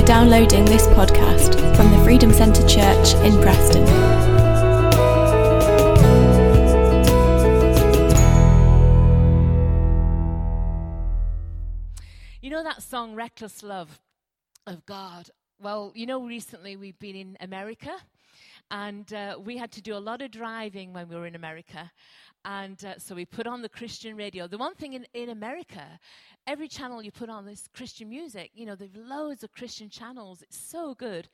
for 0.00 0.06
downloading 0.06 0.64
this 0.64 0.86
podcast 0.88 1.54
from 1.76 1.90
the 1.90 1.98
Freedom 2.04 2.32
Centre 2.32 2.66
Church 2.66 3.14
in 3.16 3.40
Preston. 3.42 3.86
You 12.40 12.50
know 12.50 12.62
that 12.62 12.82
song, 12.82 13.14
Reckless 13.14 13.62
Love 13.62 14.00
of 14.66 14.86
God? 14.86 15.28
Well, 15.60 15.92
you 15.94 16.06
know, 16.06 16.24
recently 16.24 16.76
we've 16.76 16.98
been 16.98 17.16
in 17.16 17.36
America 17.40 17.94
and 18.70 19.12
uh, 19.12 19.38
we 19.42 19.58
had 19.58 19.72
to 19.72 19.82
do 19.82 19.94
a 19.94 19.98
lot 19.98 20.22
of 20.22 20.30
driving 20.30 20.94
when 20.94 21.08
we 21.08 21.16
were 21.16 21.26
in 21.26 21.34
America. 21.34 21.90
And 22.44 22.82
uh, 22.84 22.98
so 22.98 23.14
we 23.14 23.26
put 23.26 23.46
on 23.46 23.60
the 23.60 23.68
Christian 23.68 24.16
radio. 24.16 24.46
The 24.46 24.56
one 24.56 24.74
thing 24.74 24.94
in, 24.94 25.06
in 25.12 25.28
America, 25.28 25.84
every 26.46 26.68
channel 26.68 27.02
you 27.02 27.10
put 27.10 27.28
on 27.28 27.46
is 27.48 27.68
Christian 27.72 28.08
music. 28.08 28.50
You 28.54 28.66
know, 28.66 28.74
there's 28.74 28.94
loads 28.96 29.42
of 29.42 29.52
Christian 29.52 29.88
channels. 29.88 30.42
It's 30.42 30.58
so 30.58 30.94
good. 30.94 31.28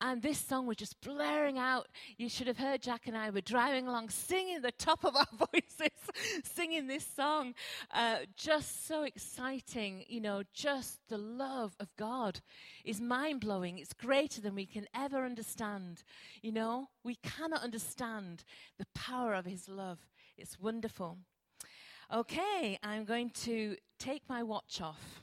And 0.00 0.22
this 0.22 0.38
song 0.38 0.66
was 0.66 0.76
just 0.76 1.00
blaring 1.00 1.58
out. 1.58 1.88
You 2.16 2.28
should 2.28 2.46
have 2.46 2.58
heard 2.58 2.82
Jack 2.82 3.06
and 3.06 3.16
I 3.16 3.30
were 3.30 3.40
driving 3.40 3.86
along, 3.86 4.10
singing 4.10 4.62
the 4.62 4.72
top 4.72 5.04
of 5.04 5.16
our 5.16 5.26
voices, 5.52 5.96
singing 6.44 6.86
this 6.86 7.06
song. 7.06 7.54
Uh, 7.92 8.18
just 8.36 8.86
so 8.86 9.02
exciting. 9.02 10.04
You 10.08 10.20
know, 10.20 10.42
just 10.52 10.98
the 11.08 11.18
love 11.18 11.74
of 11.80 11.94
God 11.96 12.40
is 12.84 13.00
mind 13.00 13.40
blowing. 13.40 13.78
It's 13.78 13.92
greater 13.92 14.40
than 14.40 14.54
we 14.54 14.66
can 14.66 14.86
ever 14.94 15.24
understand. 15.24 16.02
You 16.42 16.52
know, 16.52 16.88
we 17.02 17.16
cannot 17.16 17.62
understand 17.62 18.44
the 18.78 18.86
power 18.94 19.34
of 19.34 19.46
His 19.46 19.68
love. 19.68 19.98
It's 20.36 20.58
wonderful. 20.58 21.18
Okay, 22.12 22.78
I'm 22.82 23.04
going 23.04 23.30
to 23.30 23.76
take 23.98 24.22
my 24.28 24.42
watch 24.42 24.80
off. 24.80 25.22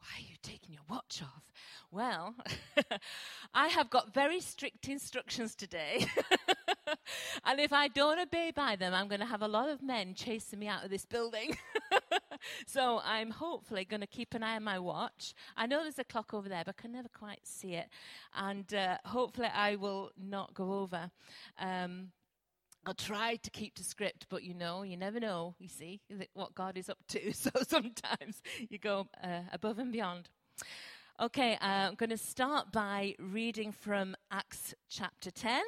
Why 0.00 0.08
are 0.18 0.28
you 0.28 0.36
taking 0.42 0.74
your 0.74 0.82
watch 0.90 1.22
off? 1.22 1.52
Well, 1.90 2.34
I 3.54 3.68
have 3.68 3.90
got 3.90 4.12
very 4.12 4.40
strict 4.40 4.88
instructions 4.88 5.54
today. 5.54 6.06
and 7.44 7.60
if 7.60 7.72
I 7.72 7.86
don't 7.88 8.18
obey 8.18 8.50
by 8.54 8.74
them, 8.74 8.92
I'm 8.92 9.06
going 9.06 9.20
to 9.20 9.26
have 9.26 9.42
a 9.42 9.48
lot 9.48 9.68
of 9.68 9.82
men 9.82 10.14
chasing 10.14 10.58
me 10.58 10.66
out 10.66 10.84
of 10.84 10.90
this 10.90 11.06
building. 11.06 11.56
so 12.66 13.00
I'm 13.04 13.30
hopefully 13.30 13.84
going 13.84 14.00
to 14.00 14.06
keep 14.06 14.34
an 14.34 14.42
eye 14.42 14.56
on 14.56 14.64
my 14.64 14.80
watch. 14.80 15.32
I 15.56 15.66
know 15.66 15.82
there's 15.82 16.00
a 16.00 16.04
clock 16.04 16.34
over 16.34 16.48
there, 16.48 16.64
but 16.66 16.74
I 16.76 16.82
can 16.82 16.92
never 16.92 17.08
quite 17.08 17.46
see 17.46 17.74
it. 17.74 17.88
And 18.34 18.74
uh, 18.74 18.98
hopefully 19.04 19.48
I 19.54 19.76
will 19.76 20.10
not 20.18 20.54
go 20.54 20.80
over. 20.80 21.12
Um, 21.58 22.08
I'll 22.86 22.92
try 22.94 23.36
to 23.36 23.50
keep 23.50 23.74
to 23.76 23.84
script, 23.84 24.26
but 24.28 24.42
you 24.42 24.52
know, 24.52 24.82
you 24.82 24.96
never 24.96 25.18
know, 25.18 25.54
you 25.58 25.68
see, 25.68 26.00
what 26.34 26.54
God 26.54 26.76
is 26.76 26.90
up 26.90 26.98
to. 27.08 27.32
So 27.32 27.50
sometimes 27.66 28.42
you 28.68 28.78
go 28.78 29.08
uh, 29.22 29.40
above 29.52 29.78
and 29.78 29.90
beyond. 29.90 30.28
Okay, 31.20 31.54
uh, 31.54 31.88
I'm 31.88 31.94
going 31.94 32.10
to 32.10 32.18
start 32.18 32.72
by 32.72 33.14
reading 33.18 33.72
from 33.72 34.16
Acts 34.30 34.74
chapter 34.90 35.30
10, 35.30 35.62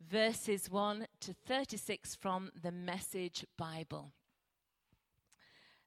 verses 0.00 0.70
1 0.70 1.06
to 1.20 1.34
36 1.46 2.14
from 2.16 2.50
the 2.60 2.72
Message 2.72 3.44
Bible. 3.56 4.12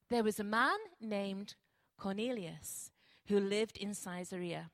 There 0.10 0.24
was 0.24 0.40
a 0.40 0.44
man 0.44 0.78
named 1.02 1.56
Cornelius 1.98 2.92
who 3.28 3.40
lived 3.40 3.78
in 3.78 3.94
Caesarea, 3.94 4.70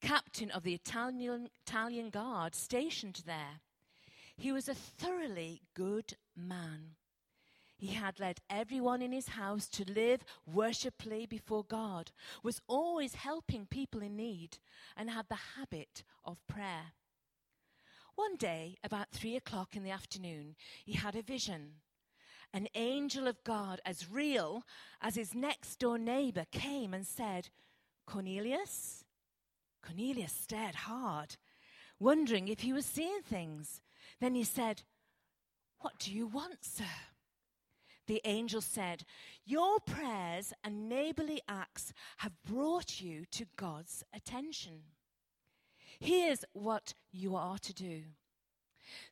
captain 0.00 0.50
of 0.50 0.62
the 0.62 0.74
Italian, 0.74 1.48
Italian 1.66 2.10
guard 2.10 2.54
stationed 2.54 3.22
there. 3.26 3.60
He 4.36 4.52
was 4.52 4.68
a 4.68 4.74
thoroughly 4.74 5.62
good 5.74 6.16
man. 6.36 6.96
He 7.76 7.88
had 7.88 8.20
led 8.20 8.40
everyone 8.48 9.02
in 9.02 9.12
his 9.12 9.28
house 9.28 9.68
to 9.70 9.90
live 9.90 10.24
worshipfully 10.46 11.26
before 11.26 11.64
God, 11.64 12.12
was 12.42 12.60
always 12.66 13.14
helping 13.14 13.66
people 13.66 14.00
in 14.00 14.16
need, 14.16 14.58
and 14.96 15.10
had 15.10 15.28
the 15.28 15.56
habit 15.56 16.04
of 16.24 16.46
prayer. 16.46 16.92
One 18.14 18.36
day, 18.36 18.76
about 18.84 19.10
three 19.10 19.34
o'clock 19.34 19.74
in 19.74 19.82
the 19.82 19.90
afternoon, 19.90 20.54
he 20.84 20.92
had 20.92 21.16
a 21.16 21.22
vision. 21.22 21.80
An 22.52 22.68
angel 22.74 23.26
of 23.26 23.42
God, 23.42 23.80
as 23.84 24.08
real 24.08 24.62
as 25.00 25.16
his 25.16 25.34
next 25.34 25.80
door 25.80 25.98
neighbor, 25.98 26.46
came 26.52 26.94
and 26.94 27.04
said, 27.04 27.48
Cornelius? 28.06 29.04
Cornelius 29.82 30.32
stared 30.32 30.76
hard, 30.76 31.36
wondering 31.98 32.46
if 32.46 32.60
he 32.60 32.72
was 32.72 32.86
seeing 32.86 33.22
things. 33.22 33.80
Then 34.24 34.36
he 34.36 34.44
said, 34.44 34.84
What 35.80 35.98
do 35.98 36.10
you 36.10 36.26
want, 36.26 36.64
sir? 36.64 36.96
The 38.06 38.22
angel 38.24 38.62
said, 38.62 39.04
Your 39.44 39.80
prayers 39.80 40.54
and 40.64 40.88
neighborly 40.88 41.42
acts 41.46 41.92
have 42.16 42.32
brought 42.42 43.02
you 43.02 43.26
to 43.32 43.44
God's 43.56 44.02
attention. 44.14 44.84
Here's 46.00 46.42
what 46.54 46.94
you 47.12 47.36
are 47.36 47.58
to 47.58 47.74
do 47.74 48.04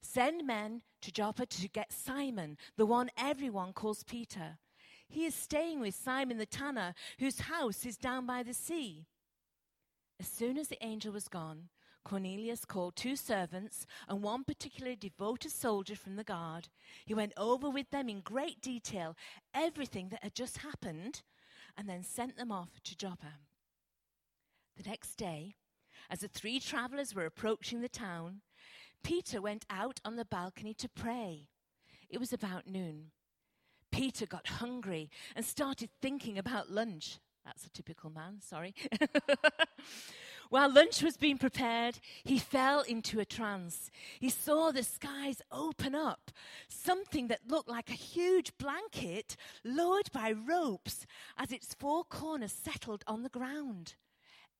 send 0.00 0.46
men 0.46 0.80
to 1.02 1.12
Joppa 1.12 1.44
to 1.44 1.68
get 1.68 1.92
Simon, 1.92 2.56
the 2.78 2.86
one 2.86 3.10
everyone 3.18 3.74
calls 3.74 4.04
Peter. 4.04 4.56
He 5.10 5.26
is 5.26 5.34
staying 5.34 5.80
with 5.80 5.94
Simon 5.94 6.38
the 6.38 6.46
tanner, 6.46 6.94
whose 7.18 7.40
house 7.40 7.84
is 7.84 7.98
down 7.98 8.24
by 8.24 8.42
the 8.42 8.54
sea. 8.54 9.04
As 10.18 10.26
soon 10.26 10.56
as 10.56 10.68
the 10.68 10.82
angel 10.82 11.12
was 11.12 11.28
gone, 11.28 11.68
Cornelius 12.04 12.64
called 12.64 12.96
two 12.96 13.16
servants 13.16 13.86
and 14.08 14.22
one 14.22 14.44
particularly 14.44 14.96
devoted 14.96 15.50
soldier 15.50 15.96
from 15.96 16.16
the 16.16 16.24
guard. 16.24 16.68
He 17.04 17.14
went 17.14 17.32
over 17.36 17.70
with 17.70 17.90
them 17.90 18.08
in 18.08 18.20
great 18.20 18.60
detail 18.60 19.16
everything 19.54 20.08
that 20.10 20.22
had 20.22 20.34
just 20.34 20.58
happened 20.58 21.22
and 21.76 21.88
then 21.88 22.02
sent 22.02 22.36
them 22.36 22.52
off 22.52 22.80
to 22.84 22.96
Joppa. 22.96 23.34
The 24.76 24.88
next 24.88 25.16
day, 25.16 25.54
as 26.10 26.20
the 26.20 26.28
three 26.28 26.60
travelers 26.60 27.14
were 27.14 27.26
approaching 27.26 27.80
the 27.80 27.88
town, 27.88 28.40
Peter 29.02 29.40
went 29.40 29.64
out 29.70 30.00
on 30.04 30.16
the 30.16 30.24
balcony 30.24 30.74
to 30.74 30.88
pray. 30.88 31.48
It 32.08 32.20
was 32.20 32.32
about 32.32 32.66
noon. 32.66 33.10
Peter 33.90 34.26
got 34.26 34.46
hungry 34.46 35.10
and 35.36 35.44
started 35.44 35.90
thinking 36.00 36.38
about 36.38 36.70
lunch. 36.70 37.18
That's 37.44 37.66
a 37.66 37.70
typical 37.70 38.10
man, 38.10 38.40
sorry. 38.40 38.74
While 40.48 40.72
lunch 40.72 41.02
was 41.02 41.16
being 41.16 41.38
prepared, 41.38 41.98
he 42.24 42.38
fell 42.38 42.82
into 42.82 43.20
a 43.20 43.24
trance. 43.24 43.90
He 44.20 44.28
saw 44.28 44.70
the 44.70 44.82
skies 44.82 45.40
open 45.50 45.94
up, 45.94 46.30
something 46.68 47.28
that 47.28 47.48
looked 47.48 47.68
like 47.68 47.90
a 47.90 47.94
huge 47.94 48.56
blanket 48.58 49.36
lowered 49.64 50.10
by 50.12 50.32
ropes 50.32 51.06
as 51.38 51.52
its 51.52 51.74
four 51.74 52.04
corners 52.04 52.52
settled 52.52 53.04
on 53.06 53.22
the 53.22 53.28
ground. 53.28 53.94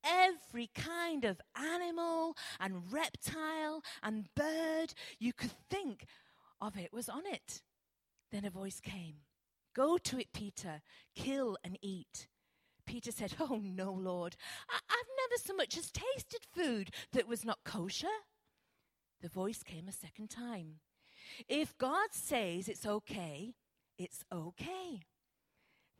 Every 0.03 0.69
kind 0.75 1.23
of 1.23 1.39
animal 1.55 2.35
and 2.59 2.91
reptile 2.91 3.83
and 4.01 4.27
bird 4.35 4.93
you 5.17 5.31
could 5.31 5.53
think 5.69 6.05
of 6.59 6.77
it 6.77 6.91
was 6.91 7.07
on 7.07 7.25
it. 7.25 7.61
Then 8.31 8.45
a 8.45 8.49
voice 8.49 8.79
came 8.79 9.17
Go 9.73 9.97
to 9.97 10.19
it, 10.19 10.33
Peter, 10.33 10.81
kill 11.15 11.57
and 11.63 11.77
eat. 11.81 12.27
Peter 12.85 13.11
said, 13.11 13.35
Oh, 13.39 13.61
no, 13.63 13.91
Lord. 13.91 14.35
I- 14.69 14.79
have 14.89 15.29
never 15.29 15.41
so 15.43 15.53
much 15.53 15.77
as 15.77 15.91
tasted 15.91 16.45
food 16.53 16.91
that 17.11 17.27
was 17.27 17.43
not 17.43 17.63
kosher. 17.65 18.07
The 19.21 19.29
voice 19.29 19.63
came 19.63 19.87
a 19.87 19.91
second 19.91 20.29
time. 20.29 20.79
If 21.47 21.77
God 21.77 22.09
says 22.11 22.67
it's 22.67 22.85
okay, 22.85 23.55
it's 23.97 24.23
okay. 24.31 25.01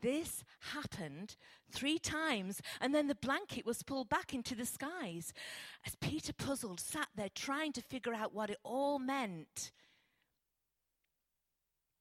This 0.02 0.44
happened 0.74 1.38
three 1.72 1.98
times, 1.98 2.62
and 2.82 2.94
then 2.94 3.08
the 3.08 3.16
blanket 3.16 3.66
was 3.66 3.84
pulled 3.84 4.10
back 4.10 4.34
into 4.34 4.54
the 4.54 4.66
skies. 4.66 5.34
As 5.86 5.96
Peter, 5.96 6.34
puzzled, 6.34 6.82
sat 6.82 7.08
there 7.16 7.30
trying 7.34 7.72
to 7.74 7.82
figure 7.82 8.14
out 8.14 8.34
what 8.34 8.50
it 8.50 8.58
all 8.64 9.00
meant, 9.00 9.72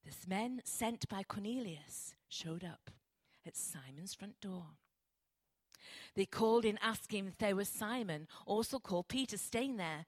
the 0.04 0.28
men 0.28 0.60
sent 0.64 1.08
by 1.08 1.22
Cornelius 1.22 2.14
showed 2.28 2.64
up 2.64 2.90
at 3.46 3.56
Simon's 3.56 4.14
front 4.14 4.40
door. 4.40 4.64
They 6.14 6.26
called 6.26 6.64
in 6.64 6.78
asking 6.82 7.26
if 7.26 7.38
there 7.38 7.56
was 7.56 7.68
Simon, 7.68 8.28
also 8.46 8.78
called 8.78 9.08
Peter, 9.08 9.36
staying 9.36 9.76
there. 9.76 10.06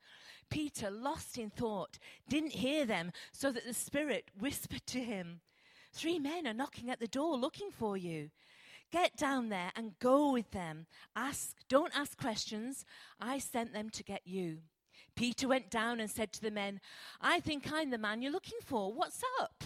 Peter, 0.51 0.91
lost 0.91 1.39
in 1.39 1.51
thought, 1.51 1.99
didn't 2.29 2.53
hear 2.53 2.85
them, 2.85 3.13
so 3.33 3.51
that 3.51 3.67
the 3.67 3.75
Spirit 3.75 4.31
whispered 4.39 4.87
to 4.87 5.01
him, 5.01 5.41
Three 5.93 6.19
men 6.19 6.47
are 6.47 6.55
knocking 6.55 6.91
at 6.91 6.99
the 6.99 7.07
door 7.07 7.37
looking 7.37 7.71
for 7.71 7.97
you. 7.97 8.31
Get 8.91 9.17
down 9.17 9.49
there 9.49 9.71
and 9.77 9.99
go 9.99 10.33
with 10.33 10.51
them. 10.51 10.87
Ask, 11.17 11.57
don't 11.69 11.97
ask 11.97 12.19
questions. 12.19 12.85
I 13.21 13.39
sent 13.39 13.73
them 13.73 13.91
to 13.91 14.03
get 14.03 14.23
you. 14.25 14.59
Peter 15.17 15.47
went 15.49 15.71
down 15.71 16.01
and 16.01 16.11
said 16.11 16.33
to 16.33 16.41
the 16.41 16.51
men, 16.51 16.81
I 17.21 17.41
think 17.41 17.71
I'm 17.73 17.91
the 17.91 17.99
man 17.99 18.23
you're 18.23 18.33
looking 18.33 18.59
for. 18.65 18.93
What's 18.93 19.23
up? 19.41 19.65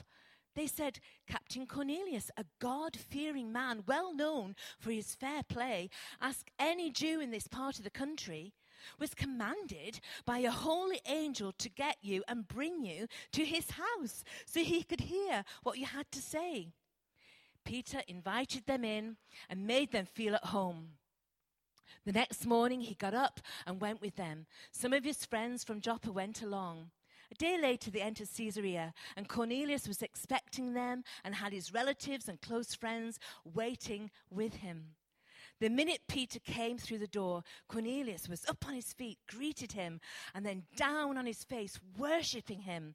They 0.58 0.66
said, 0.66 0.98
Captain 1.28 1.68
Cornelius, 1.68 2.32
a 2.36 2.44
God 2.58 2.96
fearing 2.96 3.52
man, 3.52 3.84
well 3.86 4.12
known 4.12 4.56
for 4.80 4.90
his 4.90 5.14
fair 5.14 5.44
play, 5.44 5.88
ask 6.20 6.50
any 6.58 6.90
Jew 6.90 7.20
in 7.20 7.30
this 7.30 7.46
part 7.46 7.78
of 7.78 7.84
the 7.84 7.90
country, 7.90 8.54
was 8.98 9.14
commanded 9.14 10.00
by 10.26 10.38
a 10.38 10.50
holy 10.50 11.00
angel 11.06 11.52
to 11.52 11.68
get 11.68 11.98
you 12.02 12.24
and 12.26 12.48
bring 12.48 12.84
you 12.84 13.06
to 13.34 13.44
his 13.44 13.70
house 13.70 14.24
so 14.46 14.58
he 14.58 14.82
could 14.82 15.02
hear 15.02 15.44
what 15.62 15.78
you 15.78 15.86
had 15.86 16.10
to 16.10 16.20
say. 16.20 16.72
Peter 17.64 18.02
invited 18.08 18.66
them 18.66 18.84
in 18.84 19.16
and 19.48 19.64
made 19.64 19.92
them 19.92 20.06
feel 20.06 20.34
at 20.34 20.46
home. 20.46 20.94
The 22.04 22.10
next 22.10 22.46
morning 22.46 22.80
he 22.80 22.94
got 22.94 23.14
up 23.14 23.38
and 23.64 23.80
went 23.80 24.00
with 24.00 24.16
them. 24.16 24.46
Some 24.72 24.92
of 24.92 25.04
his 25.04 25.24
friends 25.24 25.62
from 25.62 25.80
Joppa 25.80 26.10
went 26.10 26.42
along. 26.42 26.90
A 27.30 27.34
day 27.34 27.58
later, 27.60 27.90
they 27.90 28.00
entered 28.00 28.28
Caesarea, 28.36 28.94
and 29.16 29.28
Cornelius 29.28 29.86
was 29.86 30.02
expecting 30.02 30.72
them 30.72 31.04
and 31.24 31.34
had 31.34 31.52
his 31.52 31.72
relatives 31.72 32.28
and 32.28 32.40
close 32.40 32.74
friends 32.74 33.18
waiting 33.44 34.10
with 34.30 34.56
him. 34.56 34.94
The 35.60 35.68
minute 35.68 36.02
Peter 36.08 36.38
came 36.38 36.78
through 36.78 36.98
the 36.98 37.08
door, 37.08 37.42
Cornelius 37.68 38.28
was 38.28 38.46
up 38.48 38.66
on 38.66 38.74
his 38.74 38.92
feet, 38.92 39.18
greeted 39.28 39.72
him, 39.72 40.00
and 40.34 40.46
then 40.46 40.64
down 40.76 41.18
on 41.18 41.26
his 41.26 41.42
face, 41.44 41.80
worshipping 41.96 42.60
him. 42.60 42.94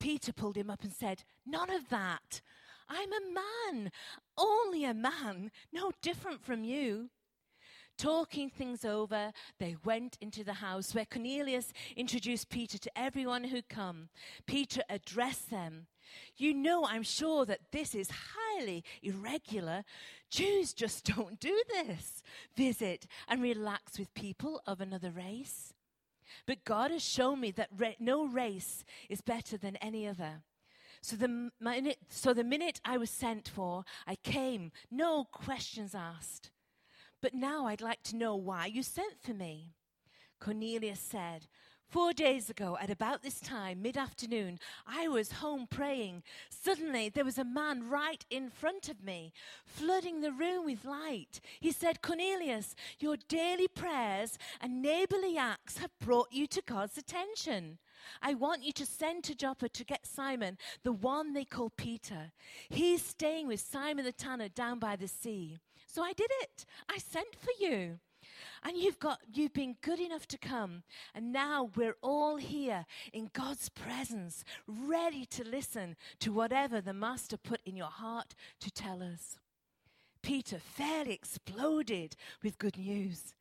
Peter 0.00 0.32
pulled 0.32 0.56
him 0.56 0.70
up 0.70 0.82
and 0.82 0.92
said, 0.92 1.24
None 1.44 1.70
of 1.70 1.88
that. 1.90 2.40
I'm 2.88 3.12
a 3.12 3.74
man, 3.74 3.92
only 4.38 4.84
a 4.84 4.94
man, 4.94 5.50
no 5.70 5.92
different 6.00 6.42
from 6.42 6.64
you. 6.64 7.10
Talking 7.98 8.48
things 8.48 8.84
over, 8.84 9.32
they 9.58 9.76
went 9.84 10.16
into 10.20 10.44
the 10.44 10.54
house 10.54 10.94
where 10.94 11.04
Cornelius 11.04 11.72
introduced 11.96 12.48
Peter 12.48 12.78
to 12.78 12.98
everyone 12.98 13.44
who'd 13.44 13.68
come. 13.68 14.08
Peter 14.46 14.82
addressed 14.88 15.50
them. 15.50 15.88
You 16.36 16.54
know, 16.54 16.86
I'm 16.86 17.02
sure 17.02 17.44
that 17.46 17.72
this 17.72 17.96
is 17.96 18.10
highly 18.10 18.84
irregular. 19.02 19.84
Jews 20.30 20.72
just 20.72 21.04
don't 21.16 21.40
do 21.40 21.60
this 21.68 22.22
visit 22.56 23.06
and 23.26 23.42
relax 23.42 23.98
with 23.98 24.14
people 24.14 24.62
of 24.64 24.80
another 24.80 25.10
race. 25.10 25.74
But 26.46 26.64
God 26.64 26.92
has 26.92 27.02
shown 27.02 27.40
me 27.40 27.50
that 27.52 27.70
no 27.98 28.26
race 28.26 28.84
is 29.08 29.20
better 29.20 29.56
than 29.56 29.74
any 29.76 30.06
other. 30.06 30.42
So 31.00 31.16
the, 31.16 31.50
minute, 31.60 31.98
so 32.08 32.32
the 32.32 32.44
minute 32.44 32.80
I 32.84 32.96
was 32.96 33.10
sent 33.10 33.48
for, 33.48 33.84
I 34.06 34.14
came, 34.16 34.72
no 34.90 35.24
questions 35.24 35.94
asked. 35.94 36.50
But 37.20 37.34
now 37.34 37.66
I'd 37.66 37.80
like 37.80 38.02
to 38.04 38.16
know 38.16 38.36
why 38.36 38.66
you 38.66 38.82
sent 38.82 39.20
for 39.20 39.34
me. 39.34 39.74
Cornelius 40.40 41.00
said, 41.00 41.46
Four 41.88 42.12
days 42.12 42.50
ago, 42.50 42.76
at 42.78 42.90
about 42.90 43.22
this 43.22 43.40
time, 43.40 43.80
mid 43.80 43.96
afternoon, 43.96 44.58
I 44.86 45.08
was 45.08 45.32
home 45.32 45.66
praying. 45.70 46.22
Suddenly, 46.50 47.08
there 47.08 47.24
was 47.24 47.38
a 47.38 47.44
man 47.44 47.88
right 47.88 48.22
in 48.28 48.50
front 48.50 48.90
of 48.90 49.02
me, 49.02 49.32
flooding 49.64 50.20
the 50.20 50.30
room 50.30 50.66
with 50.66 50.84
light. 50.84 51.40
He 51.60 51.72
said, 51.72 52.02
Cornelius, 52.02 52.76
your 52.98 53.16
daily 53.16 53.68
prayers 53.68 54.36
and 54.60 54.82
neighborly 54.82 55.38
acts 55.38 55.78
have 55.78 55.98
brought 55.98 56.30
you 56.30 56.46
to 56.48 56.62
God's 56.66 56.98
attention. 56.98 57.78
I 58.20 58.34
want 58.34 58.64
you 58.64 58.72
to 58.72 58.84
send 58.84 59.24
to 59.24 59.34
Joppa 59.34 59.70
to 59.70 59.84
get 59.84 60.06
Simon, 60.06 60.58
the 60.82 60.92
one 60.92 61.32
they 61.32 61.46
call 61.46 61.70
Peter. 61.70 62.32
He's 62.68 63.02
staying 63.02 63.48
with 63.48 63.60
Simon 63.60 64.04
the 64.04 64.12
tanner 64.12 64.50
down 64.50 64.78
by 64.78 64.96
the 64.96 65.08
sea. 65.08 65.56
So 65.88 66.02
I 66.02 66.12
did 66.12 66.30
it. 66.42 66.66
I 66.88 66.98
sent 66.98 67.34
for 67.34 67.50
you. 67.58 67.98
And 68.62 68.76
you've 68.76 68.98
got 68.98 69.20
you've 69.32 69.54
been 69.54 69.76
good 69.80 69.98
enough 69.98 70.26
to 70.28 70.38
come. 70.38 70.82
And 71.14 71.32
now 71.32 71.70
we're 71.74 71.96
all 72.02 72.36
here 72.36 72.84
in 73.12 73.30
God's 73.32 73.68
presence, 73.68 74.44
ready 74.66 75.24
to 75.26 75.42
listen 75.42 75.96
to 76.20 76.32
whatever 76.32 76.80
the 76.80 76.92
master 76.92 77.36
put 77.36 77.60
in 77.64 77.74
your 77.74 77.86
heart 77.86 78.34
to 78.60 78.70
tell 78.70 79.02
us. 79.02 79.38
Peter 80.22 80.58
fairly 80.58 81.14
exploded 81.14 82.16
with 82.42 82.58
good 82.58 82.76
news. 82.76 83.34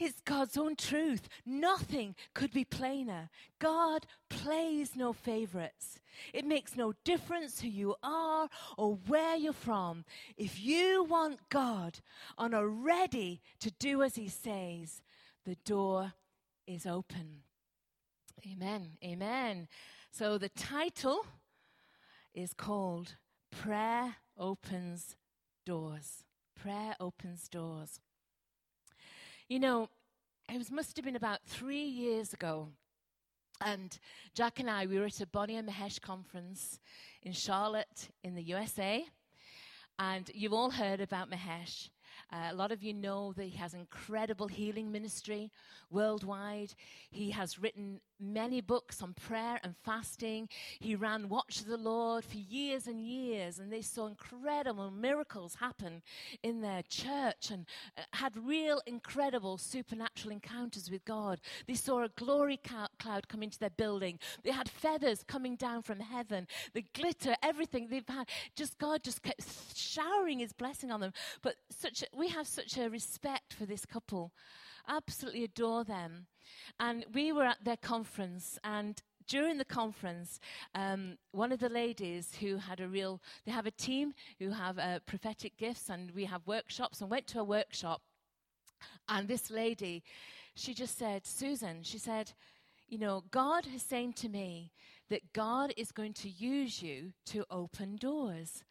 It's 0.00 0.22
God's 0.22 0.56
own 0.56 0.76
truth. 0.76 1.28
Nothing 1.44 2.14
could 2.32 2.52
be 2.52 2.64
plainer. 2.64 3.28
God 3.58 4.06
plays 4.30 4.96
no 4.96 5.12
favorites. 5.12 6.00
It 6.32 6.46
makes 6.46 6.74
no 6.74 6.94
difference 7.04 7.60
who 7.60 7.68
you 7.68 7.96
are 8.02 8.48
or 8.78 8.98
where 9.06 9.36
you're 9.36 9.52
from. 9.52 10.06
If 10.38 10.58
you 10.58 11.04
want 11.04 11.50
God 11.50 12.00
and 12.38 12.54
are 12.54 12.66
ready 12.66 13.42
to 13.60 13.70
do 13.72 14.02
as 14.02 14.14
He 14.16 14.28
says, 14.28 15.02
the 15.44 15.56
door 15.66 16.14
is 16.66 16.86
open. 16.86 17.42
Amen. 18.50 18.96
Amen. 19.04 19.68
So 20.10 20.38
the 20.38 20.48
title 20.48 21.26
is 22.34 22.54
called 22.54 23.16
Prayer 23.50 24.16
Opens 24.38 25.16
Doors. 25.66 26.24
Prayer 26.56 26.96
Opens 26.98 27.48
Doors. 27.48 28.00
You 29.50 29.58
know, 29.58 29.88
it 30.48 30.58
was, 30.58 30.70
must 30.70 30.96
have 30.96 31.04
been 31.04 31.16
about 31.16 31.40
three 31.44 31.82
years 31.82 32.32
ago. 32.32 32.68
And 33.60 33.98
Jack 34.32 34.60
and 34.60 34.70
I, 34.70 34.86
we 34.86 34.96
were 34.96 35.06
at 35.06 35.20
a 35.20 35.26
Bonnie 35.26 35.56
and 35.56 35.68
Mahesh 35.68 36.00
conference 36.00 36.78
in 37.24 37.32
Charlotte 37.32 38.10
in 38.22 38.36
the 38.36 38.44
USA. 38.44 39.04
And 39.98 40.30
you've 40.32 40.52
all 40.52 40.70
heard 40.70 41.00
about 41.00 41.32
Mahesh. 41.32 41.88
Uh, 42.32 42.48
a 42.50 42.54
lot 42.54 42.72
of 42.72 42.82
you 42.82 42.94
know 42.94 43.32
that 43.32 43.44
he 43.44 43.56
has 43.56 43.74
incredible 43.74 44.48
healing 44.48 44.92
ministry 44.92 45.50
worldwide. 45.90 46.74
He 47.10 47.30
has 47.30 47.58
written 47.58 48.00
many 48.20 48.60
books 48.60 49.02
on 49.02 49.14
prayer 49.14 49.58
and 49.64 49.74
fasting. 49.84 50.48
He 50.78 50.94
ran 50.94 51.28
Watch 51.28 51.64
the 51.64 51.76
Lord 51.76 52.24
for 52.24 52.36
years 52.36 52.86
and 52.86 53.00
years, 53.00 53.58
and 53.58 53.72
they 53.72 53.82
saw 53.82 54.06
incredible 54.06 54.90
miracles 54.90 55.56
happen 55.56 56.02
in 56.42 56.60
their 56.60 56.82
church 56.82 57.50
and 57.50 57.66
uh, 57.96 58.02
had 58.12 58.36
real 58.36 58.80
incredible 58.86 59.58
supernatural 59.58 60.32
encounters 60.32 60.90
with 60.90 61.04
God. 61.04 61.40
They 61.66 61.74
saw 61.74 62.02
a 62.02 62.08
glory 62.08 62.58
cloud 62.58 63.28
come 63.28 63.42
into 63.42 63.58
their 63.58 63.70
building. 63.70 64.18
They 64.42 64.50
had 64.50 64.68
feathers 64.68 65.24
coming 65.26 65.56
down 65.56 65.82
from 65.82 66.00
heaven, 66.00 66.46
the 66.74 66.84
glitter, 66.94 67.34
everything 67.42 67.88
they've 67.88 68.06
had. 68.06 68.28
Just 68.54 68.78
God 68.78 69.02
just 69.02 69.22
kept 69.22 69.42
showering 69.74 70.40
His 70.40 70.52
blessing 70.52 70.90
on 70.90 71.00
them. 71.00 71.12
But 71.42 71.56
such 71.70 72.04
we 72.20 72.28
have 72.28 72.46
such 72.46 72.76
a 72.76 72.90
respect 72.90 73.54
for 73.54 73.64
this 73.64 73.86
couple, 73.86 74.32
absolutely 74.86 75.42
adore 75.42 75.84
them. 75.84 76.26
And 76.78 77.06
we 77.14 77.32
were 77.32 77.46
at 77.46 77.64
their 77.64 77.78
conference, 77.78 78.58
and 78.62 79.00
during 79.26 79.56
the 79.56 79.64
conference, 79.64 80.38
um, 80.74 81.16
one 81.32 81.50
of 81.50 81.60
the 81.60 81.70
ladies 81.70 82.34
who 82.40 82.58
had 82.58 82.80
a 82.80 82.88
real, 82.88 83.22
they 83.46 83.52
have 83.52 83.66
a 83.66 83.70
team 83.70 84.12
who 84.38 84.50
have 84.50 84.78
uh, 84.78 84.98
prophetic 85.06 85.56
gifts, 85.56 85.88
and 85.88 86.10
we 86.10 86.26
have 86.26 86.46
workshops, 86.46 87.00
and 87.00 87.10
went 87.10 87.26
to 87.28 87.40
a 87.40 87.44
workshop. 87.44 88.02
And 89.08 89.26
this 89.26 89.50
lady, 89.50 90.02
she 90.54 90.74
just 90.74 90.98
said, 90.98 91.26
Susan, 91.26 91.82
she 91.82 91.98
said, 91.98 92.32
you 92.86 92.98
know, 92.98 93.24
God 93.30 93.66
is 93.74 93.82
saying 93.82 94.14
to 94.14 94.28
me 94.28 94.72
that 95.08 95.32
God 95.32 95.72
is 95.76 95.90
going 95.90 96.12
to 96.14 96.28
use 96.28 96.82
you 96.82 97.12
to 97.26 97.46
open 97.50 97.96
doors. 97.96 98.62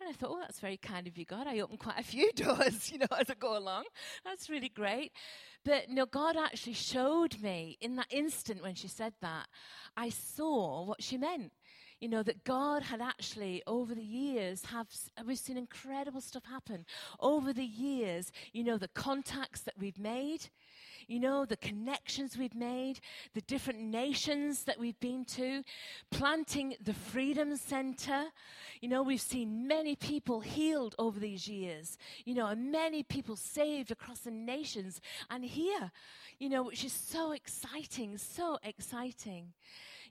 And 0.00 0.08
I 0.08 0.12
thought, 0.12 0.30
well, 0.30 0.40
that's 0.40 0.60
very 0.60 0.76
kind 0.76 1.06
of 1.06 1.18
you, 1.18 1.24
God. 1.24 1.46
I 1.46 1.58
opened 1.60 1.80
quite 1.80 1.98
a 1.98 2.04
few 2.04 2.32
doors, 2.36 2.90
you 2.92 2.98
know, 2.98 3.06
as 3.18 3.30
I 3.30 3.34
go 3.34 3.56
along. 3.56 3.84
That's 4.24 4.48
really 4.48 4.68
great. 4.68 5.12
But 5.64 5.90
no, 5.90 6.06
God 6.06 6.36
actually 6.36 6.74
showed 6.74 7.40
me 7.40 7.76
in 7.80 7.96
that 7.96 8.06
instant 8.10 8.62
when 8.62 8.74
she 8.74 8.88
said 8.88 9.14
that, 9.20 9.48
I 9.96 10.10
saw 10.10 10.84
what 10.84 11.02
she 11.02 11.16
meant 11.16 11.52
you 12.00 12.08
know, 12.08 12.22
that 12.22 12.44
God 12.44 12.82
had 12.82 13.00
actually, 13.00 13.62
over 13.66 13.94
the 13.94 14.02
years, 14.02 14.64
have 14.66 14.86
we've 15.26 15.38
seen 15.38 15.56
incredible 15.56 16.20
stuff 16.20 16.44
happen. 16.44 16.86
Over 17.18 17.52
the 17.52 17.64
years, 17.64 18.30
you 18.52 18.62
know, 18.62 18.78
the 18.78 18.88
contacts 18.88 19.62
that 19.62 19.74
we've 19.78 19.98
made, 19.98 20.48
you 21.08 21.18
know, 21.18 21.44
the 21.44 21.56
connections 21.56 22.36
we've 22.36 22.54
made, 22.54 23.00
the 23.34 23.40
different 23.40 23.80
nations 23.80 24.64
that 24.64 24.78
we've 24.78 25.00
been 25.00 25.24
to, 25.24 25.64
planting 26.10 26.74
the 26.80 26.92
Freedom 26.92 27.56
Center. 27.56 28.26
You 28.80 28.88
know, 28.88 29.02
we've 29.02 29.20
seen 29.20 29.66
many 29.66 29.96
people 29.96 30.40
healed 30.40 30.94
over 30.98 31.18
these 31.18 31.48
years, 31.48 31.96
you 32.24 32.34
know, 32.34 32.46
and 32.46 32.70
many 32.70 33.02
people 33.02 33.36
saved 33.36 33.90
across 33.90 34.20
the 34.20 34.30
nations 34.30 35.00
and 35.30 35.44
here, 35.44 35.90
you 36.38 36.50
know, 36.50 36.62
which 36.62 36.84
is 36.84 36.92
so 36.92 37.32
exciting, 37.32 38.18
so 38.18 38.58
exciting. 38.62 39.54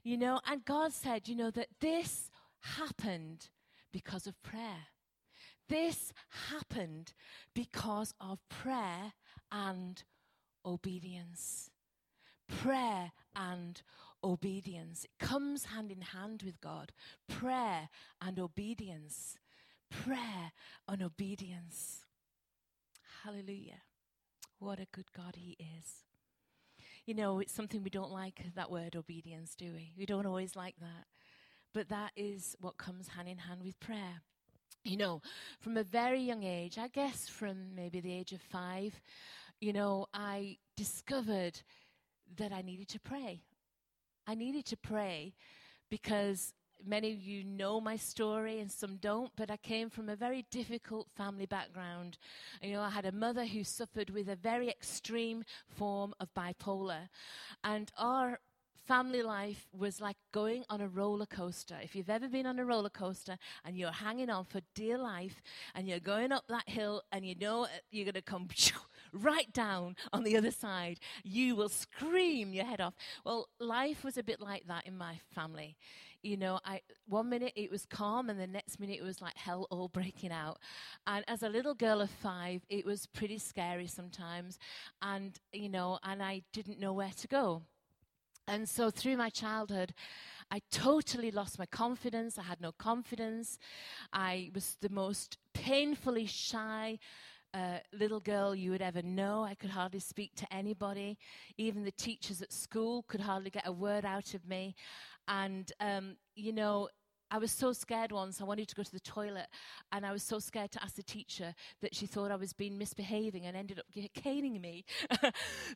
You 0.02 0.18
know, 0.18 0.40
and 0.46 0.64
God 0.64 0.92
said, 0.92 1.28
you 1.28 1.36
know, 1.36 1.50
that 1.52 1.68
this 1.80 2.30
happened 2.60 3.48
because 3.92 4.26
of 4.26 4.40
prayer. 4.42 4.88
This 5.68 6.12
happened 6.50 7.12
because 7.54 8.14
of 8.20 8.38
prayer 8.48 9.12
and 9.52 10.02
obedience. 10.68 11.70
Prayer 12.48 13.12
and 13.34 13.82
obedience. 14.22 15.04
It 15.04 15.24
comes 15.24 15.66
hand 15.66 15.90
in 15.90 16.00
hand 16.00 16.42
with 16.44 16.60
God. 16.60 16.92
Prayer 17.28 17.88
and 18.20 18.38
obedience. 18.38 19.36
Prayer 19.90 20.52
and 20.86 21.02
obedience. 21.02 22.04
Hallelujah. 23.24 23.82
What 24.58 24.80
a 24.80 24.86
good 24.92 25.12
God 25.12 25.36
He 25.36 25.56
is. 25.58 26.04
You 27.06 27.14
know, 27.14 27.38
it's 27.40 27.54
something 27.54 27.82
we 27.82 27.90
don't 27.90 28.12
like 28.12 28.42
that 28.54 28.70
word 28.70 28.94
obedience, 28.94 29.54
do 29.54 29.72
we? 29.72 29.92
We 29.96 30.04
don't 30.04 30.26
always 30.26 30.54
like 30.54 30.76
that. 30.80 31.06
But 31.72 31.88
that 31.88 32.12
is 32.16 32.56
what 32.60 32.76
comes 32.76 33.08
hand 33.08 33.28
in 33.28 33.38
hand 33.38 33.62
with 33.62 33.80
prayer. 33.80 34.22
You 34.84 34.96
know, 34.96 35.22
from 35.60 35.76
a 35.76 35.82
very 35.82 36.20
young 36.20 36.44
age, 36.44 36.78
I 36.78 36.88
guess 36.88 37.28
from 37.28 37.74
maybe 37.74 38.00
the 38.00 38.12
age 38.12 38.32
of 38.32 38.40
five, 38.40 39.00
you 39.60 39.72
know, 39.72 40.06
I 40.14 40.58
discovered 40.76 41.60
that 42.36 42.52
I 42.52 42.62
needed 42.62 42.88
to 42.88 43.00
pray. 43.00 43.42
I 44.26 44.34
needed 44.34 44.66
to 44.66 44.76
pray 44.76 45.34
because 45.90 46.52
many 46.84 47.12
of 47.12 47.20
you 47.20 47.42
know 47.42 47.80
my 47.80 47.96
story 47.96 48.60
and 48.60 48.70
some 48.70 48.96
don't, 48.96 49.32
but 49.36 49.50
I 49.50 49.56
came 49.56 49.90
from 49.90 50.08
a 50.08 50.16
very 50.16 50.46
difficult 50.50 51.08
family 51.16 51.46
background. 51.46 52.18
You 52.62 52.72
know, 52.72 52.82
I 52.82 52.90
had 52.90 53.06
a 53.06 53.12
mother 53.12 53.46
who 53.46 53.64
suffered 53.64 54.10
with 54.10 54.28
a 54.28 54.36
very 54.36 54.68
extreme 54.68 55.44
form 55.66 56.14
of 56.20 56.28
bipolar. 56.34 57.08
And 57.64 57.90
our 57.98 58.38
family 58.86 59.22
life 59.22 59.66
was 59.76 60.00
like 60.00 60.16
going 60.32 60.64
on 60.70 60.80
a 60.80 60.88
roller 60.88 61.26
coaster. 61.26 61.76
If 61.82 61.94
you've 61.94 62.08
ever 62.08 62.26
been 62.26 62.46
on 62.46 62.58
a 62.58 62.64
roller 62.64 62.88
coaster 62.88 63.36
and 63.64 63.76
you're 63.76 63.92
hanging 63.92 64.30
on 64.30 64.44
for 64.44 64.60
dear 64.74 64.96
life 64.96 65.42
and 65.74 65.86
you're 65.86 66.00
going 66.00 66.32
up 66.32 66.44
that 66.48 66.68
hill 66.68 67.02
and 67.12 67.26
you 67.26 67.34
know 67.34 67.64
uh, 67.64 67.68
you're 67.90 68.06
going 68.06 68.14
to 68.14 68.22
come 68.22 68.46
right 69.18 69.52
down 69.52 69.96
on 70.12 70.24
the 70.24 70.36
other 70.36 70.50
side, 70.50 71.00
you 71.22 71.56
will 71.56 71.68
scream 71.68 72.52
your 72.52 72.64
head 72.64 72.80
off. 72.80 72.94
Well, 73.24 73.48
life 73.60 74.04
was 74.04 74.16
a 74.16 74.22
bit 74.22 74.40
like 74.40 74.66
that 74.66 74.86
in 74.86 74.96
my 74.96 75.20
family. 75.34 75.76
You 76.22 76.36
know, 76.36 76.58
I 76.64 76.80
one 77.06 77.28
minute 77.28 77.52
it 77.54 77.70
was 77.70 77.86
calm 77.86 78.28
and 78.28 78.40
the 78.40 78.46
next 78.46 78.80
minute 78.80 78.98
it 78.98 79.04
was 79.04 79.22
like 79.22 79.36
hell 79.36 79.66
all 79.70 79.88
breaking 79.92 80.32
out. 80.32 80.58
And 81.06 81.24
as 81.28 81.42
a 81.42 81.48
little 81.48 81.74
girl 81.74 82.00
of 82.00 82.10
5, 82.10 82.62
it 82.68 82.84
was 82.84 83.06
pretty 83.06 83.38
scary 83.38 83.86
sometimes 83.86 84.58
and 85.00 85.38
you 85.52 85.68
know, 85.68 85.98
and 86.02 86.22
I 86.22 86.42
didn't 86.52 86.80
know 86.80 86.92
where 86.92 87.12
to 87.18 87.28
go. 87.28 87.62
And 88.48 88.66
so 88.66 88.90
through 88.90 89.18
my 89.18 89.28
childhood, 89.28 89.92
I 90.50 90.62
totally 90.70 91.30
lost 91.30 91.58
my 91.58 91.66
confidence. 91.66 92.38
I 92.38 92.42
had 92.42 92.60
no 92.60 92.72
confidence. 92.72 93.58
I 94.12 94.50
was 94.54 94.76
the 94.80 94.88
most 94.88 95.36
painfully 95.52 96.24
shy 96.24 96.98
uh, 97.54 97.78
little 97.92 98.20
girl 98.20 98.54
you 98.54 98.70
would 98.70 98.82
ever 98.82 99.02
know. 99.02 99.44
I 99.44 99.54
could 99.54 99.70
hardly 99.70 100.00
speak 100.00 100.34
to 100.36 100.52
anybody. 100.52 101.18
Even 101.56 101.84
the 101.84 101.92
teachers 101.92 102.42
at 102.42 102.52
school 102.52 103.04
could 103.08 103.20
hardly 103.20 103.50
get 103.50 103.66
a 103.66 103.72
word 103.72 104.04
out 104.04 104.34
of 104.34 104.46
me. 104.46 104.74
And, 105.26 105.70
um, 105.80 106.16
you 106.34 106.52
know, 106.52 106.88
I 107.30 107.38
was 107.38 107.50
so 107.50 107.72
scared 107.72 108.10
once. 108.10 108.40
I 108.40 108.44
wanted 108.44 108.68
to 108.68 108.74
go 108.74 108.82
to 108.82 108.92
the 108.92 109.00
toilet, 109.00 109.48
and 109.92 110.06
I 110.06 110.12
was 110.12 110.22
so 110.22 110.38
scared 110.38 110.70
to 110.72 110.82
ask 110.82 110.94
the 110.94 111.02
teacher 111.02 111.54
that 111.82 111.94
she 111.94 112.06
thought 112.06 112.30
I 112.30 112.36
was 112.36 112.52
being 112.52 112.78
misbehaving 112.78 113.44
and 113.44 113.56
ended 113.56 113.78
up 113.78 113.86
caning 114.14 114.60
me 114.60 114.84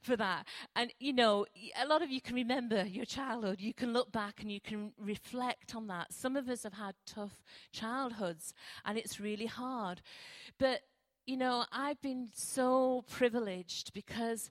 for 0.03 0.17
that. 0.17 0.47
And 0.75 0.93
you 0.99 1.13
know, 1.13 1.47
a 1.81 1.87
lot 1.87 2.03
of 2.03 2.11
you 2.11 2.21
can 2.21 2.37
remember 2.37 2.85
your 2.85 3.05
childhood. 3.05 3.61
You 3.61 3.75
can 3.75 3.93
look 3.93 4.11
back 4.13 4.41
and 4.41 4.51
you 4.51 4.61
can 4.61 4.93
reflect 4.99 5.75
on 5.75 5.89
that. 5.89 6.13
Some 6.13 6.37
of 6.37 6.49
us 6.49 6.63
have 6.63 6.75
had 6.75 6.95
tough 7.07 7.43
childhoods, 7.73 8.55
and 8.85 8.97
it's 8.97 9.21
really 9.21 9.47
hard. 9.47 10.01
But 10.59 10.81
you 11.27 11.37
know, 11.37 11.65
I've 11.73 12.01
been 12.01 12.29
so 12.35 13.05
privileged 13.09 13.93
because 13.93 14.51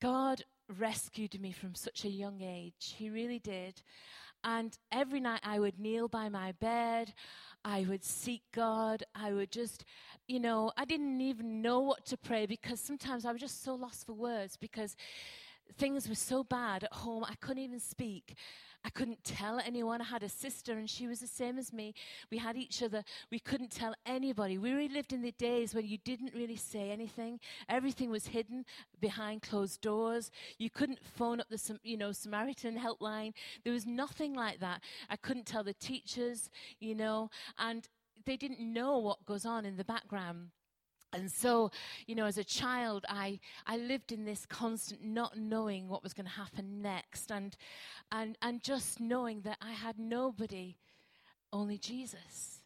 God 0.00 0.42
rescued 0.78 1.40
me 1.40 1.52
from 1.52 1.74
such 1.74 2.04
a 2.04 2.08
young 2.08 2.40
age. 2.42 2.94
He 2.96 3.10
really 3.10 3.38
did. 3.38 3.82
And 4.42 4.76
every 4.90 5.20
night 5.20 5.40
I 5.44 5.58
would 5.58 5.78
kneel 5.78 6.08
by 6.08 6.28
my 6.28 6.52
bed. 6.52 7.12
I 7.64 7.84
would 7.88 8.04
seek 8.04 8.42
God. 8.54 9.04
I 9.14 9.32
would 9.32 9.50
just, 9.50 9.84
you 10.26 10.40
know, 10.40 10.72
I 10.76 10.84
didn't 10.84 11.20
even 11.20 11.60
know 11.60 11.80
what 11.80 12.06
to 12.06 12.16
pray 12.16 12.46
because 12.46 12.80
sometimes 12.80 13.26
I 13.26 13.32
was 13.32 13.40
just 13.40 13.62
so 13.62 13.74
lost 13.74 14.06
for 14.06 14.14
words 14.14 14.56
because 14.56 14.96
things 15.78 16.08
were 16.08 16.14
so 16.14 16.42
bad 16.42 16.84
at 16.84 16.92
home, 16.92 17.24
I 17.24 17.34
couldn't 17.40 17.62
even 17.62 17.80
speak. 17.80 18.34
I 18.84 18.90
couldn't 18.90 19.22
tell 19.24 19.60
anyone. 19.60 20.00
I 20.00 20.04
had 20.04 20.22
a 20.22 20.28
sister 20.28 20.72
and 20.72 20.88
she 20.88 21.06
was 21.06 21.20
the 21.20 21.26
same 21.26 21.58
as 21.58 21.72
me. 21.72 21.94
We 22.30 22.38
had 22.38 22.56
each 22.56 22.82
other. 22.82 23.04
We 23.30 23.38
couldn't 23.38 23.70
tell 23.70 23.94
anybody. 24.06 24.58
We 24.58 24.72
really 24.72 24.88
lived 24.88 25.12
in 25.12 25.22
the 25.22 25.32
days 25.32 25.74
when 25.74 25.86
you 25.86 25.98
didn't 25.98 26.34
really 26.34 26.56
say 26.56 26.90
anything. 26.90 27.40
Everything 27.68 28.10
was 28.10 28.28
hidden 28.28 28.64
behind 29.00 29.42
closed 29.42 29.80
doors. 29.80 30.30
You 30.58 30.70
couldn't 30.70 31.00
phone 31.04 31.40
up 31.40 31.48
the 31.50 31.78
you 31.82 31.96
know 31.96 32.12
Samaritan 32.12 32.78
helpline. 32.78 33.32
There 33.64 33.72
was 33.72 33.86
nothing 33.86 34.34
like 34.34 34.60
that. 34.60 34.82
I 35.08 35.16
couldn't 35.16 35.46
tell 35.46 35.64
the 35.64 35.74
teachers, 35.74 36.48
you 36.78 36.94
know, 36.94 37.30
and 37.58 37.88
they 38.24 38.36
didn't 38.36 38.60
know 38.60 38.98
what 38.98 39.26
goes 39.26 39.44
on 39.44 39.64
in 39.64 39.76
the 39.76 39.84
background. 39.84 40.50
And 41.12 41.30
so, 41.30 41.70
you 42.06 42.14
know, 42.14 42.26
as 42.26 42.38
a 42.38 42.44
child, 42.44 43.04
I, 43.08 43.40
I 43.66 43.76
lived 43.76 44.12
in 44.12 44.24
this 44.24 44.46
constant 44.46 45.04
not 45.04 45.36
knowing 45.36 45.88
what 45.88 46.02
was 46.02 46.12
going 46.12 46.26
to 46.26 46.32
happen 46.32 46.82
next 46.82 47.32
and, 47.32 47.56
and, 48.12 48.38
and 48.42 48.62
just 48.62 49.00
knowing 49.00 49.40
that 49.42 49.58
I 49.60 49.72
had 49.72 49.98
nobody, 49.98 50.76
only 51.52 51.78
Jesus. 51.78 52.60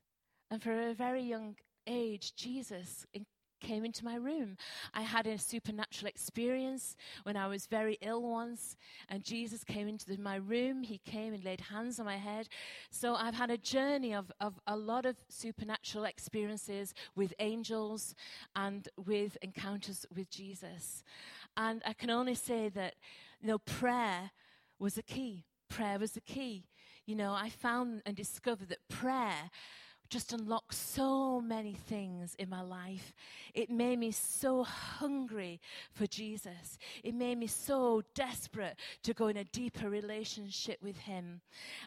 And 0.50 0.62
for 0.62 0.88
a 0.88 0.94
very 0.94 1.22
young 1.22 1.56
age, 1.86 2.34
Jesus 2.36 3.06
came 3.64 3.84
into 3.84 4.04
my 4.04 4.16
room. 4.16 4.56
I 4.92 5.02
had 5.02 5.26
a 5.26 5.38
supernatural 5.38 6.08
experience 6.08 6.96
when 7.22 7.36
I 7.36 7.46
was 7.46 7.66
very 7.66 7.98
ill 8.02 8.22
once, 8.22 8.76
and 9.08 9.24
Jesus 9.24 9.64
came 9.64 9.88
into 9.88 10.06
the, 10.06 10.18
my 10.18 10.36
room. 10.36 10.82
He 10.82 10.98
came 10.98 11.32
and 11.32 11.42
laid 11.42 11.62
hands 11.62 11.98
on 11.98 12.06
my 12.06 12.18
head. 12.18 12.48
So 12.90 13.14
I've 13.14 13.34
had 13.34 13.50
a 13.50 13.56
journey 13.56 14.14
of, 14.14 14.30
of 14.40 14.60
a 14.66 14.76
lot 14.76 15.06
of 15.06 15.16
supernatural 15.28 16.04
experiences 16.04 16.94
with 17.16 17.32
angels 17.38 18.14
and 18.54 18.88
with 18.96 19.38
encounters 19.40 20.04
with 20.14 20.30
Jesus. 20.30 21.02
And 21.56 21.82
I 21.86 21.94
can 21.94 22.10
only 22.10 22.34
say 22.34 22.68
that, 22.70 22.94
you 23.40 23.48
know, 23.48 23.58
prayer 23.58 24.30
was 24.78 24.94
the 24.94 25.02
key. 25.02 25.44
Prayer 25.70 25.98
was 25.98 26.12
the 26.12 26.20
key. 26.20 26.66
You 27.06 27.16
know, 27.16 27.32
I 27.32 27.48
found 27.48 28.02
and 28.06 28.16
discovered 28.16 28.68
that 28.68 28.88
prayer 28.88 29.50
just 30.14 30.32
unlocked 30.32 30.72
so 30.72 31.40
many 31.40 31.72
things 31.72 32.36
in 32.38 32.48
my 32.48 32.62
life. 32.62 33.12
It 33.52 33.68
made 33.68 33.98
me 33.98 34.12
so 34.12 34.62
hungry 34.62 35.60
for 35.92 36.06
Jesus. 36.06 36.78
It 37.02 37.16
made 37.16 37.36
me 37.36 37.48
so 37.48 38.00
desperate 38.14 38.76
to 39.02 39.12
go 39.12 39.26
in 39.26 39.36
a 39.38 39.42
deeper 39.42 39.90
relationship 39.90 40.78
with 40.80 40.96
Him. 40.98 41.40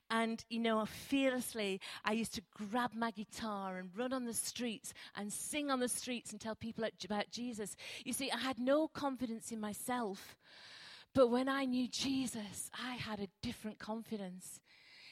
And, 0.10 0.44
you 0.50 0.60
know, 0.60 0.86
fearlessly, 0.86 1.80
I 2.04 2.12
used 2.12 2.34
to 2.34 2.42
grab 2.54 2.92
my 2.94 3.12
guitar 3.12 3.78
and 3.78 3.92
run 3.98 4.12
on 4.12 4.26
the 4.26 4.34
streets 4.34 4.94
and 5.16 5.32
sing 5.32 5.72
on 5.72 5.80
the 5.80 5.88
streets 5.88 6.34
and 6.34 6.42
tell 6.42 6.56
people 6.56 6.84
about 7.06 7.32
Jesus. 7.32 7.78
You 8.04 8.12
see, 8.12 8.30
I 8.30 8.40
had 8.40 8.60
no 8.60 8.90
confidence 8.90 9.54
in 9.54 9.62
myself. 9.62 10.36
But 11.14 11.30
when 11.30 11.48
I 11.48 11.64
knew 11.64 11.88
Jesus, 11.88 12.70
I 12.78 12.96
had 12.96 13.22
a 13.22 13.30
different 13.42 13.80
confidence. 13.80 14.60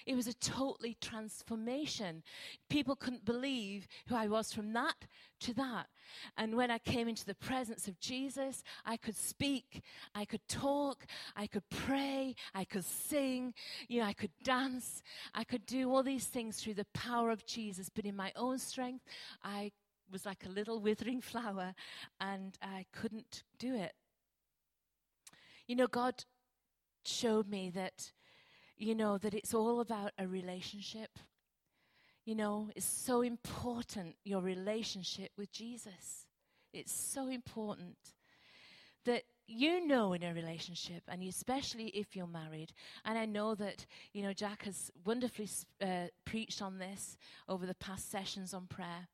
It 0.06 0.16
was 0.16 0.28
a 0.28 0.34
totally 0.36 0.96
transformation. 1.02 2.24
People 2.70 2.96
couldn't 2.96 3.26
believe 3.26 3.88
who 4.08 4.16
I 4.16 4.28
was 4.28 4.54
from 4.54 4.74
that 4.74 5.08
to 5.42 5.54
that. 5.56 5.88
And 6.38 6.56
when 6.56 6.70
I 6.70 6.78
came 6.78 7.08
into 7.08 7.26
the 7.26 7.36
presence 7.36 7.88
of 7.88 8.00
Jesus, 8.00 8.64
I 8.86 8.98
could 8.98 9.18
speak, 9.18 9.82
I 10.14 10.26
could 10.26 10.48
talk, 10.48 11.06
I 11.36 11.48
could 11.48 11.68
pray, 11.70 12.36
I 12.54 12.66
could 12.66 12.86
sing, 12.86 13.54
you 13.88 14.00
know, 14.00 14.06
I 14.06 14.14
could 14.14 14.32
dance, 14.44 15.02
I 15.34 15.44
could 15.44 15.66
do 15.66 15.92
all 15.92 16.04
these 16.04 16.26
things 16.26 16.62
through 16.62 16.76
the 16.76 16.88
power 16.94 17.32
of 17.32 17.46
Jesus. 17.46 17.90
But 17.90 18.06
in 18.06 18.16
my 18.16 18.32
own 18.36 18.60
strength, 18.60 19.06
I 19.44 19.72
was 20.12 20.26
like 20.26 20.46
a 20.46 20.50
little 20.50 20.80
withering 20.80 21.22
flower 21.22 21.74
and 22.20 22.58
I 22.62 22.86
couldn't 22.92 23.44
do 23.58 23.76
it. 23.76 23.94
You 25.68 25.76
know, 25.76 25.88
God 25.88 26.24
showed 27.04 27.48
me 27.48 27.72
that 27.72 28.12
you 28.78 28.96
know, 28.96 29.18
that 29.18 29.34
it's 29.34 29.54
all 29.54 29.80
about 29.80 30.12
a 30.18 30.28
relationship. 30.28 31.18
You 32.26 32.36
know, 32.36 32.70
it's 32.76 32.86
so 32.86 33.22
important, 33.22 34.16
your 34.24 34.42
relationship 34.42 35.32
with 35.38 35.52
Jesus. 35.52 36.26
It's 36.74 36.92
so 36.92 37.28
important 37.28 37.98
that 39.06 39.24
you 39.48 39.86
know 39.86 40.14
in 40.14 40.24
a 40.24 40.34
relationship, 40.34 41.04
and 41.08 41.22
especially 41.24 41.88
if 41.90 42.16
you're 42.16 42.28
married, 42.28 42.74
and 43.06 43.18
I 43.18 43.26
know 43.26 43.54
that, 43.56 43.86
you 44.12 44.24
know, 44.24 44.34
Jack 44.34 44.64
has 44.64 44.92
wonderfully 45.06 45.48
uh, 45.82 46.08
preached 46.26 46.62
on 46.62 46.80
this 46.80 47.16
over 47.48 47.66
the 47.66 47.76
past 47.76 48.10
sessions 48.10 48.54
on 48.54 48.66
prayer, 48.66 49.08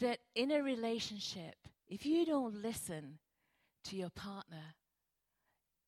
that 0.00 0.18
in 0.34 0.50
a 0.50 0.62
relationship, 0.62 1.54
if 1.88 2.04
you 2.04 2.26
don't 2.26 2.60
listen 2.60 3.18
to 3.84 3.96
your 3.96 4.10
partner, 4.10 4.74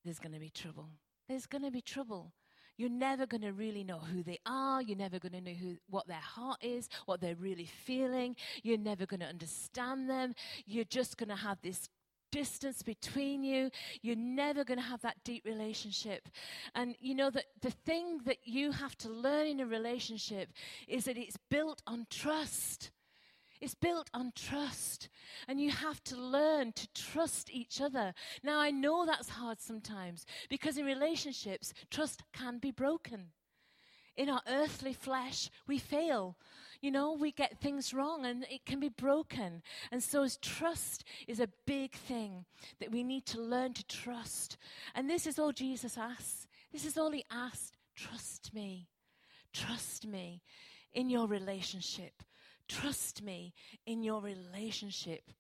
there's 0.05 0.21
going 0.21 0.33
to 0.33 0.41
be 0.41 0.51
trouble. 0.51 0.89
There's 1.29 1.47
going 1.47 1.65
to 1.65 1.71
be 1.73 1.83
trouble 1.83 2.33
you're 2.79 2.89
never 2.89 3.27
going 3.27 3.43
to 3.43 3.53
really 3.53 3.85
know 3.85 3.99
who 3.99 4.23
they 4.23 4.39
are. 4.47 4.81
You're 4.81 4.97
never 4.97 5.19
going 5.19 5.33
to 5.33 5.41
know 5.41 5.57
who, 5.57 5.77
what 5.91 6.07
their 6.07 6.17
heart 6.17 6.59
is, 6.63 6.89
what 7.07 7.21
they're 7.21 7.35
really 7.35 7.67
feeling. 7.67 8.37
You're 8.63 8.79
never 8.79 9.05
going 9.05 9.21
to 9.21 9.27
understand 9.27 10.09
them. 10.09 10.35
You're 10.65 10.85
just 10.85 11.19
going 11.19 11.29
to 11.29 11.37
have 11.37 11.59
this 11.61 11.89
distance 12.31 12.83
between 12.83 13.43
you. 13.43 13.71
You're 14.01 14.17
never 14.17 14.65
going 14.65 14.79
to 14.79 14.85
have 14.85 15.03
that 15.03 15.17
deep 15.25 15.45
relationship. 15.45 16.29
And 16.75 16.95
you 17.01 17.15
know 17.15 17.31
that 17.31 17.47
the 17.61 17.71
thing 17.71 18.21
that 18.27 18.39
you 18.45 18.71
have 18.73 18.97
to 18.99 19.09
learn 19.09 19.47
in 19.49 19.61
a 19.61 19.67
relationship 19.67 20.51
is 20.87 21.05
that 21.05 21.19
it's 21.19 21.39
built 21.51 21.83
on 21.87 22.07
trust. 22.11 22.91
It's 23.61 23.75
built 23.75 24.11
on 24.15 24.33
trust. 24.35 25.09
And 25.47 25.61
you 25.61 25.71
have 25.71 26.03
to 26.05 26.17
learn 26.17 26.73
to 26.73 26.89
trust 26.95 27.51
each 27.51 27.81
other. 27.81 28.15
Now, 28.43 28.61
I 28.61 28.71
know 28.71 29.05
that's 29.05 29.29
hard 29.29 29.61
sometimes 29.61 30.27
because 30.49 30.79
in 30.79 30.85
relationships, 30.85 31.73
trust 31.91 32.23
can 32.33 32.59
be 32.59 32.71
broken. 32.71 33.29
In 34.17 34.29
our 34.29 34.43
earthly 34.49 34.93
flesh, 34.93 35.49
we 35.67 35.79
fail. 35.79 36.37
You 36.81 36.91
know, 36.91 37.13
we 37.13 37.31
get 37.31 37.61
things 37.61 37.95
wrong 37.95 38.27
and 38.27 38.45
it 38.51 38.67
can 38.67 38.81
be 38.81 38.89
broken. 38.89 39.63
And 39.93 40.03
so, 40.03 40.27
trust 40.43 41.05
is 41.27 41.41
a 41.41 41.49
big 41.67 41.93
thing 41.93 42.45
that 42.81 42.91
we 42.91 43.05
need 43.05 43.27
to 43.27 43.41
learn 43.41 43.75
to 43.75 43.87
trust. 43.87 44.57
And 44.95 45.09
this 45.09 45.27
is 45.27 45.39
all 45.39 45.53
Jesus 45.53 45.97
asks. 45.97 46.47
This 46.73 46.85
is 46.85 46.99
all 46.99 47.13
he 47.13 47.25
asked 47.31 47.77
trust 47.97 48.55
me. 48.55 48.89
Trust 49.53 50.07
me 50.07 50.43
in 50.93 51.11
your 51.11 51.27
relationship. 51.27 52.23
Trust 52.69 53.23
me 53.23 53.55
in 53.87 54.03
your 54.03 54.21
relationship. 54.21 55.31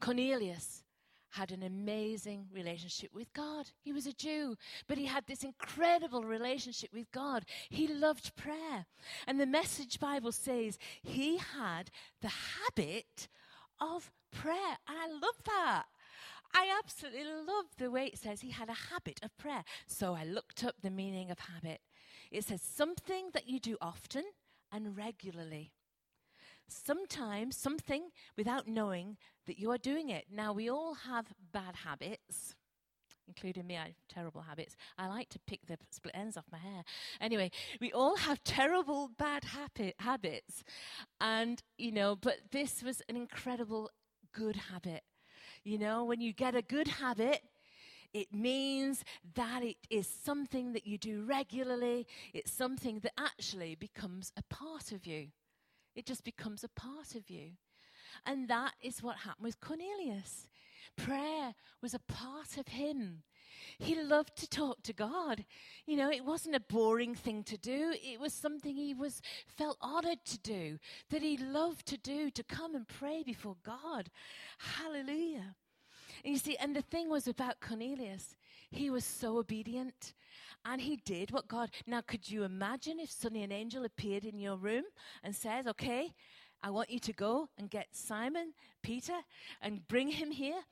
Cornelius 0.00 0.84
had 1.30 1.50
an 1.50 1.64
amazing 1.64 2.46
relationship 2.54 3.10
with 3.12 3.32
God. 3.32 3.70
He 3.80 3.92
was 3.92 4.06
a 4.06 4.12
Jew, 4.12 4.56
but 4.86 4.98
he 4.98 5.06
had 5.06 5.26
this 5.26 5.42
incredible 5.42 6.22
relationship 6.22 6.90
with 6.92 7.10
God. 7.10 7.44
He 7.68 7.88
loved 7.88 8.36
prayer. 8.36 8.86
And 9.26 9.40
the 9.40 9.46
Message 9.46 9.98
Bible 9.98 10.30
says 10.30 10.78
he 11.02 11.38
had 11.38 11.90
the 12.22 12.28
habit 12.28 13.26
of 13.80 14.12
prayer. 14.30 14.78
And 14.86 14.96
I 14.96 15.08
love 15.08 15.42
that. 15.46 15.84
I 16.54 16.72
absolutely 16.78 17.24
love 17.24 17.64
the 17.78 17.90
way 17.90 18.06
it 18.06 18.18
says 18.18 18.40
he 18.40 18.52
had 18.52 18.68
a 18.68 18.92
habit 18.92 19.18
of 19.24 19.36
prayer. 19.36 19.64
So 19.88 20.14
I 20.14 20.24
looked 20.24 20.62
up 20.62 20.76
the 20.82 20.90
meaning 20.90 21.32
of 21.32 21.40
habit. 21.40 21.80
It 22.30 22.44
says 22.44 22.62
something 22.62 23.30
that 23.34 23.48
you 23.48 23.58
do 23.58 23.76
often 23.80 24.24
and 24.70 24.96
regularly 24.96 25.72
sometimes 26.68 27.56
something 27.56 28.10
without 28.36 28.66
knowing 28.66 29.16
that 29.46 29.58
you 29.58 29.70
are 29.70 29.78
doing 29.78 30.10
it. 30.10 30.26
Now, 30.30 30.52
we 30.52 30.68
all 30.70 30.94
have 30.94 31.26
bad 31.52 31.76
habits. 31.84 32.54
Including 33.26 33.66
me, 33.66 33.76
I 33.76 33.86
have 33.86 33.94
terrible 34.08 34.42
habits. 34.42 34.76
I 34.98 35.08
like 35.08 35.30
to 35.30 35.38
pick 35.46 35.66
the 35.66 35.78
split 35.90 36.14
ends 36.14 36.36
off 36.36 36.44
my 36.52 36.58
hair. 36.58 36.84
Anyway, 37.20 37.50
we 37.80 37.90
all 37.90 38.16
have 38.16 38.44
terrible 38.44 39.08
bad 39.16 39.44
habi- 39.44 39.94
habits. 39.98 40.62
And, 41.20 41.62
you 41.78 41.90
know, 41.90 42.16
but 42.16 42.36
this 42.52 42.82
was 42.82 43.00
an 43.08 43.16
incredible 43.16 43.90
good 44.32 44.56
habit. 44.56 45.04
You 45.62 45.78
know, 45.78 46.04
when 46.04 46.20
you 46.20 46.34
get 46.34 46.54
a 46.54 46.60
good 46.60 46.88
habit, 46.88 47.40
it 48.12 48.32
means 48.32 49.04
that 49.34 49.62
it 49.62 49.76
is 49.88 50.06
something 50.06 50.72
that 50.74 50.86
you 50.86 50.98
do 50.98 51.22
regularly. 51.22 52.06
It's 52.34 52.52
something 52.52 53.00
that 53.00 53.12
actually 53.18 53.74
becomes 53.74 54.32
a 54.36 54.42
part 54.54 54.92
of 54.92 55.06
you. 55.06 55.28
It 55.94 56.06
just 56.06 56.24
becomes 56.24 56.64
a 56.64 56.68
part 56.68 57.14
of 57.14 57.30
you. 57.30 57.52
And 58.26 58.48
that 58.48 58.72
is 58.82 59.02
what 59.02 59.18
happened 59.18 59.44
with 59.44 59.60
Cornelius. 59.60 60.48
Prayer 60.96 61.54
was 61.82 61.94
a 61.94 61.98
part 61.98 62.56
of 62.58 62.68
him. 62.68 63.22
He 63.78 64.00
loved 64.00 64.36
to 64.36 64.48
talk 64.48 64.82
to 64.82 64.92
God. 64.92 65.44
You 65.86 65.96
know, 65.96 66.10
it 66.10 66.24
wasn't 66.24 66.56
a 66.56 66.60
boring 66.60 67.14
thing 67.14 67.42
to 67.44 67.56
do. 67.56 67.94
It 67.94 68.20
was 68.20 68.32
something 68.32 68.74
he 68.74 68.94
was 68.94 69.22
felt 69.46 69.78
honored 69.80 70.24
to 70.26 70.38
do, 70.38 70.78
that 71.10 71.22
he 71.22 71.36
loved 71.36 71.86
to 71.86 71.96
do, 71.96 72.30
to 72.30 72.42
come 72.44 72.74
and 72.74 72.86
pray 72.86 73.22
before 73.24 73.56
God. 73.64 74.10
Hallelujah. 74.58 75.56
And 76.24 76.32
you 76.32 76.38
see, 76.38 76.56
and 76.56 76.74
the 76.74 76.82
thing 76.82 77.08
was 77.10 77.26
about 77.26 77.60
Cornelius, 77.60 78.36
he 78.74 78.90
was 78.90 79.04
so 79.04 79.38
obedient. 79.38 80.14
And 80.66 80.80
he 80.80 80.96
did 81.04 81.30
what 81.30 81.46
God. 81.46 81.70
Now, 81.86 82.00
could 82.00 82.30
you 82.30 82.44
imagine 82.44 82.98
if 82.98 83.10
suddenly 83.10 83.44
an 83.44 83.52
angel 83.52 83.84
appeared 83.84 84.24
in 84.24 84.38
your 84.38 84.56
room 84.56 84.84
and 85.22 85.34
says, 85.34 85.66
Okay, 85.66 86.14
I 86.62 86.70
want 86.70 86.90
you 86.90 86.98
to 87.00 87.12
go 87.12 87.48
and 87.58 87.68
get 87.68 87.88
Simon, 87.92 88.54
Peter, 88.82 89.20
and 89.60 89.86
bring 89.88 90.08
him 90.08 90.30
here? 90.30 90.62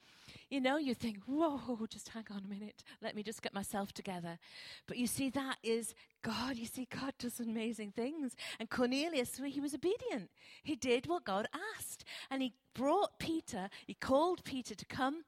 You 0.48 0.62
know, 0.62 0.78
you 0.78 0.94
think, 0.94 1.18
Whoa, 1.26 1.86
just 1.90 2.08
hang 2.08 2.24
on 2.30 2.44
a 2.44 2.48
minute. 2.48 2.82
Let 3.02 3.14
me 3.14 3.22
just 3.22 3.42
get 3.42 3.52
myself 3.52 3.92
together. 3.92 4.38
But 4.86 4.96
you 4.96 5.06
see, 5.06 5.28
that 5.30 5.58
is 5.62 5.94
God. 6.22 6.56
You 6.56 6.66
see, 6.66 6.88
God 6.90 7.12
does 7.18 7.38
amazing 7.38 7.92
things. 7.92 8.34
And 8.58 8.70
Cornelius, 8.70 9.40
he 9.44 9.60
was 9.60 9.74
obedient. 9.74 10.30
He 10.62 10.74
did 10.74 11.06
what 11.06 11.24
God 11.24 11.48
asked. 11.76 12.04
And 12.30 12.40
he 12.40 12.54
brought 12.74 13.18
Peter, 13.18 13.68
he 13.86 13.94
called 13.94 14.42
Peter 14.44 14.74
to 14.74 14.86
come 14.86 15.24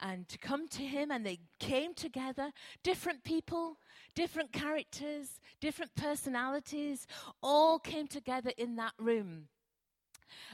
and 0.00 0.28
to 0.28 0.38
come 0.38 0.68
to 0.68 0.82
him, 0.82 1.10
and 1.10 1.24
they 1.24 1.40
came 1.58 1.94
together, 1.94 2.52
different 2.82 3.24
people, 3.24 3.78
different 4.14 4.52
characters, 4.52 5.40
different 5.60 5.94
personalities, 5.94 7.06
all 7.42 7.78
came 7.78 8.06
together 8.06 8.52
in 8.56 8.76
that 8.76 8.92
room. 8.98 9.48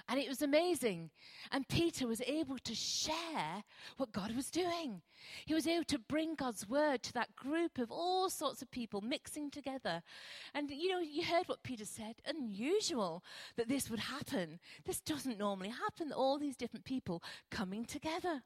And 0.09 0.21
it 0.21 0.29
was 0.29 0.43
amazing. 0.43 1.11
And 1.53 1.69
Peter 1.69 2.07
was 2.07 2.23
able 2.27 2.59
to 2.59 2.75
share 2.75 3.65
what 3.97 4.13
God 4.13 4.35
was 4.35 4.51
doing. 4.51 5.03
He 5.45 5.55
was 5.55 5.67
able 5.67 5.85
to 5.85 5.99
bring 5.99 6.35
God's 6.35 6.69
word 6.69 7.03
to 7.05 7.13
that 7.15 7.35
group 7.37 7.79
of 7.79 7.91
all 7.91 8.31
sorts 8.31 8.63
of 8.63 8.71
people 8.71 9.01
mixing 9.01 9.51
together. 9.51 10.03
And 10.55 10.71
you 10.71 10.91
know, 10.91 11.01
you 11.01 11.25
heard 11.25 11.49
what 11.49 11.63
Peter 11.63 11.85
said 11.85 12.17
unusual 12.27 13.23
that 13.57 13.69
this 13.69 13.91
would 13.91 14.01
happen. 14.01 14.61
This 14.85 15.01
doesn't 15.01 15.39
normally 15.39 15.71
happen, 15.71 16.13
all 16.13 16.39
these 16.39 16.57
different 16.57 16.85
people 16.85 17.23
coming 17.51 17.85
together. 17.85 18.43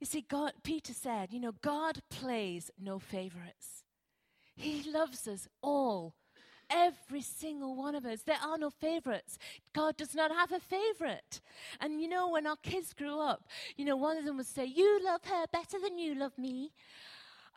You 0.00 0.06
see, 0.06 0.24
God, 0.28 0.52
Peter 0.62 0.92
said, 0.92 1.32
you 1.32 1.40
know, 1.40 1.52
God 1.62 2.00
plays 2.10 2.70
no 2.78 2.98
favorites. 2.98 3.84
He 4.54 4.90
loves 4.90 5.26
us 5.28 5.48
all, 5.62 6.14
every 6.70 7.22
single 7.22 7.76
one 7.76 7.94
of 7.94 8.04
us. 8.04 8.22
There 8.22 8.38
are 8.42 8.58
no 8.58 8.70
favorites. 8.70 9.38
God 9.74 9.96
does 9.96 10.14
not 10.14 10.30
have 10.30 10.52
a 10.52 10.60
favorite. 10.60 11.40
And 11.80 12.00
you 12.00 12.08
know, 12.08 12.30
when 12.30 12.46
our 12.46 12.56
kids 12.62 12.92
grew 12.92 13.20
up, 13.20 13.44
you 13.76 13.84
know, 13.84 13.96
one 13.96 14.16
of 14.16 14.24
them 14.24 14.36
would 14.38 14.46
say, 14.46 14.64
You 14.64 15.00
love 15.04 15.24
her 15.24 15.44
better 15.52 15.78
than 15.78 15.98
you 15.98 16.14
love 16.14 16.36
me. 16.38 16.72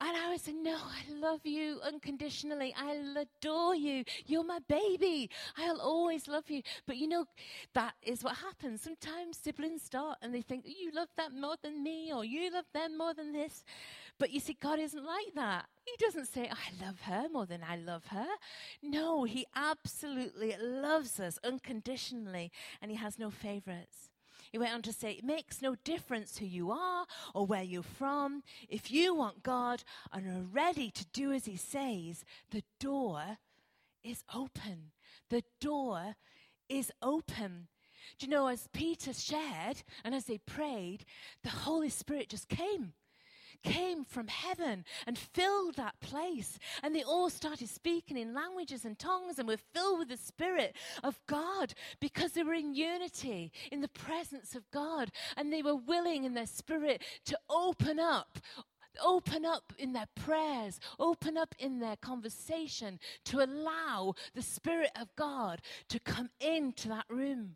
And 0.02 0.16
I 0.16 0.30
would 0.30 0.40
say, 0.42 0.54
No, 0.54 0.76
I 0.78 1.12
love 1.14 1.46
you 1.46 1.80
unconditionally. 1.84 2.74
I'll 2.78 3.18
adore 3.18 3.76
you. 3.76 4.04
You're 4.26 4.46
my 4.46 4.60
baby. 4.68 5.30
I'll 5.58 5.82
always 5.82 6.28
love 6.28 6.50
you. 6.50 6.62
But 6.86 6.98
you 6.98 7.08
know, 7.08 7.26
that 7.74 7.94
is 8.02 8.24
what 8.24 8.38
happens. 8.38 8.82
Sometimes 8.82 9.38
siblings 9.38 9.82
start 9.82 10.18
and 10.22 10.34
they 10.34 10.42
think, 10.42 10.66
You 10.66 10.92
love 10.94 11.10
that 11.18 11.34
more 11.34 11.56
than 11.62 11.84
me, 11.84 12.12
or 12.14 12.24
you 12.24 12.52
love 12.52 12.66
them 12.74 12.98
more 12.98 13.14
than 13.14 13.34
this. 13.34 13.64
But 14.20 14.32
you 14.32 14.40
see, 14.40 14.58
God 14.62 14.80
isn't 14.80 15.06
like 15.06 15.34
that. 15.36 15.66
He 15.86 15.94
doesn't 16.06 16.28
say, 16.28 16.50
I 16.50 16.86
love 16.86 17.02
her 17.02 17.28
more 17.32 17.46
than 17.46 17.62
I 17.68 17.78
love 17.78 18.06
her. 18.08 18.28
No, 18.84 19.24
He 19.24 19.46
absolutely 19.56 20.56
loves 20.62 21.20
us 21.20 21.40
unconditionally, 21.44 22.52
and 22.82 22.92
He 22.92 22.98
has 22.98 23.18
no 23.18 23.30
favorites. 23.32 24.10
He 24.52 24.58
went 24.58 24.74
on 24.74 24.82
to 24.84 24.94
say, 24.94 25.12
It 25.12 25.24
makes 25.24 25.62
no 25.62 25.76
difference 25.84 26.38
who 26.38 26.46
you 26.46 26.72
are 26.72 27.06
or 27.34 27.46
where 27.46 27.64
you're 27.64 27.84
from. 27.84 28.44
If 28.68 28.92
you 28.92 29.14
want 29.14 29.44
God 29.44 29.84
and 30.12 30.28
are 30.28 30.48
ready 30.52 30.92
to 30.92 31.06
do 31.14 31.32
as 31.32 31.46
He 31.46 31.56
says, 31.56 32.26
the 32.52 32.64
door 32.80 33.38
is 34.04 34.24
open. 34.34 34.92
The 35.30 35.44
door 35.60 36.16
is 36.68 36.92
open. 37.02 37.68
Do 38.18 38.26
you 38.26 38.32
know, 38.32 38.48
as 38.48 38.68
Peter 38.74 39.14
shared 39.14 39.84
and 40.04 40.16
as 40.16 40.26
they 40.26 40.40
prayed, 40.40 41.06
the 41.44 41.50
Holy 41.50 41.90
Spirit 41.90 42.30
just 42.30 42.50
came 42.50 42.94
came 43.64 44.04
from 44.04 44.28
heaven 44.28 44.86
and 45.06 45.18
filled 45.18 45.76
that 45.76 46.00
place. 46.00 46.58
And 46.84 46.96
they 46.96 47.04
all 47.04 47.30
started 47.30 47.70
speaking 47.70 48.18
in 48.18 48.34
languages 48.34 48.86
and 48.86 48.98
tongues 48.98 49.40
and 49.40 49.48
were 49.48 49.58
filled 49.74 50.00
with 50.00 50.10
the 50.10 50.18
Spirit 50.18 50.76
of 51.04 51.20
God 51.28 51.74
because 52.00 52.32
they 52.32 52.44
were 52.44 52.54
in 52.54 52.74
unity 52.74 53.52
in 53.72 53.82
the 53.82 53.88
presence 53.88 54.56
of 54.56 54.70
God. 54.72 55.12
And 55.38 55.52
they 55.52 55.62
were 55.62 55.76
willing 55.76 56.24
in 56.24 56.34
their 56.34 56.46
spirit 56.46 57.04
to 57.26 57.38
open 57.50 58.00
up 58.00 58.40
open 59.02 59.46
up 59.46 59.72
in 59.78 59.94
their 59.94 60.08
prayers, 60.16 60.80
open 61.00 61.38
up 61.38 61.56
in 61.60 61.80
their 61.80 61.96
conversation 61.96 63.00
to 63.26 63.42
allow 63.42 64.14
the 64.34 64.42
Spirit 64.42 64.92
of 65.00 65.16
God 65.16 65.62
to 65.90 66.00
come 66.00 66.30
into 66.40 66.90
that 66.90 67.06
room. 67.10 67.56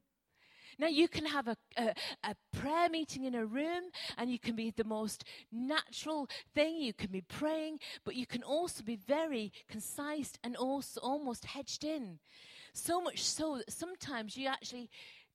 Now, 0.79 0.87
you 0.87 1.07
can 1.07 1.25
have 1.25 1.47
a, 1.47 1.57
a, 1.77 1.93
a, 2.23 2.35
prayer 2.51 2.89
meeting 2.89 3.25
in 3.25 3.35
a 3.35 3.45
room 3.45 3.83
and 4.17 4.31
you 4.31 4.39
can 4.39 4.55
be 4.55 4.71
the 4.71 4.83
most 4.83 5.23
natural 5.51 6.29
thing. 6.53 6.81
You 6.81 6.93
can 6.93 7.11
be 7.11 7.21
praying, 7.21 7.79
but 8.05 8.15
you 8.15 8.25
can 8.25 8.43
also 8.43 8.83
be 8.83 8.95
very 8.95 9.51
concise 9.69 10.33
and 10.43 10.55
also 10.55 10.99
almost 11.01 11.45
hedged 11.45 11.83
in. 11.83 12.19
So 12.73 13.01
much 13.01 13.23
so 13.23 13.57
that 13.57 13.71
sometimes 13.71 14.37
you 14.37 14.47
actually 14.47 14.89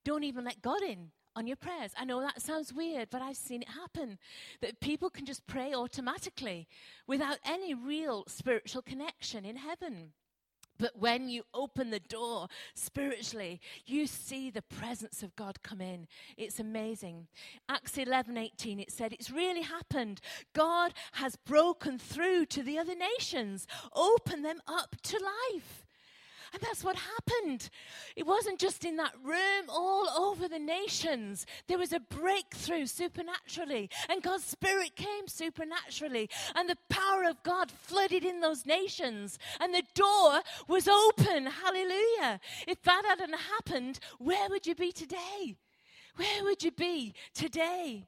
don't 0.05 0.25
even 0.25 0.45
let 0.45 0.63
God 0.63 0.83
in 0.83 1.11
on 1.37 1.47
your 1.47 1.57
prayers. 1.57 1.93
I 1.97 2.05
know 2.05 2.21
that 2.21 2.43
sounds 2.43 2.73
weird, 2.73 3.11
but 3.11 3.23
I've 3.23 3.37
seen 3.37 3.63
it 3.63 3.69
happen. 3.69 4.19
That 4.61 4.81
people 4.81 5.09
can 5.09 5.25
just 5.25 5.47
pray 5.47 5.73
automatically 5.73 6.67
without 7.07 7.39
any 7.45 7.75
real 7.75 8.25
spiritual 8.27 8.83
connection 8.83 9.45
in 9.45 9.57
heaven. 9.57 10.13
But 10.79 10.99
when 10.99 11.29
you 11.29 11.43
open 11.53 11.91
the 11.91 12.01
door 12.01 12.49
spiritually, 12.75 13.61
you 13.87 14.07
see 14.07 14.51
the 14.51 14.63
presence 14.63 15.23
of 15.23 15.35
God 15.37 15.63
come 15.63 15.81
in. 15.81 16.07
It's 16.37 16.61
amazing. 16.61 17.27
Acts 17.69 17.99
11 17.99 18.37
18, 18.37 18.81
it 18.81 18.93
said, 18.93 19.13
It's 19.13 19.31
really 19.31 19.63
happened. 19.63 20.21
God 20.55 20.95
has 21.13 21.37
broken 21.37 21.99
through 21.99 22.47
to 22.47 22.63
the 22.63 22.79
other 22.79 22.95
nations, 22.95 23.67
open 23.95 24.43
them 24.43 24.61
up 24.67 24.97
to 25.03 25.19
life. 25.53 25.88
And 26.53 26.63
that's 26.63 26.83
what 26.83 26.97
happened. 26.97 27.69
It 28.17 28.27
wasn't 28.27 28.59
just 28.59 28.85
in 28.85 28.97
that 28.97 29.15
room, 29.23 29.69
all 29.69 30.09
over 30.09 30.49
the 30.49 30.59
nations. 30.59 31.47
There 31.67 31.79
was 31.79 31.93
a 31.93 32.01
breakthrough 32.01 32.87
supernaturally, 32.87 33.91
and 34.09 34.23
God's 34.23 34.45
Spirit 34.45 34.97
came 34.97 35.29
supernaturally, 35.29 36.31
and 36.55 36.69
the 36.69 36.79
power 36.89 37.25
of 37.25 37.43
God 37.43 37.71
flooded 37.71 38.25
in 38.25 38.41
those 38.41 38.67
nations, 38.67 39.39
and 39.61 39.75
the 39.75 39.85
door 39.95 40.41
was 40.69 40.89
open. 40.89 41.47
Hallelujah. 41.47 42.41
If 42.67 42.83
that 42.83 43.03
hadn't 43.07 43.35
happened, 43.35 43.99
where 44.19 44.49
would 44.49 44.67
you 44.67 44.75
be 44.75 44.93
today? 44.93 45.57
Where 46.17 46.45
would 46.45 46.63
you 46.63 46.73
be 46.73 47.15
today? 47.35 48.07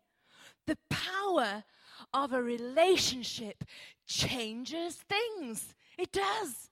The 0.67 0.79
power 0.89 1.65
of 2.13 2.33
a 2.33 2.43
relationship 2.43 3.65
changes 4.07 4.97
things. 4.97 5.75
It 5.99 6.13
does. 6.13 6.71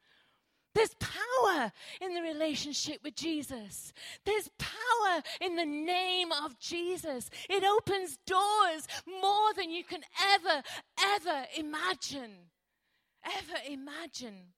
There's 0.78 0.94
power 0.94 1.72
in 2.00 2.14
the 2.14 2.22
relationship 2.22 3.00
with 3.02 3.16
Jesus. 3.16 3.92
There's 4.24 4.48
power 4.58 5.22
in 5.40 5.56
the 5.56 5.66
name 5.66 6.28
of 6.30 6.56
Jesus. 6.60 7.30
It 7.50 7.64
opens 7.64 8.16
doors 8.24 8.86
more 9.20 9.52
than 9.54 9.70
you 9.70 9.82
can 9.82 10.02
ever, 10.34 10.62
ever 11.16 11.46
imagine. 11.56 12.30
Ever 13.24 13.58
imagine. 13.68 14.52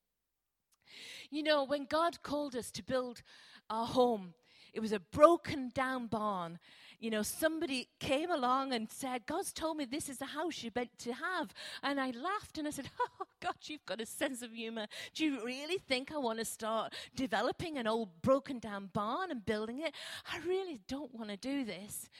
You 1.31 1.43
know, 1.43 1.65
when 1.65 1.87
God 1.87 2.23
called 2.23 2.55
us 2.55 2.71
to 2.73 2.83
build 2.83 3.23
our 3.71 3.87
home, 3.87 4.35
it 4.75 4.81
was 4.81 4.93
a 4.93 5.01
broken 5.01 5.71
down 5.75 6.07
barn 6.07 6.59
you 7.01 7.11
know, 7.11 7.23
somebody 7.23 7.89
came 7.99 8.31
along 8.31 8.75
and 8.75 8.91
said, 8.91 9.25
God's 9.25 9.55
told 9.55 9.79
me 9.79 9.87
this 9.87 10.11
is 10.11 10.19
the 10.19 10.27
house 10.27 10.63
you're 10.63 10.71
meant 10.77 10.97
to 10.99 11.15
have. 11.15 11.53
And 11.83 11.99
I 11.99 12.11
laughed 12.11 12.59
and 12.59 12.69
I 12.69 12.71
said, 12.71 12.91
Oh, 13.01 13.27
God, 13.41 13.55
you've 13.63 13.87
got 13.87 14.03
a 14.03 14.07
sense 14.07 14.43
of 14.43 14.53
humor. 14.53 14.87
Do 15.15 15.25
you 15.25 15.43
really 15.43 15.79
think 15.79 16.13
I 16.13 16.19
want 16.19 16.41
to 16.41 16.45
start 16.45 16.93
developing 17.17 17.79
an 17.79 17.87
old 17.87 18.11
broken 18.21 18.59
down 18.59 18.91
barn 18.93 19.31
and 19.31 19.45
building 19.47 19.81
it? 19.81 19.95
I 20.31 20.41
really 20.47 20.79
don't 20.89 21.15
want 21.15 21.31
to 21.31 21.39
do 21.39 21.65
this. 21.65 22.11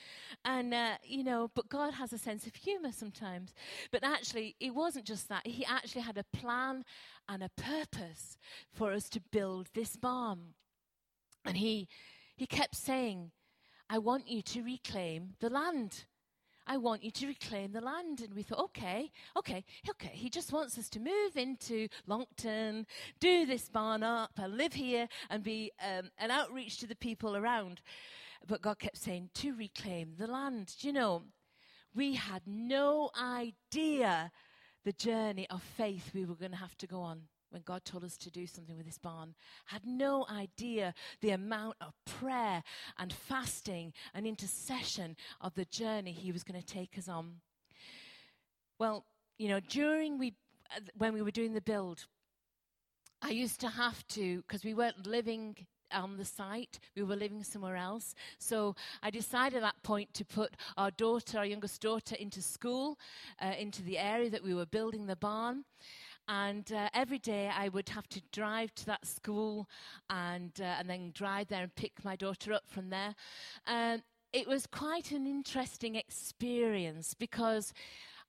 And, 0.43 0.73
uh, 0.73 0.93
you 1.03 1.23
know, 1.23 1.51
but 1.53 1.69
God 1.69 1.93
has 1.93 2.11
a 2.11 2.17
sense 2.17 2.47
of 2.47 2.55
humor 2.55 2.91
sometimes. 2.91 3.53
But 3.91 4.03
actually, 4.03 4.55
it 4.59 4.73
wasn't 4.73 5.05
just 5.05 5.29
that. 5.29 5.45
He 5.45 5.63
actually 5.63 6.01
had 6.01 6.17
a 6.17 6.25
plan 6.35 6.85
and 7.29 7.43
a 7.43 7.49
purpose 7.49 8.39
for 8.73 8.93
us 8.93 9.09
to 9.09 9.21
build 9.31 9.67
this 9.75 9.95
barn. 9.95 10.55
And 11.45 11.57
he, 11.57 11.87
he 12.35 12.47
kept 12.47 12.75
saying, 12.75 13.31
I 13.93 13.97
want 13.97 14.29
you 14.29 14.41
to 14.41 14.63
reclaim 14.63 15.33
the 15.41 15.49
land. 15.49 16.05
I 16.65 16.77
want 16.77 17.03
you 17.03 17.11
to 17.11 17.27
reclaim 17.27 17.73
the 17.73 17.81
land. 17.81 18.21
And 18.21 18.33
we 18.33 18.41
thought, 18.41 18.59
okay, 18.59 19.11
okay, 19.35 19.65
okay. 19.89 20.11
He 20.13 20.29
just 20.29 20.53
wants 20.53 20.77
us 20.77 20.87
to 20.91 21.01
move 21.01 21.35
into 21.35 21.89
Longton, 22.07 22.87
do 23.19 23.45
this 23.45 23.67
barn 23.67 24.01
up, 24.01 24.31
and 24.37 24.55
live 24.55 24.71
here 24.71 25.09
and 25.29 25.43
be 25.43 25.73
um, 25.85 26.09
an 26.19 26.31
outreach 26.31 26.77
to 26.77 26.87
the 26.87 26.95
people 26.95 27.35
around. 27.35 27.81
But 28.47 28.61
God 28.61 28.79
kept 28.79 28.95
saying, 28.95 29.31
to 29.33 29.53
reclaim 29.53 30.13
the 30.17 30.27
land. 30.27 30.73
Do 30.79 30.87
you 30.87 30.93
know, 30.93 31.23
we 31.93 32.15
had 32.15 32.43
no 32.45 33.09
idea 33.21 34.31
the 34.85 34.93
journey 34.93 35.47
of 35.49 35.61
faith 35.61 36.11
we 36.13 36.23
were 36.23 36.35
going 36.35 36.51
to 36.51 36.57
have 36.57 36.77
to 36.77 36.87
go 36.87 37.01
on 37.01 37.23
when 37.51 37.61
God 37.63 37.85
told 37.85 38.03
us 38.03 38.17
to 38.17 38.31
do 38.31 38.47
something 38.47 38.75
with 38.77 38.85
this 38.85 38.97
barn, 38.97 39.35
had 39.65 39.85
no 39.85 40.25
idea 40.29 40.93
the 41.21 41.31
amount 41.31 41.75
of 41.81 41.93
prayer 42.05 42.63
and 42.97 43.13
fasting 43.13 43.93
and 44.13 44.25
intercession 44.25 45.15
of 45.39 45.53
the 45.53 45.65
journey 45.65 46.11
He 46.11 46.31
was 46.31 46.43
going 46.43 46.59
to 46.59 46.65
take 46.65 46.97
us 46.97 47.07
on. 47.07 47.35
Well, 48.79 49.05
you 49.37 49.49
know, 49.49 49.59
during 49.59 50.17
we, 50.17 50.33
when 50.97 51.13
we 51.13 51.21
were 51.21 51.31
doing 51.31 51.53
the 51.53 51.61
build, 51.61 52.05
I 53.21 53.29
used 53.29 53.59
to 53.61 53.69
have 53.69 54.07
to, 54.09 54.37
because 54.37 54.63
we 54.63 54.73
weren't 54.73 55.05
living 55.05 55.55
on 55.93 56.17
the 56.17 56.25
site. 56.25 56.79
We 56.95 57.03
were 57.03 57.15
living 57.15 57.43
somewhere 57.43 57.75
else. 57.75 58.15
So 58.39 58.75
I 59.03 59.09
decided 59.09 59.57
at 59.57 59.61
that 59.61 59.83
point 59.83 60.13
to 60.15 60.25
put 60.25 60.55
our 60.77 60.91
daughter, 60.91 61.37
our 61.37 61.45
youngest 61.45 61.81
daughter, 61.81 62.15
into 62.15 62.41
school, 62.41 62.97
uh, 63.41 63.53
into 63.59 63.83
the 63.83 63.97
area 63.97 64.29
that 64.29 64.43
we 64.43 64.53
were 64.53 64.65
building 64.65 65.05
the 65.05 65.15
barn. 65.15 65.65
And 66.27 66.71
uh, 66.71 66.89
every 66.93 67.19
day 67.19 67.49
I 67.53 67.69
would 67.69 67.89
have 67.89 68.07
to 68.09 68.21
drive 68.31 68.73
to 68.75 68.85
that 68.85 69.05
school 69.05 69.67
and, 70.09 70.51
uh, 70.59 70.75
and 70.79 70.89
then 70.89 71.11
drive 71.13 71.47
there 71.47 71.63
and 71.63 71.75
pick 71.75 72.03
my 72.03 72.15
daughter 72.15 72.53
up 72.53 72.63
from 72.67 72.89
there. 72.89 73.15
Um, 73.67 74.01
it 74.31 74.47
was 74.47 74.65
quite 74.65 75.11
an 75.11 75.27
interesting 75.27 75.95
experience 75.95 77.13
because 77.13 77.73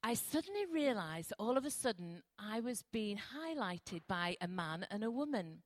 I 0.03 0.15
suddenly 0.15 0.67
realized 0.73 1.33
all 1.39 1.57
of 1.57 1.65
a 1.65 1.71
sudden 1.71 2.23
I 2.39 2.59
was 2.59 2.83
being 2.93 3.19
highlighted 3.19 4.01
by 4.09 4.37
a 4.41 4.49
man 4.49 4.85
and 4.91 5.05
a 5.05 5.11
woman. 5.11 5.63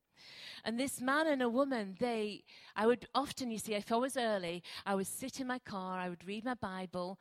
And 0.64 0.78
this 0.78 1.00
man 1.00 1.26
and 1.26 1.42
a 1.42 1.48
woman, 1.48 1.96
they, 1.98 2.42
I 2.74 2.86
would 2.86 3.06
often, 3.14 3.50
you 3.50 3.58
see, 3.58 3.74
if 3.74 3.90
I 3.90 3.96
was 3.96 4.16
early, 4.16 4.62
I 4.84 4.94
would 4.94 5.06
sit 5.06 5.40
in 5.40 5.46
my 5.46 5.58
car, 5.58 5.98
I 5.98 6.08
would 6.08 6.26
read 6.26 6.44
my 6.44 6.54
Bible, 6.54 7.18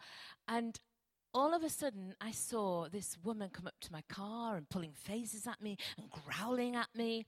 and 0.47 0.79
all 1.35 1.53
of 1.53 1.63
a 1.63 1.69
sudden, 1.69 2.15
I 2.21 2.31
saw 2.31 2.87
this 2.87 3.17
woman 3.21 3.49
come 3.51 3.67
up 3.67 3.75
to 3.81 3.91
my 3.91 4.01
car 4.07 4.55
and 4.55 4.69
pulling 4.69 4.93
faces 4.93 5.45
at 5.45 5.61
me 5.61 5.77
and 5.97 6.09
growling 6.09 6.77
at 6.77 6.87
me. 6.95 7.25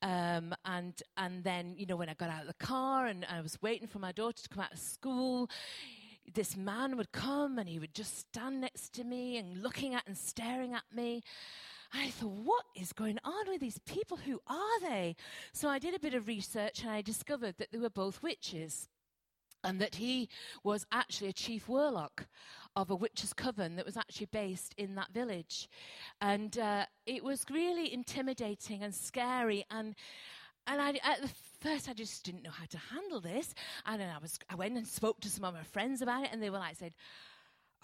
Um, 0.00 0.54
and, 0.64 0.94
and 1.18 1.44
then, 1.44 1.74
you 1.76 1.84
know, 1.84 1.96
when 1.96 2.08
I 2.08 2.14
got 2.14 2.30
out 2.30 2.40
of 2.40 2.46
the 2.46 2.54
car 2.54 3.06
and 3.06 3.26
I 3.30 3.42
was 3.42 3.60
waiting 3.60 3.86
for 3.86 3.98
my 3.98 4.12
daughter 4.12 4.42
to 4.42 4.48
come 4.48 4.64
out 4.64 4.72
of 4.72 4.78
school, 4.78 5.50
this 6.32 6.56
man 6.56 6.96
would 6.96 7.12
come 7.12 7.58
and 7.58 7.68
he 7.68 7.78
would 7.78 7.92
just 7.92 8.18
stand 8.18 8.62
next 8.62 8.94
to 8.94 9.04
me 9.04 9.36
and 9.36 9.62
looking 9.62 9.94
at 9.94 10.06
and 10.06 10.16
staring 10.16 10.72
at 10.72 10.84
me. 10.90 11.22
I 11.92 12.08
thought, 12.08 12.32
what 12.32 12.64
is 12.74 12.94
going 12.94 13.18
on 13.24 13.46
with 13.48 13.60
these 13.60 13.78
people? 13.80 14.16
Who 14.16 14.40
are 14.46 14.80
they? 14.80 15.16
So 15.52 15.68
I 15.68 15.78
did 15.78 15.94
a 15.94 16.00
bit 16.00 16.14
of 16.14 16.26
research 16.28 16.80
and 16.80 16.90
I 16.90 17.02
discovered 17.02 17.56
that 17.58 17.72
they 17.72 17.78
were 17.78 17.90
both 17.90 18.22
witches 18.22 18.88
and 19.64 19.80
that 19.80 19.96
he 19.96 20.28
was 20.62 20.86
actually 20.92 21.28
a 21.28 21.32
chief 21.32 21.68
warlock 21.68 22.26
of 22.76 22.90
a 22.90 22.96
witch's 22.96 23.32
coven 23.32 23.76
that 23.76 23.86
was 23.86 23.96
actually 23.96 24.26
based 24.26 24.74
in 24.76 24.94
that 24.96 25.12
village. 25.12 25.68
And 26.20 26.58
uh, 26.58 26.86
it 27.06 27.22
was 27.22 27.44
really 27.50 27.92
intimidating 27.92 28.82
and 28.82 28.94
scary. 28.94 29.64
And, 29.70 29.94
and 30.66 30.80
I, 30.80 30.90
at 31.02 31.22
the 31.22 31.30
first, 31.60 31.88
I 31.88 31.92
just 31.92 32.24
didn't 32.24 32.42
know 32.42 32.50
how 32.50 32.66
to 32.66 32.78
handle 32.78 33.20
this. 33.20 33.54
And 33.86 34.00
then 34.00 34.10
I, 34.10 34.18
was, 34.18 34.38
I 34.50 34.54
went 34.56 34.76
and 34.76 34.86
spoke 34.86 35.20
to 35.20 35.30
some 35.30 35.44
of 35.44 35.54
my 35.54 35.62
friends 35.62 36.02
about 36.02 36.24
it, 36.24 36.30
and 36.32 36.42
they 36.42 36.50
were 36.50 36.58
like, 36.58 36.76
said, 36.76 36.94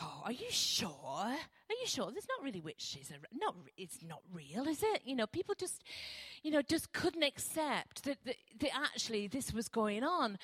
Oh, 0.03 0.23
are 0.25 0.33
you 0.33 0.51
sure? 0.51 0.91
Are 0.91 1.37
you 1.81 1.87
sure? 1.87 2.11
There's 2.11 2.27
not 2.27 2.43
really 2.43 2.63
witches. 2.63 3.13
Not, 3.35 3.55
it's 3.77 3.99
not 4.03 4.23
real, 4.33 4.67
is 4.67 4.83
it? 4.83 5.03
You 5.05 5.15
know, 5.15 5.27
people 5.27 5.55
just, 5.55 5.85
you 6.43 6.51
know, 6.51 6.63
just 6.63 6.93
couldn't 6.95 7.23
accept 7.23 8.05
that, 8.05 8.17
that, 8.25 8.37
that 8.61 8.71
actually 8.75 9.29
this 9.29 9.53
was 9.53 9.69
going 9.69 10.03
on. 10.03 10.39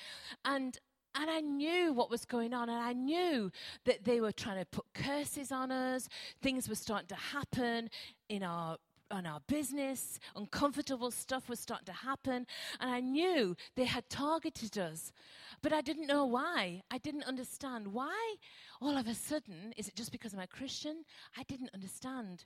And 0.45 0.77
and 1.19 1.29
I 1.29 1.41
knew 1.41 1.93
what 1.93 2.09
was 2.09 2.25
going 2.25 2.53
on, 2.53 2.69
and 2.69 2.79
I 2.79 2.93
knew 2.93 3.51
that 3.85 4.03
they 4.05 4.21
were 4.21 4.31
trying 4.31 4.59
to 4.59 4.65
put 4.65 4.85
curses 4.93 5.51
on 5.51 5.71
us. 5.71 6.07
Things 6.41 6.69
were 6.69 6.75
starting 6.75 7.07
to 7.07 7.15
happen 7.15 7.89
in 8.29 8.43
our 8.43 8.77
on 9.09 9.25
our 9.25 9.39
business, 9.47 10.19
uncomfortable 10.35 11.11
stuff 11.11 11.47
was 11.47 11.61
starting 11.61 11.85
to 11.85 11.93
happen, 11.93 12.45
and 12.81 12.91
I 12.91 12.99
knew 12.99 13.55
they 13.75 13.85
had 13.85 14.09
targeted 14.09 14.77
us. 14.77 15.13
But 15.61 15.71
I 15.71 15.79
didn't 15.79 16.07
know 16.07 16.25
why. 16.25 16.83
I 16.91 16.97
didn't 16.97 17.23
understand 17.23 17.93
why 17.93 18.35
all 18.81 18.97
of 18.97 19.07
a 19.07 19.13
sudden, 19.13 19.73
is 19.77 19.87
it 19.87 19.95
just 19.95 20.11
because 20.11 20.33
I'm 20.33 20.41
a 20.41 20.47
Christian? 20.47 21.05
I 21.37 21.43
didn't 21.43 21.71
understand. 21.73 22.43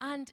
And 0.00 0.32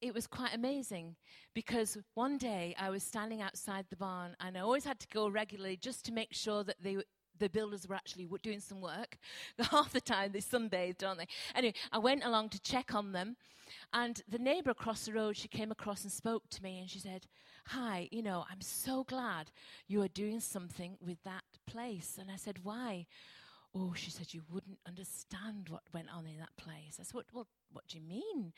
it 0.00 0.14
was 0.14 0.26
quite 0.26 0.54
amazing 0.54 1.16
because 1.54 1.96
one 2.14 2.38
day 2.38 2.74
I 2.78 2.90
was 2.90 3.02
standing 3.02 3.40
outside 3.40 3.86
the 3.90 3.96
barn 3.96 4.36
and 4.40 4.56
I 4.56 4.60
always 4.60 4.84
had 4.84 5.00
to 5.00 5.06
go 5.08 5.28
regularly 5.28 5.76
just 5.76 6.04
to 6.06 6.12
make 6.12 6.32
sure 6.32 6.64
that 6.64 6.76
they, 6.82 6.98
the 7.38 7.48
builders 7.48 7.88
were 7.88 7.94
actually 7.94 8.28
doing 8.42 8.60
some 8.60 8.80
work. 8.80 9.18
Half 9.58 9.92
the 9.92 10.00
time 10.00 10.32
they 10.32 10.40
sunbathed, 10.40 10.98
don't 10.98 11.18
they? 11.18 11.26
Anyway, 11.54 11.74
I 11.92 11.98
went 11.98 12.24
along 12.24 12.50
to 12.50 12.60
check 12.60 12.94
on 12.94 13.12
them 13.12 13.36
and 13.92 14.22
the 14.28 14.38
neighbor 14.38 14.70
across 14.70 15.06
the 15.06 15.12
road, 15.12 15.36
she 15.36 15.48
came 15.48 15.70
across 15.70 16.02
and 16.02 16.12
spoke 16.12 16.48
to 16.50 16.62
me 16.62 16.78
and 16.78 16.88
she 16.88 16.98
said, 16.98 17.26
Hi, 17.68 18.08
you 18.12 18.22
know, 18.22 18.44
I'm 18.50 18.60
so 18.60 19.02
glad 19.04 19.50
you 19.88 20.02
are 20.02 20.08
doing 20.08 20.38
something 20.40 20.96
with 21.04 21.22
that 21.24 21.42
place. 21.66 22.16
And 22.20 22.30
I 22.30 22.36
said, 22.36 22.60
Why? 22.62 23.06
Oh, 23.74 23.92
she 23.94 24.10
said, 24.10 24.32
You 24.32 24.42
wouldn't 24.50 24.78
understand 24.86 25.68
what 25.68 25.82
went 25.92 26.08
on 26.14 26.26
in 26.26 26.38
that 26.38 26.56
place. 26.56 26.98
I 27.00 27.02
said, 27.02 27.14
What, 27.14 27.26
what, 27.32 27.46
what 27.72 27.88
do 27.88 27.98
you 27.98 28.04
mean? 28.04 28.52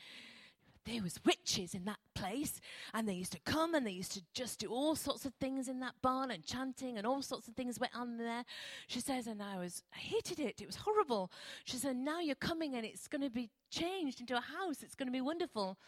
There 0.88 1.02
was 1.02 1.20
witches 1.24 1.74
in 1.74 1.84
that 1.84 1.98
place 2.14 2.60
and 2.94 3.08
they 3.08 3.12
used 3.12 3.32
to 3.32 3.40
come 3.44 3.74
and 3.74 3.86
they 3.86 3.92
used 3.92 4.12
to 4.12 4.22
just 4.32 4.58
do 4.58 4.68
all 4.68 4.96
sorts 4.96 5.26
of 5.26 5.34
things 5.34 5.68
in 5.68 5.80
that 5.80 5.94
barn 6.02 6.30
and 6.30 6.44
chanting 6.44 6.96
and 6.96 7.06
all 7.06 7.22
sorts 7.22 7.46
of 7.46 7.54
things 7.54 7.78
went 7.78 7.94
on 7.94 8.16
there. 8.16 8.44
She 8.86 9.00
says 9.00 9.26
and 9.26 9.42
i 9.42 9.58
was 9.58 9.82
i 9.94 9.98
hated 9.98 10.40
it. 10.40 10.60
It 10.60 10.66
was 10.66 10.76
horrible. 10.76 11.30
She 11.64 11.76
said 11.76 11.96
now 11.96 12.20
you're 12.20 12.34
coming 12.34 12.74
and 12.74 12.86
it's 12.86 13.08
going 13.08 13.22
to 13.22 13.30
be 13.30 13.50
changed 13.70 14.20
into 14.20 14.36
a 14.36 14.40
house. 14.40 14.82
It's 14.82 14.94
going 14.94 15.08
to 15.08 15.12
be 15.12 15.20
wonderful. 15.20 15.78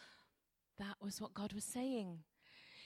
That 0.78 0.96
was 1.00 1.20
what 1.20 1.34
god 1.34 1.52
was 1.52 1.64
saying 1.64 2.18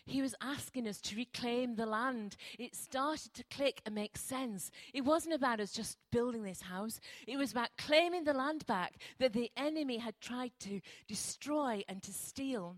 he 0.07 0.23
was 0.23 0.35
asking 0.41 0.87
us 0.87 1.01
to 1.03 1.17
reclaim 1.17 1.75
the 1.75 1.87
land. 1.87 2.37
It 2.59 2.75
started 2.75 3.35
to 3.35 3.45
click 3.45 3.81
and 3.87 3.95
make 3.95 4.17
sense. 4.17 4.71
It 4.93 5.05
wasn't 5.05 5.35
about 5.35 5.61
us 5.61 5.73
just 5.73 5.99
building 6.13 6.43
this 6.43 6.63
house, 6.63 7.01
it 7.27 7.37
was 7.37 7.53
about 7.53 7.71
claiming 7.79 8.25
the 8.25 8.35
land 8.35 8.67
back 8.67 8.95
that 9.19 9.33
the 9.33 9.51
enemy 9.57 9.99
had 9.99 10.21
tried 10.21 10.53
to 10.61 10.81
destroy 11.09 11.83
and 11.89 12.03
to 12.03 12.13
steal. 12.13 12.77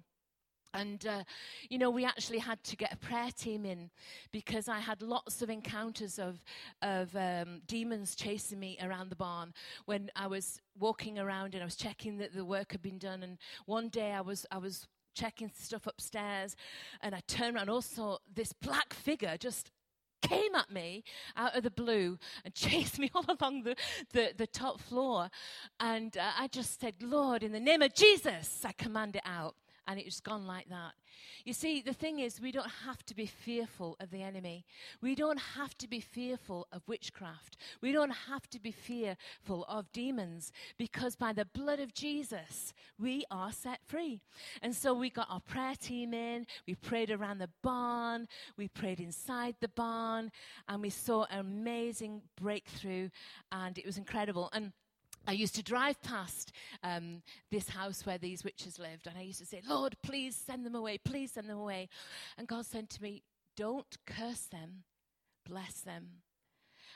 And, 0.77 1.07
uh, 1.07 1.25
you 1.71 1.79
know, 1.79 1.89
we 1.89 2.05
actually 2.05 2.39
had 2.39 2.63
to 2.65 2.77
get 2.77 2.93
a 2.93 2.97
prayer 2.99 3.31
team 3.31 3.65
in 3.65 3.91
because 4.31 4.69
I 4.69 4.79
had 4.79 5.01
lots 5.01 5.41
of 5.41 5.49
encounters 5.49 6.19
of, 6.19 6.43
of 6.83 7.17
um, 7.17 7.63
demons 7.67 8.15
chasing 8.15 8.61
me 8.61 8.77
around 8.83 9.09
the 9.09 9.17
barn 9.17 9.55
when 9.87 10.11
I 10.15 10.27
was 10.27 10.61
walking 10.79 11.19
around 11.19 11.55
and 11.55 11.63
I 11.63 11.65
was 11.65 11.77
checking 11.77 12.19
that 12.19 12.35
the 12.35 12.45
work 12.45 12.73
had 12.73 12.83
been 12.83 12.99
done. 12.99 13.23
And 13.23 13.39
one 13.65 13.89
day 13.89 14.13
I 14.13 14.21
was, 14.21 14.45
I 14.51 14.59
was 14.59 14.87
checking 15.17 15.51
stuff 15.59 15.87
upstairs, 15.87 16.55
and 17.01 17.15
I 17.15 17.21
turned 17.27 17.57
around. 17.57 17.71
Also, 17.71 18.19
this 18.33 18.53
black 18.53 18.95
figure 18.95 19.37
just 19.39 19.73
came 20.23 20.55
at 20.55 20.71
me 20.71 21.05
out 21.37 21.57
of 21.57 21.63
the 21.63 21.71
blue 21.71 22.19
and 22.45 22.55
chased 22.55 22.99
me 22.99 23.11
all 23.15 23.25
along 23.41 23.63
the, 23.63 23.77
the, 24.13 24.33
the 24.37 24.47
top 24.47 24.81
floor. 24.81 25.31
And 25.81 26.17
uh, 26.17 26.31
I 26.39 26.49
just 26.49 26.81
said, 26.81 26.95
Lord, 27.01 27.43
in 27.43 27.53
the 27.53 27.61
name 27.61 27.83
of 27.83 27.95
Jesus, 27.95 28.65
I 28.65 28.73
command 28.73 29.17
it 29.17 29.23
out. 29.25 29.55
And 29.87 29.99
it's 29.99 30.21
gone 30.21 30.47
like 30.47 30.69
that. 30.69 30.93
You 31.45 31.53
see, 31.53 31.81
the 31.81 31.93
thing 31.93 32.19
is, 32.19 32.41
we 32.41 32.51
don't 32.51 32.71
have 32.85 33.05
to 33.07 33.15
be 33.15 33.27
fearful 33.27 33.97
of 34.01 34.11
the 34.11 34.23
enemy. 34.23 34.65
We 35.01 35.15
don't 35.15 35.39
have 35.39 35.79
to 35.79 35.89
be 35.89 36.01
fearful 36.01 36.67
of 36.73 36.83
witchcraft. 36.89 37.57
We 37.81 37.93
don't 37.93 38.11
have 38.11 38.49
to 38.51 38.61
be 38.61 38.73
fearful 38.73 39.65
of 39.69 39.93
demons 39.93 40.53
because 40.77 41.15
by 41.15 41.33
the 41.33 41.45
blood 41.45 41.81
of 41.81 41.95
Jesus, 41.95 42.75
we 42.99 43.25
are 43.31 43.53
set 43.53 43.81
free. 43.87 44.21
And 44.63 44.75
so 44.75 44.93
we 44.93 45.09
got 45.09 45.29
our 45.31 45.41
prayer 45.41 45.77
team 45.77 46.13
in, 46.13 46.47
we 46.67 46.75
prayed 46.75 47.11
around 47.11 47.39
the 47.39 47.51
barn, 47.63 48.27
we 48.57 48.69
prayed 48.69 49.01
inside 49.01 49.55
the 49.61 49.69
barn, 49.69 50.33
and 50.69 50.83
we 50.83 50.91
saw 50.91 51.27
an 51.31 51.39
amazing 51.39 52.23
breakthrough, 52.41 53.09
and 53.53 53.79
it 53.79 53.87
was 53.87 53.99
incredible. 53.99 54.51
And 54.53 54.73
I 55.27 55.33
used 55.33 55.55
to 55.57 55.63
drive 55.63 56.01
past 56.03 56.53
um, 56.83 57.23
this 57.51 57.69
house 57.69 58.07
where 58.07 58.19
these 58.19 58.45
witches 58.45 58.79
lived, 58.79 59.07
and 59.07 59.19
I 59.19 59.23
used 59.23 59.41
to 59.41 59.47
say, 59.47 59.61
Lord, 59.69 59.97
please 60.03 60.37
send 60.37 60.65
them 60.65 60.75
away, 60.75 60.99
please 60.99 61.33
send 61.33 61.49
them 61.49 61.59
away. 61.59 61.89
And 62.39 62.47
God 62.47 62.67
said 62.67 62.89
to 62.91 63.03
me, 63.03 63.23
Don't 63.57 63.97
curse 64.07 64.43
them, 64.43 64.85
bless 65.45 65.81
them. 65.81 66.23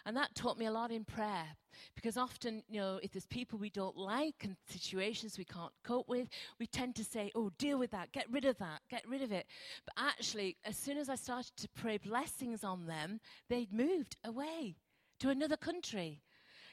And 0.07 0.17
that 0.17 0.35
taught 0.35 0.59
me 0.59 0.67
a 0.67 0.73
lot 0.73 0.91
in 0.91 1.05
prayer 1.05 1.45
because 1.95 2.17
often, 2.17 2.63
you 2.69 2.81
know, 2.81 3.01
if 3.03 3.13
there's 3.13 3.27
people 3.27 3.59
we 3.59 3.71
don't 3.71 3.97
like 3.97 4.37
and 4.43 4.57
situations 4.67 5.37
we 5.37 5.45
can't 5.45 5.73
cope 5.85 6.09
with, 6.09 6.29
we 6.59 6.67
tend 6.67 6.97
to 6.97 7.05
say, 7.05 7.31
oh, 7.35 7.51
deal 7.59 7.79
with 7.79 7.91
that, 7.91 8.13
get 8.13 8.25
rid 8.31 8.45
of 8.45 8.57
that, 8.59 8.81
get 8.91 9.07
rid 9.07 9.23
of 9.23 9.31
it. 9.31 9.47
But 9.85 10.03
actually, 10.03 10.57
as 10.65 10.77
soon 10.77 10.97
as 10.97 11.09
I 11.09 11.17
started 11.17 11.57
to 11.59 11.69
pray 11.69 11.99
blessings 11.99 12.65
on 12.65 12.87
them, 12.87 13.21
they'd 13.49 13.73
moved 13.73 14.17
away 14.25 14.77
to 15.21 15.29
another 15.29 15.57
country 15.57 16.23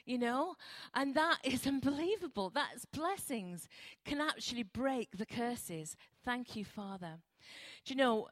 you 0.08 0.18
know? 0.18 0.54
And 0.94 1.14
that 1.14 1.38
is 1.44 1.66
unbelievable. 1.74 2.50
That's 2.50 2.84
blessings 2.86 3.68
can 4.04 4.20
actually 4.20 4.62
break 4.62 5.16
the 5.16 5.26
curses. 5.26 5.96
Thank 6.24 6.56
you, 6.56 6.64
Father. 6.64 7.18
Do 7.84 7.94
you 7.94 7.96
know, 7.96 8.28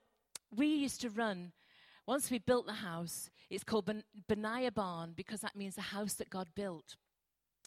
we 0.55 0.67
used 0.67 1.01
to 1.03 1.11
run, 1.11 1.53
once 2.07 2.31
we 2.31 2.39
built 2.39 2.67
the 2.67 2.73
house, 2.73 3.31
it's 3.51 3.65
called 3.65 3.87
ben- 3.87 4.05
Benaiah 4.29 4.73
Barn 4.73 5.12
because 5.15 5.41
that 5.41 5.57
means 5.57 5.75
the 5.75 5.83
house 5.83 6.15
that 6.15 6.31
God 6.31 6.49
built. 6.55 6.97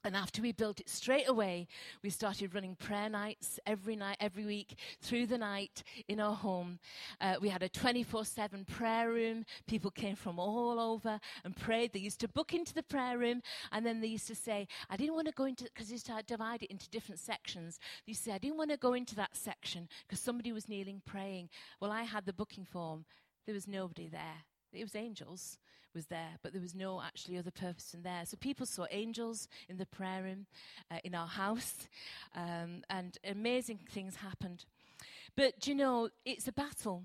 And 0.04 0.16
after 0.16 0.42
we 0.42 0.52
built 0.52 0.80
it 0.80 0.90
straight 0.90 1.28
away, 1.28 1.68
we 2.04 2.10
started 2.10 2.54
running 2.54 2.76
prayer 2.76 3.10
nights 3.10 3.60
every 3.66 3.96
night, 3.96 4.18
every 4.20 4.46
week, 4.46 4.78
through 5.02 5.28
the 5.28 5.38
night 5.38 5.84
in 6.08 6.20
our 6.20 6.36
home. 6.36 6.80
Uh, 7.20 7.36
we 7.42 7.50
had 7.50 7.64
a 7.64 7.70
24 7.70 8.26
7 8.26 8.66
prayer 8.66 9.10
room. 9.10 9.46
People 9.68 9.92
came 9.92 10.16
from 10.16 10.40
all 10.40 10.80
over 10.80 11.20
and 11.44 11.56
prayed. 11.56 11.92
They 11.92 12.00
used 12.00 12.22
to 12.22 12.28
book 12.28 12.54
into 12.54 12.74
the 12.74 12.84
prayer 12.84 13.18
room, 13.18 13.42
and 13.72 13.86
then 13.86 14.00
they 14.00 14.08
used 14.08 14.28
to 14.28 14.36
say, 14.36 14.68
I 14.90 14.96
didn't 14.96 15.16
want 15.16 15.28
to 15.28 15.34
go 15.34 15.46
into, 15.46 15.66
because 15.66 15.90
they 15.90 15.98
started 15.98 16.28
to 16.28 16.34
divide 16.36 16.64
it 16.64 16.72
into 16.72 16.90
different 16.90 17.20
sections. 17.20 17.80
They 18.06 18.12
used 18.12 18.24
to 18.24 18.30
say, 18.30 18.36
I 18.36 18.40
didn't 18.40 18.58
want 18.58 18.72
to 18.72 18.78
go 18.78 18.94
into 18.94 19.16
that 19.16 19.36
section 19.36 19.90
because 20.08 20.20
somebody 20.20 20.52
was 20.52 20.70
kneeling 20.70 21.02
praying. 21.06 21.50
Well, 21.82 21.92
I 21.92 22.04
had 22.04 22.26
the 22.26 22.34
booking 22.34 22.66
form, 22.66 23.06
there 23.46 23.56
was 23.56 23.68
nobody 23.68 24.08
there. 24.08 24.46
It 24.72 24.84
was 24.84 24.96
angels 24.96 25.58
was 25.94 26.08
there, 26.08 26.38
but 26.42 26.54
there 26.54 26.62
was 26.62 26.76
no 26.76 27.02
actually 27.02 27.38
other 27.38 27.52
person 27.52 28.04
there. 28.04 28.24
So 28.26 28.38
people 28.38 28.66
saw 28.66 28.86
angels 28.92 29.48
in 29.68 29.78
the 29.78 29.86
prayer 29.86 30.24
room, 30.24 30.46
uh, 30.92 30.98
in 31.04 31.16
our 31.16 31.28
house, 31.28 31.88
um, 32.36 32.84
and 32.90 33.18
amazing 33.24 33.80
things 33.90 34.18
happened. 34.18 34.66
But 35.36 35.68
you 35.68 35.76
know, 35.76 36.10
it's 36.26 36.48
a 36.48 36.52
battle, 36.52 37.04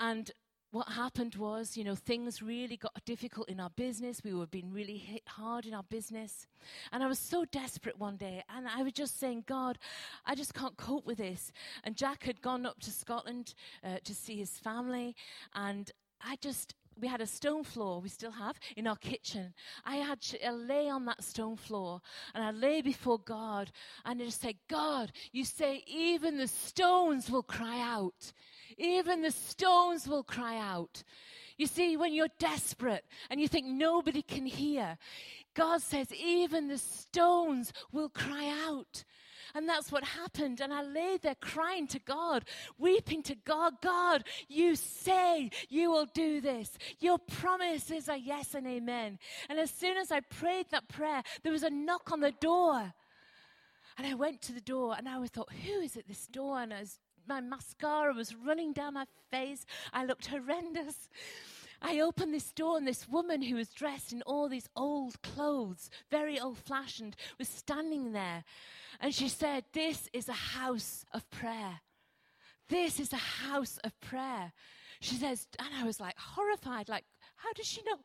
and 0.00 0.30
what 0.76 0.88
happened 0.88 1.36
was, 1.36 1.76
you 1.76 1.84
know, 1.84 1.94
things 1.94 2.42
really 2.42 2.76
got 2.76 2.92
difficult 3.06 3.48
in 3.48 3.60
our 3.60 3.70
business. 3.70 4.20
We 4.22 4.34
were 4.34 4.46
being 4.46 4.72
really 4.72 4.98
hit 4.98 5.22
hard 5.26 5.64
in 5.64 5.72
our 5.72 5.84
business. 5.84 6.46
And 6.92 7.02
I 7.02 7.06
was 7.06 7.18
so 7.18 7.46
desperate 7.46 7.98
one 7.98 8.16
day. 8.16 8.42
And 8.54 8.66
I 8.68 8.82
was 8.82 8.92
just 8.92 9.18
saying, 9.18 9.44
God, 9.46 9.78
I 10.26 10.34
just 10.34 10.52
can't 10.52 10.76
cope 10.76 11.06
with 11.06 11.18
this. 11.18 11.52
And 11.84 11.96
Jack 11.96 12.24
had 12.24 12.42
gone 12.42 12.66
up 12.66 12.80
to 12.80 12.90
Scotland 12.90 13.54
uh, 13.82 13.98
to 14.04 14.14
see 14.14 14.36
his 14.36 14.50
family. 14.50 15.14
And 15.54 15.90
I 16.20 16.36
just, 16.42 16.74
we 17.00 17.08
had 17.08 17.20
a 17.20 17.26
stone 17.26 17.64
floor, 17.64 18.00
we 18.00 18.08
still 18.08 18.30
have, 18.32 18.58
in 18.76 18.86
our 18.86 18.96
kitchen. 18.96 19.52
I 19.84 19.96
had 19.96 20.20
to 20.22 20.52
lay 20.52 20.88
on 20.88 21.04
that 21.06 21.22
stone 21.22 21.56
floor 21.56 22.00
and 22.34 22.42
I 22.42 22.50
lay 22.50 22.80
before 22.80 23.18
God 23.18 23.70
and 24.04 24.20
I 24.20 24.24
just 24.24 24.40
say, 24.40 24.56
God, 24.68 25.12
you 25.32 25.44
say 25.44 25.84
even 25.86 26.38
the 26.38 26.48
stones 26.48 27.30
will 27.30 27.42
cry 27.42 27.80
out. 27.80 28.32
Even 28.78 29.22
the 29.22 29.30
stones 29.30 30.08
will 30.08 30.24
cry 30.24 30.58
out. 30.58 31.02
You 31.56 31.66
see, 31.66 31.96
when 31.96 32.12
you're 32.12 32.28
desperate 32.38 33.04
and 33.30 33.40
you 33.40 33.48
think 33.48 33.66
nobody 33.66 34.22
can 34.22 34.44
hear, 34.44 34.98
God 35.56 35.82
says, 35.82 36.12
even 36.12 36.68
the 36.68 36.78
stones 36.78 37.72
will 37.90 38.10
cry 38.10 38.52
out. 38.68 39.04
And 39.54 39.66
that's 39.66 39.90
what 39.90 40.04
happened. 40.04 40.60
And 40.60 40.72
I 40.72 40.82
lay 40.82 41.16
there 41.16 41.34
crying 41.34 41.86
to 41.88 41.98
God, 41.98 42.44
weeping 42.78 43.22
to 43.22 43.34
God 43.34 43.74
God, 43.80 44.24
you 44.48 44.76
say 44.76 45.50
you 45.70 45.90
will 45.90 46.06
do 46.12 46.42
this. 46.42 46.76
Your 47.00 47.18
promises 47.18 48.08
are 48.10 48.18
yes 48.18 48.54
and 48.54 48.66
amen. 48.66 49.18
And 49.48 49.58
as 49.58 49.70
soon 49.70 49.96
as 49.96 50.12
I 50.12 50.20
prayed 50.20 50.66
that 50.70 50.88
prayer, 50.88 51.22
there 51.42 51.52
was 51.52 51.62
a 51.62 51.70
knock 51.70 52.12
on 52.12 52.20
the 52.20 52.32
door. 52.32 52.92
And 53.96 54.06
I 54.06 54.12
went 54.12 54.42
to 54.42 54.52
the 54.52 54.60
door 54.60 54.94
and 54.96 55.08
I 55.08 55.24
thought, 55.26 55.50
who 55.64 55.80
is 55.80 55.96
at 55.96 56.06
this 56.06 56.26
door? 56.26 56.60
And 56.60 56.72
was, 56.78 56.98
my 57.26 57.40
mascara 57.40 58.12
was 58.12 58.34
running 58.34 58.74
down 58.74 58.92
my 58.92 59.06
face. 59.30 59.64
I 59.90 60.04
looked 60.04 60.26
horrendous. 60.26 61.08
I 61.82 62.00
opened 62.00 62.32
this 62.32 62.52
door, 62.52 62.76
and 62.76 62.86
this 62.86 63.08
woman 63.08 63.42
who 63.42 63.56
was 63.56 63.68
dressed 63.68 64.12
in 64.12 64.22
all 64.22 64.48
these 64.48 64.68
old 64.76 65.20
clothes, 65.22 65.90
very 66.10 66.38
old 66.38 66.58
fashioned, 66.58 67.16
was 67.38 67.48
standing 67.48 68.12
there. 68.12 68.44
And 69.00 69.14
she 69.14 69.28
said, 69.28 69.64
This 69.72 70.08
is 70.12 70.28
a 70.28 70.32
house 70.32 71.04
of 71.12 71.28
prayer. 71.30 71.80
This 72.68 72.98
is 72.98 73.12
a 73.12 73.16
house 73.16 73.78
of 73.84 73.98
prayer. 74.00 74.52
She 75.00 75.16
says, 75.16 75.46
and 75.58 75.68
I 75.78 75.84
was 75.84 76.00
like 76.00 76.18
horrified, 76.18 76.88
like, 76.88 77.04
how 77.36 77.52
does 77.52 77.66
she 77.66 77.82
know? 77.82 77.98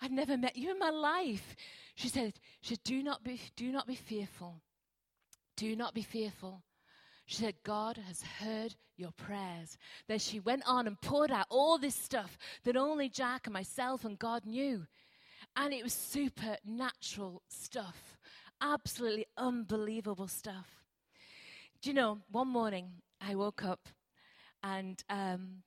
I've 0.00 0.10
never 0.10 0.36
met 0.36 0.56
you 0.56 0.70
in 0.70 0.78
my 0.78 0.90
life. 0.90 1.54
She 1.94 2.08
said, 2.08 2.40
she 2.62 2.74
said, 2.74 2.84
do 2.84 3.02
not 3.02 3.22
be, 3.22 3.40
do 3.56 3.70
not 3.70 3.86
be 3.86 3.94
fearful. 3.94 4.62
Do 5.56 5.76
not 5.76 5.94
be 5.94 6.02
fearful. 6.02 6.62
She 7.30 7.36
said, 7.36 7.54
God 7.62 7.96
has 8.08 8.22
heard 8.22 8.74
your 8.96 9.12
prayers. 9.12 9.78
Then 10.08 10.18
she 10.18 10.40
went 10.40 10.64
on 10.66 10.86
and 10.86 11.00
poured 11.00 11.30
out 11.30 11.46
all 11.48 11.78
this 11.78 11.94
stuff 11.94 12.36
that 12.64 12.76
only 12.76 13.08
Jack 13.08 13.46
and 13.46 13.54
myself 13.54 14.04
and 14.04 14.18
God 14.18 14.44
knew. 14.44 14.86
And 15.56 15.72
it 15.72 15.82
was 15.82 15.92
supernatural 15.92 17.42
stuff 17.48 18.18
absolutely 18.60 19.26
unbelievable 19.36 20.28
stuff. 20.28 20.66
Do 21.82 21.90
you 21.90 21.94
know, 21.94 22.18
one 22.30 22.48
morning 22.48 22.90
I 23.20 23.34
woke 23.34 23.64
up 23.64 23.88
and 24.62 25.02
um, 25.08 25.62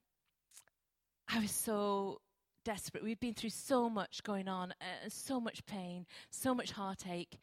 I 1.27 1.39
was 1.39 1.51
so 1.51 2.21
desperate. 2.63 3.03
We'd 3.03 3.19
been 3.19 3.33
through 3.33 3.49
so 3.49 3.89
much 3.89 4.23
going 4.23 4.47
on, 4.47 4.73
uh, 4.79 5.09
so 5.09 5.39
much 5.39 5.65
pain, 5.65 6.05
so 6.29 6.53
much 6.53 6.71
heartache. 6.71 7.39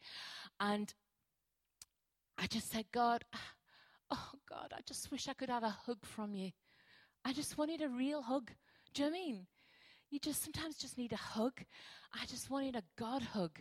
And 0.59 0.93
I 2.37 2.47
just 2.47 2.71
said, 2.71 2.85
God, 2.93 3.25
oh 4.11 4.31
God, 4.49 4.73
I 4.75 4.81
just 4.85 5.11
wish 5.11 5.27
I 5.27 5.33
could 5.33 5.49
have 5.49 5.63
a 5.63 5.69
hug 5.69 5.99
from 6.03 6.35
you. 6.35 6.51
I 7.23 7.33
just 7.33 7.57
wanted 7.57 7.81
a 7.81 7.89
real 7.89 8.21
hug. 8.21 8.51
Do 8.93 9.03
you 9.03 9.09
know 9.09 9.15
I 9.15 9.19
mean? 9.19 9.47
You 10.09 10.19
just 10.19 10.43
sometimes 10.43 10.75
just 10.75 10.97
need 10.97 11.13
a 11.13 11.17
hug. 11.17 11.61
I 12.13 12.25
just 12.25 12.49
wanted 12.49 12.75
a 12.75 12.83
God 12.99 13.21
hug 13.21 13.59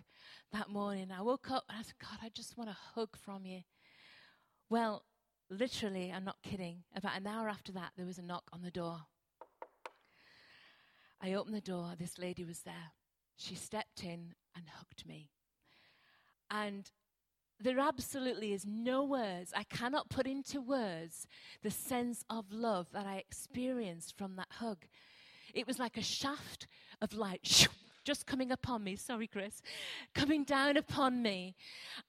that 0.52 0.68
morning. 0.68 1.08
I 1.16 1.22
woke 1.22 1.50
up 1.50 1.64
and 1.68 1.78
I 1.78 1.82
said, 1.82 1.94
God, 2.00 2.18
I 2.22 2.30
just 2.34 2.58
want 2.58 2.70
a 2.70 2.76
hug 2.94 3.10
from 3.16 3.46
you. 3.46 3.60
Well, 4.68 5.04
literally, 5.48 6.12
I'm 6.12 6.24
not 6.24 6.42
kidding. 6.42 6.82
About 6.96 7.16
an 7.16 7.26
hour 7.28 7.48
after 7.48 7.70
that, 7.72 7.92
there 7.96 8.06
was 8.06 8.18
a 8.18 8.22
knock 8.22 8.44
on 8.52 8.62
the 8.62 8.70
door. 8.72 8.98
I 11.20 11.34
opened 11.34 11.54
the 11.54 11.60
door. 11.60 11.92
This 11.96 12.18
lady 12.18 12.44
was 12.44 12.60
there. 12.62 12.92
She 13.36 13.54
stepped 13.54 14.02
in 14.02 14.34
and 14.56 14.64
hugged 14.68 15.06
me. 15.06 15.30
And 16.50 16.90
there 17.62 17.78
absolutely 17.78 18.52
is 18.52 18.64
no 18.66 19.04
words. 19.04 19.52
I 19.54 19.64
cannot 19.64 20.08
put 20.08 20.26
into 20.26 20.60
words 20.60 21.26
the 21.62 21.70
sense 21.70 22.24
of 22.30 22.50
love 22.50 22.88
that 22.92 23.06
I 23.06 23.16
experienced 23.16 24.16
from 24.16 24.36
that 24.36 24.48
hug. 24.50 24.86
It 25.52 25.66
was 25.66 25.78
like 25.78 25.96
a 25.96 26.02
shaft 26.02 26.66
of 27.02 27.12
light 27.12 27.68
just 28.04 28.26
coming 28.26 28.50
upon 28.50 28.84
me. 28.84 28.96
Sorry, 28.96 29.26
Chris. 29.26 29.62
Coming 30.14 30.44
down 30.44 30.76
upon 30.76 31.22
me. 31.22 31.54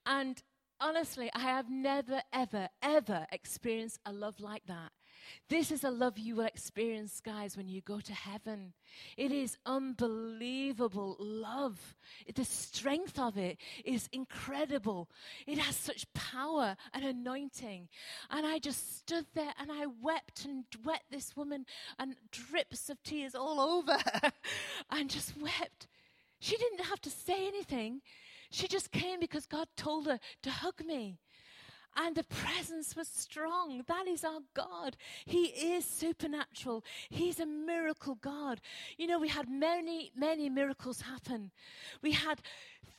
And 0.05 0.41
honestly, 0.79 1.29
I 1.33 1.39
have 1.39 1.69
never, 1.69 2.21
ever, 2.31 2.69
ever 2.81 3.27
experienced 3.31 3.99
a 4.05 4.13
love 4.13 4.39
like 4.39 4.65
that. 4.67 4.91
This 5.49 5.71
is 5.71 5.83
a 5.83 5.91
love 5.91 6.17
you 6.17 6.35
will 6.35 6.45
experience, 6.45 7.21
guys, 7.21 7.57
when 7.57 7.67
you 7.67 7.81
go 7.81 7.99
to 7.99 8.13
heaven. 8.13 8.73
It 9.17 9.31
is 9.31 9.57
unbelievable 9.65 11.15
love. 11.19 11.95
The 12.33 12.45
strength 12.45 13.19
of 13.19 13.37
it 13.37 13.57
is 13.85 14.09
incredible. 14.11 15.09
It 15.47 15.57
has 15.57 15.75
such 15.75 16.11
power 16.13 16.75
and 16.93 17.03
anointing. 17.03 17.89
And 18.29 18.45
I 18.45 18.59
just 18.59 18.97
stood 18.97 19.25
there 19.33 19.53
and 19.59 19.71
I 19.71 19.87
wept 20.01 20.45
and 20.45 20.65
wept 20.83 21.11
this 21.11 21.35
woman 21.35 21.65
and 21.99 22.15
drips 22.31 22.89
of 22.89 23.01
tears 23.03 23.35
all 23.35 23.59
over 23.59 23.93
her. 23.93 24.31
and 24.89 25.09
just 25.09 25.39
wept. 25.41 25.87
She 26.39 26.57
didn't 26.57 26.85
have 26.85 27.01
to 27.01 27.09
say 27.09 27.47
anything. 27.47 28.01
She 28.49 28.67
just 28.67 28.91
came 28.91 29.19
because 29.19 29.45
God 29.45 29.67
told 29.77 30.07
her 30.07 30.19
to 30.43 30.49
hug 30.49 30.85
me. 30.85 31.19
And 31.95 32.15
the 32.15 32.23
presence 32.23 32.95
was 32.95 33.07
strong. 33.07 33.83
That 33.87 34.07
is 34.07 34.23
our 34.23 34.39
God. 34.53 34.95
He 35.25 35.45
is 35.45 35.85
supernatural. 35.85 36.83
He's 37.09 37.39
a 37.39 37.45
miracle 37.45 38.15
God. 38.15 38.61
You 38.97 39.07
know, 39.07 39.19
we 39.19 39.27
had 39.29 39.49
many, 39.49 40.11
many 40.15 40.49
miracles 40.49 41.01
happen. 41.01 41.51
We 42.01 42.13
had 42.13 42.41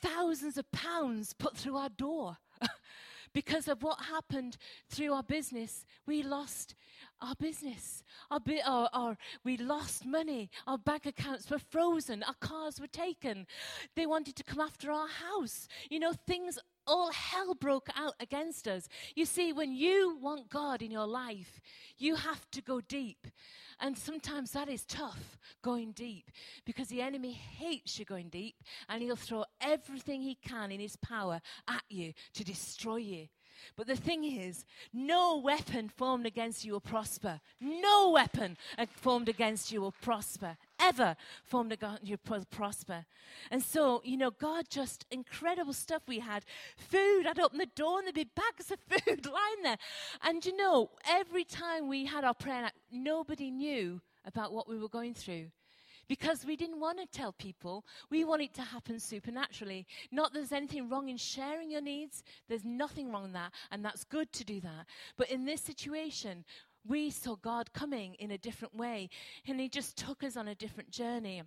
thousands 0.01 0.57
of 0.57 0.71
pounds 0.71 1.33
put 1.33 1.57
through 1.57 1.77
our 1.77 1.89
door. 1.89 2.37
because 3.33 3.67
of 3.67 3.81
what 3.81 3.99
happened 3.99 4.57
through 4.89 5.11
our 5.11 5.23
business, 5.23 5.85
we 6.05 6.21
lost 6.21 6.75
our 7.21 7.35
business. 7.35 8.03
Our, 8.29 8.39
bi- 8.39 8.61
our, 8.65 8.89
our, 8.93 9.17
we 9.43 9.57
lost 9.57 10.05
money. 10.05 10.49
Our 10.67 10.77
bank 10.77 11.05
accounts 11.05 11.49
were 11.49 11.59
frozen. 11.59 12.23
Our 12.23 12.35
cars 12.35 12.79
were 12.79 12.87
taken. 12.87 13.47
They 13.95 14.05
wanted 14.05 14.35
to 14.35 14.43
come 14.43 14.59
after 14.59 14.91
our 14.91 15.07
house. 15.07 15.67
You 15.89 15.99
know, 15.99 16.13
things 16.27 16.59
all 16.85 17.11
hell 17.11 17.53
broke 17.53 17.89
out 17.95 18.15
against 18.19 18.67
us. 18.67 18.87
You 19.15 19.25
see, 19.25 19.53
when 19.53 19.73
you 19.73 20.17
want 20.21 20.49
God 20.49 20.81
in 20.81 20.91
your 20.91 21.07
life, 21.07 21.61
you 21.97 22.15
have 22.15 22.49
to 22.51 22.61
go 22.61 22.81
deep. 22.81 23.27
And 23.79 23.97
sometimes 23.97 24.51
that 24.51 24.69
is 24.69 24.85
tough, 24.85 25.37
going 25.61 25.91
deep, 25.91 26.29
because 26.65 26.87
the 26.87 27.01
enemy 27.01 27.31
hates 27.31 27.97
you 27.99 28.05
going 28.05 28.29
deep, 28.29 28.55
and 28.87 29.01
he'll 29.01 29.15
throw 29.15 29.45
everything 29.59 30.21
he 30.21 30.35
can 30.35 30.71
in 30.71 30.79
his 30.79 30.95
power 30.97 31.41
at 31.67 31.83
you 31.89 32.13
to 32.33 32.43
destroy 32.43 32.97
you. 32.97 33.27
But 33.75 33.87
the 33.87 33.95
thing 33.95 34.23
is, 34.23 34.65
no 34.93 35.37
weapon 35.37 35.89
formed 35.89 36.25
against 36.25 36.65
you 36.65 36.73
will 36.73 36.79
prosper. 36.79 37.41
No 37.59 38.11
weapon 38.11 38.57
uh, 38.77 38.85
formed 38.95 39.29
against 39.29 39.71
you 39.71 39.81
will 39.81 39.93
prosper. 40.01 40.57
Ever 40.79 41.15
formed 41.45 41.71
against 41.71 42.05
you 42.05 42.17
will 42.29 42.45
prosper. 42.45 43.05
And 43.51 43.63
so, 43.63 44.01
you 44.03 44.17
know, 44.17 44.31
God 44.31 44.65
just 44.69 45.05
incredible 45.11 45.73
stuff 45.73 46.03
we 46.07 46.19
had. 46.19 46.45
Food, 46.77 47.25
I'd 47.27 47.39
open 47.39 47.57
the 47.57 47.65
door 47.65 47.99
and 47.99 48.07
there'd 48.07 48.15
be 48.15 48.29
bags 48.35 48.71
of 48.71 48.79
food 48.87 49.25
lying 49.25 49.63
there. 49.63 49.77
And 50.21 50.45
you 50.45 50.55
know, 50.55 50.91
every 51.07 51.43
time 51.43 51.87
we 51.87 52.05
had 52.05 52.23
our 52.23 52.33
prayer 52.33 52.71
nobody 52.91 53.51
knew 53.51 54.01
about 54.25 54.53
what 54.53 54.69
we 54.69 54.77
were 54.77 54.89
going 54.89 55.13
through 55.13 55.47
because 56.07 56.45
we 56.45 56.55
didn't 56.55 56.79
want 56.79 56.99
to 56.99 57.17
tell 57.17 57.33
people. 57.33 57.85
We 58.09 58.23
want 58.23 58.41
it 58.41 58.53
to 58.55 58.61
happen 58.61 58.99
supernaturally. 58.99 59.85
Not 60.11 60.33
that 60.33 60.39
there's 60.39 60.51
anything 60.51 60.89
wrong 60.89 61.09
in 61.09 61.17
sharing 61.17 61.71
your 61.71 61.81
needs, 61.81 62.23
there's 62.47 62.65
nothing 62.65 63.11
wrong 63.11 63.25
in 63.25 63.33
that, 63.33 63.51
and 63.71 63.83
that's 63.83 64.03
good 64.03 64.31
to 64.33 64.43
do 64.43 64.59
that. 64.61 64.85
But 65.17 65.29
in 65.29 65.45
this 65.45 65.61
situation, 65.61 66.43
we 66.85 67.09
saw 67.09 67.35
God 67.35 67.71
coming 67.73 68.15
in 68.15 68.31
a 68.31 68.37
different 68.37 68.75
way, 68.75 69.09
and 69.47 69.59
He 69.59 69.69
just 69.69 69.97
took 69.97 70.23
us 70.23 70.35
on 70.35 70.47
a 70.47 70.55
different 70.55 70.91
journey. 70.91 71.43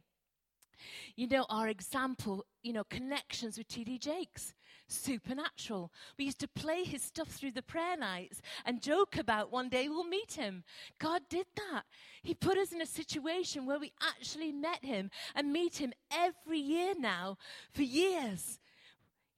You 1.15 1.29
know, 1.29 1.47
our 1.49 1.69
example, 1.69 2.45
you 2.63 2.73
know, 2.73 2.85
connections 2.85 3.57
with 3.57 3.69
T.D. 3.69 3.99
Jakes, 3.99 4.55
supernatural. 4.89 5.93
We 6.19 6.25
used 6.27 6.41
to 6.41 6.49
play 6.49 6.85
his 6.85 7.03
stuff 7.03 7.29
through 7.29 7.53
the 7.53 7.63
prayer 7.63 7.97
nights 7.97 8.41
and 8.65 8.83
joke 8.83 9.17
about 9.17 9.53
one 9.53 9.69
day 9.69 9.89
we'll 9.89 10.05
meet 10.05 10.33
him. 10.33 10.65
God 10.99 11.23
did 11.29 11.47
that. 11.57 11.85
He 12.23 12.35
put 12.35 12.59
us 12.59 12.73
in 12.73 12.81
a 12.81 12.87
situation 12.87 13.67
where 13.67 13.79
we 13.79 13.93
actually 14.03 14.53
met 14.53 14.85
him 14.85 15.11
and 15.35 15.53
meet 15.53 15.77
him 15.77 15.93
every 16.11 16.59
year 16.59 16.95
now 16.99 17.39
for 17.73 17.83
years. 17.83 18.59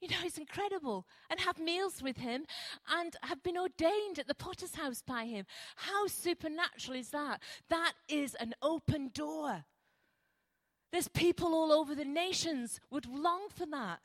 You 0.00 0.08
know, 0.08 0.16
it's 0.24 0.38
incredible. 0.38 1.06
And 1.28 1.40
have 1.40 1.58
meals 1.58 2.02
with 2.02 2.18
him 2.18 2.44
and 2.88 3.16
have 3.22 3.42
been 3.42 3.58
ordained 3.58 4.18
at 4.18 4.28
the 4.28 4.34
potter's 4.34 4.76
house 4.76 5.02
by 5.04 5.24
him. 5.24 5.44
How 5.76 6.06
supernatural 6.06 6.96
is 6.96 7.11
that? 7.11 7.42
That 7.68 7.94
is 8.08 8.34
an 8.37 8.54
open 8.62 9.11
door. 9.12 9.64
There's 10.92 11.08
people 11.08 11.54
all 11.54 11.72
over 11.72 11.94
the 11.94 12.04
nations 12.04 12.80
would 12.90 13.06
long 13.06 13.48
for 13.54 13.66
that. 13.66 14.00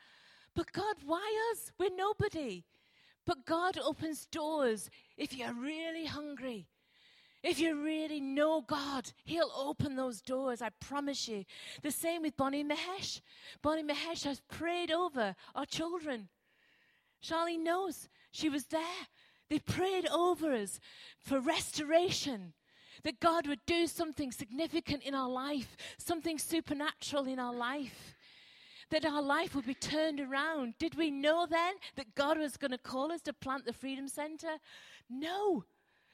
But 0.55 0.71
God, 0.71 0.97
why 1.05 1.51
us? 1.51 1.71
We're 1.79 1.95
nobody. 1.95 2.63
But 3.25 3.45
God 3.45 3.77
opens 3.77 4.25
doors 4.25 4.89
if 5.17 5.33
you're 5.35 5.53
really 5.53 6.05
hungry. 6.05 6.67
If 7.41 7.59
you 7.59 7.83
really 7.83 8.21
know 8.21 8.61
God, 8.61 9.11
He'll 9.25 9.51
open 9.55 9.95
those 9.95 10.21
doors, 10.21 10.61
I 10.61 10.69
promise 10.79 11.27
you. 11.27 11.43
The 11.81 11.91
same 11.91 12.21
with 12.21 12.37
Bonnie 12.37 12.63
Mahesh. 12.63 13.19
Bonnie 13.61 13.83
Mahesh 13.83 14.23
has 14.23 14.41
prayed 14.49 14.91
over 14.91 15.35
our 15.53 15.65
children. 15.65 16.29
Charlene 17.21 17.63
knows 17.63 18.07
she 18.31 18.49
was 18.49 18.65
there. 18.65 19.07
They 19.49 19.59
prayed 19.59 20.07
over 20.07 20.53
us 20.53 20.79
for 21.19 21.39
restoration, 21.39 22.53
that 23.03 23.19
God 23.19 23.45
would 23.47 23.65
do 23.65 23.87
something 23.87 24.31
significant 24.31 25.03
in 25.03 25.13
our 25.13 25.29
life, 25.29 25.75
something 25.97 26.39
supernatural 26.39 27.27
in 27.27 27.39
our 27.39 27.53
life, 27.53 28.15
that 28.93 29.05
our 29.05 29.23
life 29.23 29.55
would 29.55 29.65
be 29.65 29.73
turned 29.73 30.19
around. 30.19 30.75
Did 30.77 30.93
we 30.93 31.09
know 31.09 31.47
then 31.49 31.73
that 31.95 32.13
God 32.13 32.37
was 32.37 32.57
going 32.57 32.69
to 32.69 32.77
call 32.77 33.11
us 33.11 33.23
to 33.23 33.33
plant 33.33 33.65
the 33.65 33.73
Freedom 33.73 34.07
Centre? 34.07 34.59
No. 35.09 35.65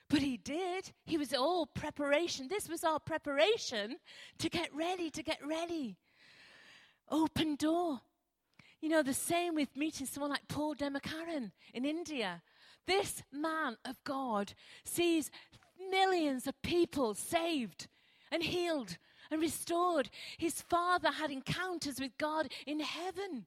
But 0.09 0.21
he 0.21 0.37
did. 0.37 0.89
He 1.03 1.17
was 1.17 1.33
all 1.33 1.65
preparation. 1.65 2.47
This 2.47 2.69
was 2.69 2.85
our 2.85 2.99
preparation 3.01 3.97
to 4.37 4.49
get 4.49 4.73
ready, 4.73 5.09
to 5.09 5.21
get 5.21 5.45
ready. 5.45 5.97
Open 7.11 7.57
door. 7.57 7.99
You 8.79 8.87
know, 8.87 9.03
the 9.03 9.13
same 9.13 9.55
with 9.55 9.75
meeting 9.75 10.07
someone 10.07 10.31
like 10.31 10.47
Paul 10.47 10.73
Dhinakaran 10.73 11.51
in 11.73 11.83
India. 11.83 12.41
This 12.87 13.23
man 13.29 13.75
of 13.83 14.01
God 14.05 14.53
sees 14.85 15.29
millions 15.91 16.47
of 16.47 16.61
people 16.61 17.13
saved 17.13 17.89
and 18.31 18.41
healed 18.41 18.97
and 19.31 19.41
restored. 19.41 20.09
His 20.37 20.61
father 20.61 21.11
had 21.11 21.31
encounters 21.31 21.99
with 21.99 22.17
God 22.17 22.51
in 22.65 22.79
heaven. 22.79 23.45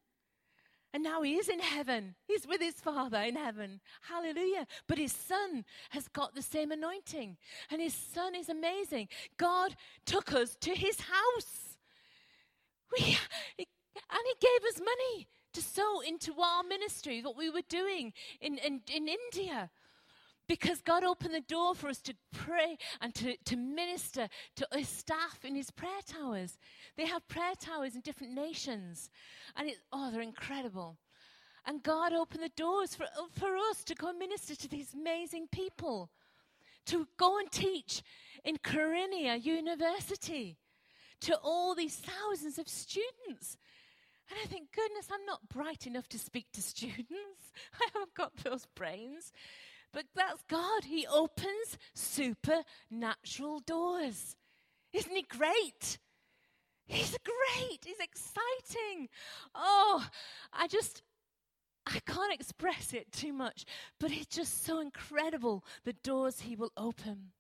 And 0.95 1.03
now 1.03 1.23
he 1.23 1.37
is 1.37 1.49
in 1.49 1.61
heaven. 1.61 2.15
He's 2.27 2.47
with 2.47 2.61
his 2.61 2.75
father 2.75 3.19
in 3.19 3.37
heaven. 3.37 3.81
Hallelujah. 4.03 4.67
But 4.87 4.99
his 4.99 5.13
son 5.13 5.65
has 5.91 6.07
got 6.09 6.35
the 6.35 6.43
same 6.43 6.71
anointing. 6.71 7.39
And 7.71 7.81
his 7.81 7.95
son 7.95 8.35
is 8.35 8.51
amazing. 8.51 9.09
God 9.39 9.75
took 10.05 10.33
us 10.33 10.55
to 10.61 10.75
his 10.75 11.01
house. 11.01 11.77
We, 12.93 13.17
and 13.59 13.67
he 14.27 14.35
gave 14.39 14.69
us 14.69 14.81
money 14.81 15.29
to 15.55 15.63
sow 15.63 16.01
into 16.01 16.39
our 16.41 16.63
ministry, 16.63 17.23
what 17.23 17.39
we 17.39 17.49
were 17.49 17.63
doing 17.69 18.13
in, 18.41 18.59
in, 18.59 18.83
in 18.95 19.09
India 19.09 19.71
because 20.53 20.83
God 20.83 21.03
opened 21.03 21.33
the 21.33 21.41
door 21.41 21.75
for 21.75 21.89
us 21.89 22.03
to 22.03 22.13
pray 22.31 22.77
and 23.01 23.15
to, 23.15 23.39
to 23.47 23.57
minister 23.57 24.29
to 24.57 24.67
his 24.75 24.87
staff 24.87 25.47
in 25.47 25.55
his 25.55 25.71
prayer 25.71 26.03
towers. 26.07 26.59
They 26.95 27.07
have 27.07 27.27
prayer 27.27 27.55
towers 27.59 27.95
in 27.95 28.03
different 28.03 28.35
nations. 28.35 29.09
And 29.57 29.71
it, 29.71 29.79
oh, 29.95 30.11
they're 30.11 30.21
incredible. 30.21 30.99
And 31.65 31.83
God 31.83 32.13
opened 32.13 32.43
the 32.43 32.51
doors 32.51 32.95
for, 32.95 33.07
for 33.31 33.57
us 33.71 33.83
to 33.85 33.95
go 33.95 34.11
and 34.11 34.19
minister 34.19 34.55
to 34.55 34.69
these 34.69 34.93
amazing 34.93 35.49
people, 35.51 36.11
to 36.85 37.09
go 37.17 37.39
and 37.39 37.51
teach 37.51 38.03
in 38.45 38.59
Karunya 38.59 39.43
University 39.43 40.59
to 41.23 41.35
all 41.43 41.75
these 41.75 41.97
thousands 41.97 42.59
of 42.59 42.69
students. 42.69 43.57
And 44.29 44.39
I 44.45 44.47
think, 44.49 44.71
goodness, 44.73 45.09
I'm 45.11 45.25
not 45.25 45.49
bright 45.49 45.87
enough 45.87 46.09
to 46.09 46.19
speak 46.19 46.53
to 46.53 46.61
students. 46.75 47.53
I 47.81 47.87
haven't 47.95 48.13
got 48.13 48.37
those 48.45 48.67
brains. 48.75 49.33
But 49.93 50.05
that's 50.15 50.43
God. 50.49 50.85
He 50.85 51.07
opens 51.07 51.77
supernatural 51.95 53.61
doors. 53.61 54.37
Isn't 54.93 55.15
he 55.15 55.23
great? 55.23 55.99
He's 56.87 57.17
great. 57.25 57.85
He's 57.85 58.01
exciting. 58.01 59.09
Oh, 59.55 60.07
I 60.53 60.67
just, 60.67 61.03
I 61.87 62.01
can't 62.07 62.33
express 62.33 62.93
it 62.93 63.13
too 63.13 63.33
much, 63.33 63.65
but 63.99 64.11
it's 64.11 64.27
just 64.27 64.65
so 64.65 64.81
incredible 64.81 65.65
the 65.85 65.95
doors 65.95 66.41
he 66.41 66.57
will 66.57 66.73
open. 66.77 67.33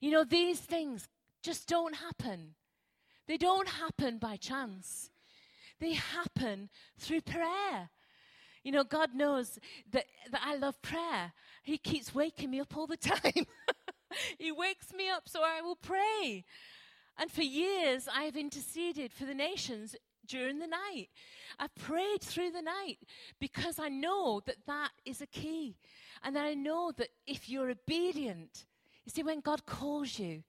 You 0.00 0.10
know, 0.10 0.24
these 0.24 0.60
things 0.60 1.08
just 1.42 1.68
don't 1.68 1.96
happen. 1.96 2.54
They 3.26 3.36
don't 3.36 3.68
happen 3.68 4.18
by 4.18 4.36
chance. 4.36 5.10
They 5.78 5.94
happen 5.94 6.68
through 6.98 7.22
prayer. 7.22 7.90
You 8.62 8.72
know, 8.72 8.84
God 8.84 9.14
knows 9.14 9.58
that, 9.90 10.04
that 10.30 10.42
I 10.44 10.56
love 10.56 10.80
prayer. 10.82 11.32
He 11.62 11.78
keeps 11.78 12.14
waking 12.14 12.50
me 12.50 12.60
up 12.60 12.76
all 12.76 12.86
the 12.86 12.96
time. 12.96 13.46
he 14.38 14.52
wakes 14.52 14.92
me 14.92 15.08
up 15.08 15.28
so 15.28 15.40
I 15.42 15.62
will 15.62 15.76
pray. 15.76 16.44
And 17.18 17.30
for 17.30 17.42
years, 17.42 18.08
I've 18.12 18.36
interceded 18.36 19.12
for 19.12 19.24
the 19.24 19.34
nations 19.34 19.94
during 20.26 20.58
the 20.58 20.66
night. 20.66 21.08
I've 21.58 21.74
prayed 21.74 22.22
through 22.22 22.50
the 22.52 22.62
night 22.62 22.98
because 23.40 23.78
I 23.78 23.88
know 23.88 24.40
that 24.46 24.66
that 24.66 24.90
is 25.04 25.20
a 25.20 25.26
key. 25.26 25.76
And 26.22 26.36
that 26.36 26.44
I 26.44 26.54
know 26.54 26.92
that 26.98 27.08
if 27.26 27.48
you're 27.48 27.70
obedient, 27.70 28.66
you 29.04 29.10
see, 29.10 29.22
when 29.22 29.40
God 29.40 29.64
calls 29.66 30.18
you, 30.18 30.42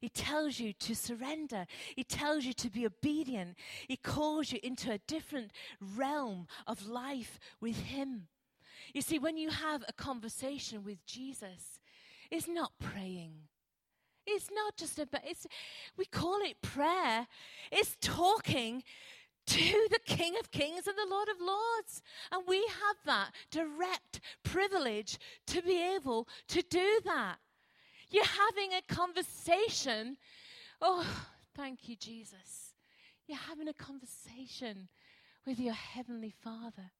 he 0.00 0.08
tells 0.08 0.58
you 0.58 0.72
to 0.72 0.94
surrender. 0.94 1.66
He 1.94 2.04
tells 2.04 2.44
you 2.44 2.52
to 2.54 2.70
be 2.70 2.86
obedient. 2.86 3.56
He 3.88 3.96
calls 3.96 4.52
you 4.52 4.58
into 4.62 4.92
a 4.92 4.98
different 4.98 5.52
realm 5.80 6.46
of 6.66 6.86
life 6.86 7.38
with 7.60 7.76
Him. 7.76 8.28
You 8.92 9.02
see, 9.02 9.18
when 9.18 9.36
you 9.36 9.50
have 9.50 9.84
a 9.88 9.92
conversation 9.92 10.84
with 10.84 11.04
Jesus, 11.06 11.80
it's 12.30 12.48
not 12.48 12.72
praying. 12.78 13.32
It's 14.26 14.50
not 14.52 14.76
just 14.76 14.98
about, 14.98 15.22
it's, 15.24 15.46
we 15.96 16.04
call 16.04 16.38
it 16.42 16.60
prayer. 16.60 17.26
It's 17.70 17.96
talking 18.00 18.82
to 19.46 19.88
the 19.90 20.00
King 20.04 20.34
of 20.40 20.50
Kings 20.50 20.86
and 20.86 20.96
the 20.96 21.08
Lord 21.08 21.28
of 21.28 21.40
Lords. 21.40 22.02
And 22.32 22.42
we 22.46 22.58
have 22.58 22.96
that 23.04 23.30
direct 23.50 24.20
privilege 24.42 25.18
to 25.46 25.62
be 25.62 25.80
able 25.94 26.26
to 26.48 26.62
do 26.62 27.00
that. 27.04 27.36
You're 28.10 28.24
having 28.24 28.72
a 28.72 28.94
conversation. 28.94 30.16
Oh, 30.80 31.06
thank 31.54 31.88
you, 31.88 31.96
Jesus. 31.96 32.74
You're 33.26 33.38
having 33.38 33.68
a 33.68 33.74
conversation 33.74 34.88
with 35.46 35.58
your 35.58 35.74
Heavenly 35.74 36.34
Father, 36.42 36.90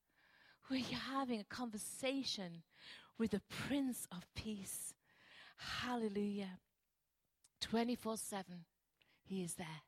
where 0.69 0.81
you're 0.81 0.99
having 0.99 1.41
a 1.41 1.45
conversation 1.45 2.63
with 3.19 3.31
the 3.31 3.43
Prince 3.49 4.07
of 4.11 4.27
Peace. 4.35 4.95
Hallelujah. 5.57 6.59
24 7.61 8.17
7, 8.17 8.45
He 9.25 9.43
is 9.43 9.55
there. 9.55 9.83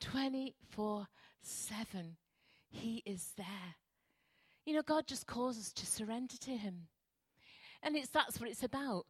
24 0.00 1.06
7, 1.40 2.16
He 2.68 3.02
is 3.04 3.32
there. 3.36 3.76
You 4.64 4.74
know, 4.74 4.82
God 4.82 5.06
just 5.06 5.26
calls 5.26 5.58
us 5.58 5.72
to 5.72 5.86
surrender 5.86 6.36
to 6.42 6.50
Him. 6.50 6.88
And 7.82 7.96
it's 7.96 8.10
that's 8.10 8.38
what 8.38 8.50
it's 8.50 8.62
about. 8.62 9.06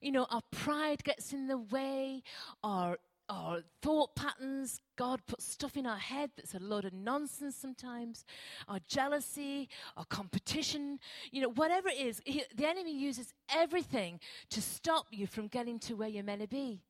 You 0.00 0.12
know, 0.12 0.26
our 0.30 0.42
pride 0.50 1.04
gets 1.04 1.32
in 1.32 1.46
the 1.46 1.58
way, 1.58 2.22
our 2.62 2.98
our 3.30 3.62
thought 3.80 4.16
patterns. 4.16 4.80
God 4.96 5.20
puts 5.26 5.44
stuff 5.44 5.76
in 5.76 5.86
our 5.86 5.98
head 5.98 6.30
that's 6.36 6.54
a 6.54 6.58
load 6.58 6.84
of 6.84 6.92
nonsense 6.92 7.54
sometimes. 7.54 8.24
Our 8.66 8.80
jealousy, 8.88 9.68
our 9.96 10.04
competition, 10.04 10.98
you 11.30 11.40
know, 11.40 11.50
whatever 11.50 11.88
it 11.88 11.98
is, 11.98 12.20
he, 12.24 12.42
the 12.54 12.66
enemy 12.66 12.92
uses 12.92 13.32
everything 13.54 14.18
to 14.50 14.60
stop 14.60 15.06
you 15.12 15.28
from 15.28 15.46
getting 15.46 15.78
to 15.80 15.94
where 15.94 16.08
you're 16.08 16.24
meant 16.24 16.42
to 16.42 16.48
be. 16.48 16.82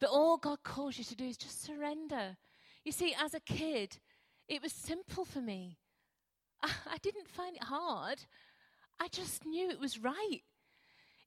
But 0.00 0.10
all 0.10 0.38
God 0.38 0.62
calls 0.64 0.98
you 0.98 1.04
to 1.04 1.14
do 1.14 1.26
is 1.26 1.36
just 1.36 1.62
surrender. 1.62 2.36
You 2.84 2.90
see, 2.92 3.14
as 3.22 3.34
a 3.34 3.40
kid, 3.40 3.98
it 4.48 4.62
was 4.62 4.72
simple 4.72 5.24
for 5.24 5.40
me. 5.40 5.78
I, 6.62 6.70
I 6.92 6.98
didn't 6.98 7.28
find 7.28 7.54
it 7.54 7.64
hard. 7.64 8.18
I 8.98 9.08
just 9.08 9.46
knew 9.46 9.70
it 9.70 9.80
was 9.80 9.98
right. 9.98 10.40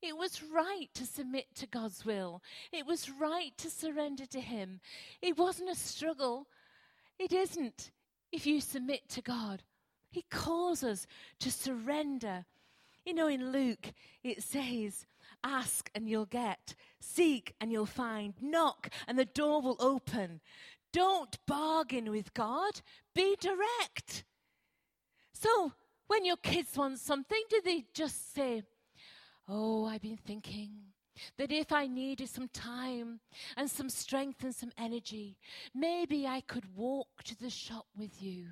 It 0.04 0.18
was 0.18 0.44
right 0.44 0.90
to 0.96 1.06
submit 1.06 1.56
to 1.56 1.66
God's 1.66 2.04
will. 2.04 2.44
It 2.74 2.86
was 2.86 3.10
right 3.10 3.58
to 3.58 3.70
surrender 3.70 4.26
to 4.26 4.42
Him. 4.42 4.82
It 5.22 5.38
wasn't 5.38 5.70
a 5.70 5.76
struggle. 5.76 6.48
It 7.18 7.32
isn't 7.32 7.92
if 8.30 8.46
you 8.46 8.60
submit 8.60 9.08
to 9.10 9.22
God. 9.22 9.64
He 10.12 10.26
calls 10.30 10.84
us 10.84 11.08
to 11.40 11.50
surrender. 11.50 12.44
You 13.06 13.14
know, 13.14 13.28
in 13.28 13.54
Luke, 13.54 13.94
it 14.24 14.44
says, 14.44 15.06
Ask 15.42 15.90
and 15.96 16.10
you'll 16.10 16.26
get, 16.26 16.76
seek 17.00 17.56
and 17.62 17.72
you'll 17.72 17.86
find, 17.86 18.34
knock 18.42 18.90
and 19.08 19.18
the 19.18 19.24
door 19.24 19.62
will 19.62 19.78
open. 19.80 20.42
Don't 20.92 21.38
bargain 21.48 22.12
with 22.12 22.34
God, 22.34 22.82
be 23.16 23.38
direct. 23.40 24.26
So, 25.32 25.72
when 26.08 26.26
your 26.26 26.38
kids 26.38 26.78
want 26.78 27.00
something, 27.00 27.42
do 27.50 27.62
they 27.64 27.86
just 27.94 28.34
say, 28.34 28.64
Oh, 29.48 29.86
I've 29.86 30.02
been 30.02 30.18
thinking 30.18 30.72
that 31.38 31.52
if 31.52 31.72
I 31.72 31.88
needed 31.88 32.30
some 32.30 32.48
time 32.48 33.20
and 33.58 33.70
some 33.70 33.90
strength 33.90 34.44
and 34.44 34.56
some 34.56 34.72
energy, 34.78 35.38
maybe 35.76 36.26
I 36.26 36.42
could 36.42 36.76
walk 36.76 37.24
to 37.26 37.38
the 37.38 37.50
shop 37.50 37.86
with 37.98 38.22
you. 38.22 38.48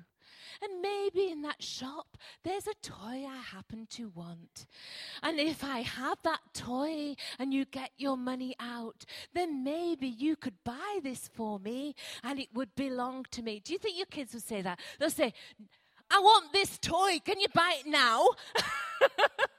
And 0.62 0.80
maybe 0.80 1.30
in 1.30 1.42
that 1.42 1.62
shop 1.62 2.16
there's 2.44 2.66
a 2.66 2.74
toy 2.82 3.26
I 3.26 3.40
happen 3.52 3.86
to 3.92 4.12
want. 4.14 4.66
And 5.22 5.40
if 5.40 5.64
I 5.64 5.80
have 5.80 6.18
that 6.24 6.40
toy 6.52 7.16
and 7.38 7.52
you 7.52 7.64
get 7.64 7.90
your 7.96 8.16
money 8.16 8.54
out, 8.60 9.04
then 9.34 9.64
maybe 9.64 10.06
you 10.06 10.36
could 10.36 10.62
buy 10.64 11.00
this 11.02 11.28
for 11.32 11.58
me 11.58 11.94
and 12.22 12.38
it 12.38 12.48
would 12.54 12.74
belong 12.74 13.26
to 13.32 13.42
me. 13.42 13.60
Do 13.64 13.72
you 13.72 13.78
think 13.78 13.96
your 13.96 14.06
kids 14.06 14.34
would 14.34 14.44
say 14.44 14.62
that? 14.62 14.78
They'll 14.98 15.10
say, 15.10 15.32
I 16.10 16.20
want 16.20 16.52
this 16.52 16.78
toy. 16.78 17.20
Can 17.24 17.40
you 17.40 17.48
buy 17.54 17.78
it 17.80 17.86
now? 17.86 18.28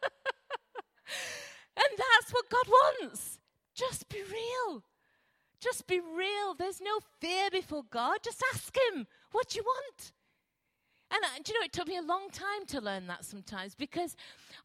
And 1.75 1.97
that's 1.97 2.33
what 2.33 2.49
God 2.49 2.67
wants. 2.67 3.39
Just 3.75 4.09
be 4.09 4.21
real. 4.21 4.83
Just 5.59 5.87
be 5.87 5.99
real. 5.99 6.53
There's 6.53 6.81
no 6.81 6.99
fear 7.19 7.49
before 7.49 7.83
God. 7.89 8.19
Just 8.23 8.43
ask 8.53 8.75
Him, 8.75 9.07
what 9.31 9.49
do 9.49 9.57
you 9.57 9.63
want? 9.63 10.11
And 11.09 11.23
uh, 11.23 11.27
do 11.43 11.53
you 11.53 11.59
know, 11.59 11.65
it 11.65 11.73
took 11.73 11.87
me 11.87 11.97
a 11.97 12.01
long 12.01 12.29
time 12.31 12.65
to 12.67 12.81
learn 12.81 13.07
that 13.07 13.23
sometimes 13.23 13.75
because 13.75 14.15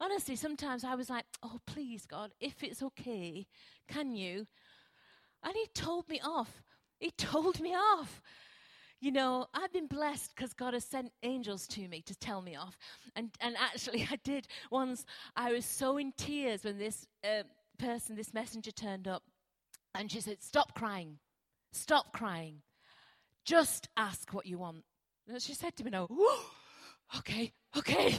honestly, 0.01 0.35
sometimes 0.35 0.83
I 0.83 0.95
was 0.95 1.11
like, 1.11 1.27
oh, 1.43 1.61
please, 1.67 2.07
God, 2.07 2.33
if 2.41 2.63
it's 2.63 2.83
okay, 2.83 3.47
can 3.87 4.13
you? 4.13 4.47
And 5.43 5.55
He 5.55 5.67
told 5.75 6.09
me 6.09 6.21
off. 6.25 6.63
He 6.99 7.11
told 7.17 7.61
me 7.61 7.75
off. 7.75 8.23
You 9.01 9.13
know, 9.13 9.47
I've 9.55 9.73
been 9.73 9.87
blessed 9.87 10.35
because 10.35 10.53
God 10.53 10.75
has 10.75 10.85
sent 10.85 11.13
angels 11.23 11.69
to 11.69 11.87
me 11.87 12.03
to 12.03 12.17
tell 12.17 12.43
me 12.43 12.57
off. 12.57 12.77
And, 13.15 13.31
and 13.41 13.57
actually, 13.57 14.07
I 14.11 14.17
did 14.25 14.49
once, 14.71 15.05
I 15.37 15.53
was 15.53 15.65
so 15.65 15.99
in 15.99 16.13
tears 16.17 16.65
when 16.65 16.79
this 16.79 17.07
uh, 17.25 17.45
person, 17.79 18.17
this 18.17 18.35
messenger 18.35 18.73
turned 18.73 19.07
up. 19.07 19.23
And 19.95 20.11
she 20.11 20.21
said, 20.21 20.43
Stop 20.43 20.75
crying. 20.75 21.19
Stop 21.73 22.13
crying. 22.13 22.63
Just 23.45 23.89
ask 23.97 24.33
what 24.35 24.47
you 24.47 24.59
want. 24.59 24.85
And 25.29 25.41
she 25.41 25.55
said 25.55 25.77
to 25.77 25.85
me, 25.85 25.91
No, 25.91 26.09
okay, 27.19 27.53
okay, 27.77 28.19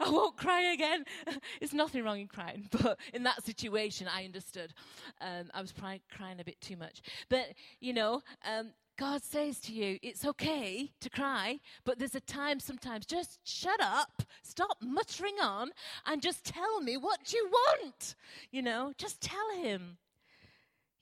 I 0.00 0.08
won't 0.10 0.36
cry 0.36 0.72
again. 0.72 1.04
There's 1.60 1.74
nothing 1.74 2.02
wrong 2.02 2.20
in 2.20 2.28
crying, 2.28 2.68
but 2.82 2.98
in 3.12 3.22
that 3.24 3.44
situation, 3.44 4.08
I 4.08 4.24
understood. 4.24 4.72
Um, 5.20 5.50
I 5.52 5.60
was 5.60 5.72
crying, 5.72 6.00
crying 6.10 6.40
a 6.40 6.44
bit 6.44 6.60
too 6.60 6.76
much. 6.76 7.02
But, 7.28 7.46
you 7.80 7.92
know, 7.92 8.22
um, 8.48 8.72
God 8.96 9.22
says 9.22 9.58
to 9.60 9.72
you, 9.72 9.98
it's 10.02 10.24
okay 10.24 10.92
to 11.00 11.10
cry, 11.10 11.58
but 11.84 11.98
there's 11.98 12.14
a 12.14 12.20
time 12.20 12.60
sometimes, 12.60 13.06
just 13.06 13.40
shut 13.42 13.80
up, 13.80 14.22
stop 14.42 14.76
muttering 14.80 15.34
on, 15.42 15.70
and 16.06 16.22
just 16.22 16.44
tell 16.44 16.80
me 16.80 16.96
what 16.96 17.32
you 17.32 17.48
want. 17.50 18.14
You 18.50 18.62
know, 18.62 18.92
just 18.96 19.20
tell 19.20 19.50
Him. 19.56 19.98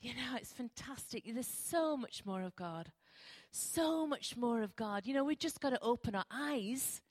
You 0.01 0.15
know, 0.15 0.37
it's 0.37 0.53
fantastic. 0.53 1.25
There's 1.27 1.47
so 1.47 1.97
much 1.97 2.25
more 2.25 2.43
of 2.43 2.57
God. 2.57 2.91
So 3.51 4.07
much 4.07 4.37
more 4.37 4.63
of 4.63 4.75
God. 4.75 5.07
You 5.07 5.13
know, 5.13 5.25
we've 5.25 5.39
just 5.39 5.61
got 5.61 5.71
to 5.71 5.83
open 5.83 6.15
our 6.15 6.25
eyes, 6.33 7.03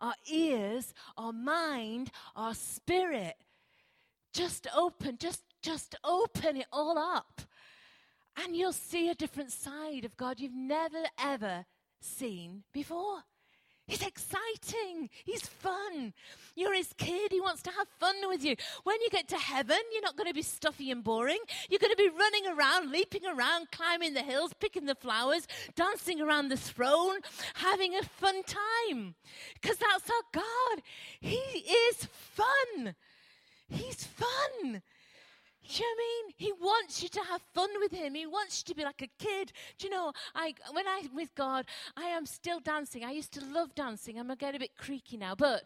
our 0.00 0.14
ears, 0.30 0.92
our 1.16 1.32
mind, 1.32 2.10
our 2.36 2.54
spirit. 2.54 3.34
Just 4.34 4.66
open, 4.76 5.16
just 5.18 5.42
just 5.62 5.96
open 6.04 6.56
it 6.56 6.66
all 6.72 6.98
up 6.98 7.42
and 8.42 8.56
you'll 8.56 8.72
see 8.72 9.08
a 9.08 9.14
different 9.14 9.52
side 9.52 10.04
of 10.04 10.16
God 10.16 10.40
you've 10.40 10.54
never, 10.54 11.04
ever 11.18 11.66
seen 12.00 12.62
before. 12.72 13.22
He's 13.88 14.02
exciting. 14.02 15.08
He's 15.24 15.46
fun. 15.46 16.12
You're 16.54 16.74
his 16.74 16.92
kid. 16.98 17.32
He 17.32 17.40
wants 17.40 17.62
to 17.62 17.70
have 17.70 17.88
fun 17.98 18.16
with 18.28 18.44
you. 18.44 18.54
When 18.84 19.00
you 19.00 19.08
get 19.08 19.28
to 19.28 19.38
heaven, 19.38 19.78
you're 19.90 20.02
not 20.02 20.14
going 20.14 20.28
to 20.28 20.34
be 20.34 20.42
stuffy 20.42 20.90
and 20.90 21.02
boring. 21.02 21.38
You're 21.70 21.78
going 21.78 21.94
to 21.94 21.96
be 21.96 22.10
running 22.10 22.46
around, 22.54 22.92
leaping 22.92 23.24
around, 23.24 23.70
climbing 23.72 24.12
the 24.12 24.20
hills, 24.20 24.52
picking 24.60 24.84
the 24.84 24.94
flowers, 24.94 25.48
dancing 25.74 26.20
around 26.20 26.50
the 26.50 26.58
throne, 26.58 27.20
having 27.54 27.94
a 27.94 28.02
fun 28.02 28.42
time. 28.42 29.14
Because 29.54 29.78
that's 29.78 30.10
our 30.10 30.42
God. 30.42 30.82
He 31.18 31.36
is 31.36 32.04
fun. 32.04 32.94
He's 33.70 34.04
fun. 34.04 34.82
Do 35.68 35.82
you 35.82 35.84
know 35.84 35.94
I 35.94 36.22
mean? 36.24 36.34
He 36.38 36.52
wants 36.52 37.02
you 37.02 37.08
to 37.10 37.20
have 37.20 37.42
fun 37.54 37.68
with 37.78 37.92
him. 37.92 38.14
He 38.14 38.26
wants 38.26 38.62
you 38.62 38.72
to 38.72 38.76
be 38.76 38.84
like 38.84 39.02
a 39.02 39.22
kid. 39.22 39.52
Do 39.78 39.86
you 39.86 39.92
know, 39.92 40.12
I 40.34 40.54
when 40.72 40.86
I'm 40.88 41.14
with 41.14 41.34
God, 41.34 41.66
I 41.96 42.04
am 42.04 42.24
still 42.24 42.60
dancing. 42.60 43.04
I 43.04 43.10
used 43.10 43.32
to 43.32 43.44
love 43.44 43.74
dancing. 43.74 44.18
I'm 44.18 44.28
getting 44.28 44.56
a 44.56 44.60
bit 44.60 44.76
creaky 44.78 45.18
now, 45.18 45.34
but 45.34 45.64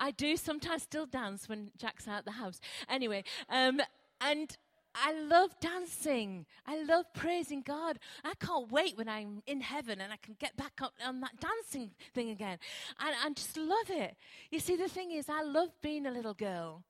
I 0.00 0.10
do 0.10 0.36
sometimes 0.36 0.84
still 0.84 1.06
dance 1.06 1.48
when 1.48 1.70
Jack's 1.76 2.08
out 2.08 2.24
the 2.24 2.32
house. 2.32 2.60
Anyway, 2.88 3.24
um, 3.50 3.80
and 4.22 4.56
I 4.94 5.12
love 5.12 5.58
dancing. 5.60 6.46
I 6.66 6.82
love 6.84 7.06
praising 7.14 7.62
God. 7.62 7.98
I 8.24 8.34
can't 8.34 8.70
wait 8.70 8.96
when 8.96 9.08
I'm 9.08 9.42
in 9.46 9.60
heaven 9.60 10.00
and 10.00 10.12
I 10.12 10.16
can 10.16 10.36
get 10.38 10.56
back 10.56 10.80
up 10.82 10.94
on 11.04 11.20
that 11.20 11.40
dancing 11.40 11.90
thing 12.14 12.30
again. 12.30 12.58
And 13.00 13.14
I 13.22 13.30
just 13.30 13.56
love 13.56 13.90
it. 13.90 14.16
You 14.50 14.60
see, 14.60 14.76
the 14.76 14.88
thing 14.88 15.12
is, 15.12 15.28
I 15.28 15.42
love 15.42 15.70
being 15.82 16.06
a 16.06 16.10
little 16.10 16.34
girl. 16.34 16.84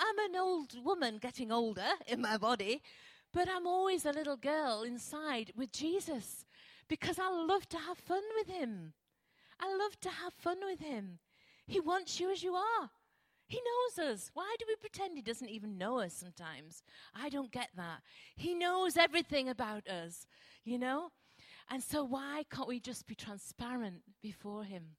I'm 0.00 0.18
an 0.30 0.36
old 0.36 0.82
woman 0.82 1.18
getting 1.18 1.52
older 1.52 1.90
in 2.06 2.22
my 2.22 2.38
body, 2.38 2.82
but 3.34 3.48
I'm 3.50 3.66
always 3.66 4.06
a 4.06 4.12
little 4.12 4.38
girl 4.38 4.82
inside 4.82 5.52
with 5.54 5.72
Jesus 5.72 6.46
because 6.88 7.18
I 7.18 7.28
love 7.28 7.68
to 7.68 7.78
have 7.78 7.98
fun 7.98 8.22
with 8.34 8.48
him. 8.48 8.94
I 9.60 9.76
love 9.76 10.00
to 10.00 10.08
have 10.08 10.32
fun 10.32 10.56
with 10.64 10.80
him. 10.80 11.18
He 11.66 11.80
wants 11.80 12.18
you 12.18 12.32
as 12.32 12.42
you 12.42 12.54
are. 12.54 12.90
He 13.46 13.60
knows 13.60 14.10
us. 14.10 14.30
Why 14.32 14.56
do 14.58 14.64
we 14.66 14.76
pretend 14.76 15.16
he 15.16 15.22
doesn't 15.22 15.50
even 15.50 15.76
know 15.76 15.98
us 15.98 16.14
sometimes? 16.14 16.82
I 17.14 17.28
don't 17.28 17.52
get 17.52 17.68
that. 17.76 18.00
He 18.36 18.54
knows 18.54 18.96
everything 18.96 19.50
about 19.50 19.86
us, 19.86 20.26
you 20.64 20.78
know? 20.78 21.10
And 21.68 21.82
so 21.82 22.04
why 22.04 22.44
can't 22.50 22.68
we 22.68 22.80
just 22.80 23.06
be 23.06 23.14
transparent 23.14 24.02
before 24.22 24.64
him? 24.64 24.96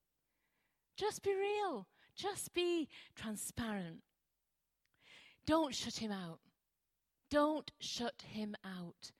Just 0.95 1.23
be 1.23 1.33
real. 1.33 1.87
Just 2.15 2.53
be 2.53 2.87
transparent. 3.15 4.01
Don't 5.45 5.75
shut 5.75 5.97
him 5.97 6.11
out. 6.11 6.39
Don't 7.29 7.71
shut 7.79 8.23
him 8.27 8.55
out. 8.65 9.11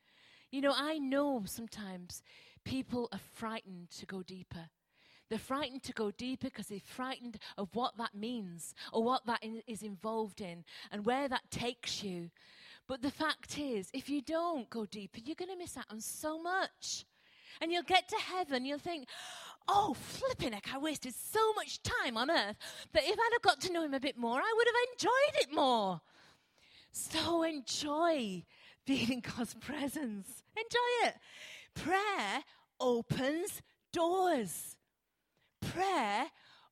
You 0.51 0.61
know, 0.61 0.74
I 0.76 0.97
know 0.97 1.43
sometimes 1.45 2.22
people 2.63 3.09
are 3.11 3.19
frightened 3.34 3.89
to 3.99 4.05
go 4.05 4.22
deeper 4.24 4.69
They're 5.30 5.39
frightened 5.39 5.84
to 5.84 5.93
go 5.93 6.11
deeper 6.11 6.47
because 6.47 6.67
they're 6.67 6.82
frightened 6.84 7.39
of 7.57 7.69
what 7.74 7.95
that 7.97 8.13
means 8.13 8.76
or 8.91 9.01
what 9.01 9.26
that 9.28 9.41
in, 9.41 9.61
is 9.65 9.82
involved 9.82 10.41
in 10.41 10.65
and 10.91 11.05
where 11.05 11.30
that 11.30 11.49
takes 11.49 12.03
you. 12.03 12.32
But 12.86 13.01
the 13.01 13.11
fact 13.11 13.57
is, 13.57 13.89
if 13.93 14.09
you 14.09 14.22
don't 14.22 14.69
go 14.69 14.86
deeper, 14.86 15.19
you're 15.24 15.36
going 15.36 15.51
to 15.51 15.57
miss 15.57 15.78
out 15.78 15.86
on 15.89 16.01
so 16.01 16.41
much. 16.41 17.05
And 17.61 17.72
you'll 17.72 17.84
get 17.84 18.09
to 18.09 18.17
heaven, 18.17 18.65
you'll 18.65 18.80
think, 18.80 19.07
oh, 19.69 19.93
flipping 19.93 20.51
heck, 20.51 20.67
I 20.74 20.78
wasted 20.78 21.13
so 21.15 21.53
much 21.53 21.82
time 21.82 22.17
on 22.17 22.30
earth 22.30 22.57
that 22.91 23.03
if 23.03 23.17
I'd 23.17 23.34
have 23.34 23.41
got 23.41 23.61
to 23.61 23.72
know 23.72 23.84
him 23.84 23.93
a 23.93 23.99
bit 24.01 24.17
more, 24.17 24.39
I 24.39 24.53
would 24.55 24.67
have 24.67 24.76
enjoyed 24.93 25.49
it 25.49 25.55
more. 25.55 26.01
So 26.91 27.43
enjoy 27.43 28.43
being 28.85 29.11
in 29.11 29.19
God's 29.21 29.53
presence. 29.55 30.43
Enjoy 30.55 31.07
it. 31.07 31.15
Prayer 31.73 32.43
opens 32.79 33.61
doors. 33.93 34.75
Prayer 35.61 36.25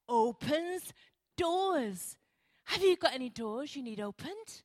opens 0.08 0.94
doors. 1.38 2.18
Have 2.66 2.84
you 2.84 2.98
got 2.98 3.14
any 3.14 3.30
doors 3.30 3.76
you 3.76 3.84
need 3.84 4.00
opened? 4.00 4.64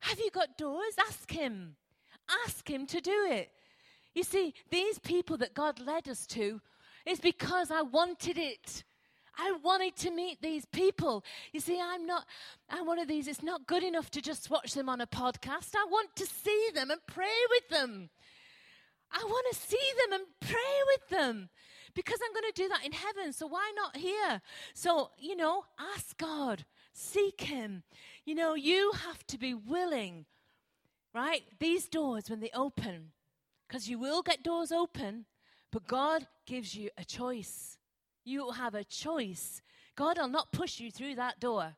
Have 0.00 0.18
you 0.18 0.30
got 0.30 0.58
doors? 0.58 0.94
Ask 0.98 1.30
Him. 1.30 1.76
Ask 2.44 2.68
Him 2.68 2.86
to 2.86 3.00
do 3.00 3.26
it. 3.30 3.50
You 4.14 4.22
see, 4.24 4.54
these 4.70 4.98
people 4.98 5.36
that 5.38 5.54
God 5.54 5.78
led 5.80 6.08
us 6.08 6.26
to 6.28 6.60
is 7.06 7.20
because 7.20 7.70
I 7.70 7.82
wanted 7.82 8.38
it. 8.38 8.84
I 9.38 9.52
wanted 9.62 9.96
to 9.96 10.10
meet 10.10 10.42
these 10.42 10.64
people. 10.66 11.24
You 11.52 11.60
see, 11.60 11.80
I'm 11.80 12.06
not, 12.06 12.26
I'm 12.68 12.86
one 12.86 12.98
of 12.98 13.08
these, 13.08 13.28
it's 13.28 13.42
not 13.42 13.66
good 13.66 13.82
enough 13.82 14.10
to 14.12 14.20
just 14.20 14.50
watch 14.50 14.74
them 14.74 14.88
on 14.88 15.00
a 15.00 15.06
podcast. 15.06 15.74
I 15.74 15.86
want 15.90 16.14
to 16.16 16.26
see 16.26 16.68
them 16.74 16.90
and 16.90 17.00
pray 17.06 17.26
with 17.50 17.68
them. 17.68 18.10
I 19.12 19.24
want 19.24 19.46
to 19.50 19.58
see 19.58 19.90
them 20.02 20.20
and 20.20 20.26
pray 20.40 20.82
with 20.86 21.08
them 21.08 21.48
because 21.94 22.18
I'm 22.24 22.32
going 22.32 22.52
to 22.52 22.62
do 22.62 22.68
that 22.68 22.84
in 22.84 22.92
heaven. 22.92 23.32
So 23.32 23.46
why 23.46 23.72
not 23.74 23.96
here? 23.96 24.40
So, 24.74 25.10
you 25.18 25.36
know, 25.36 25.64
ask 25.78 26.16
God, 26.16 26.64
seek 26.92 27.42
Him. 27.42 27.82
You 28.24 28.34
know, 28.34 28.54
you 28.54 28.92
have 29.06 29.26
to 29.28 29.38
be 29.38 29.54
willing, 29.54 30.26
right? 31.14 31.42
These 31.58 31.88
doors, 31.88 32.30
when 32.30 32.40
they 32.40 32.50
open, 32.54 33.12
because 33.66 33.88
you 33.88 33.98
will 33.98 34.22
get 34.22 34.42
doors 34.42 34.72
open, 34.72 35.26
but 35.72 35.86
God 35.86 36.26
gives 36.46 36.74
you 36.74 36.90
a 36.96 37.04
choice. 37.04 37.78
You 38.24 38.50
have 38.50 38.74
a 38.74 38.84
choice. 38.84 39.62
God 39.96 40.18
will 40.18 40.28
not 40.28 40.52
push 40.52 40.80
you 40.80 40.90
through 40.90 41.16
that 41.16 41.40
door. 41.40 41.74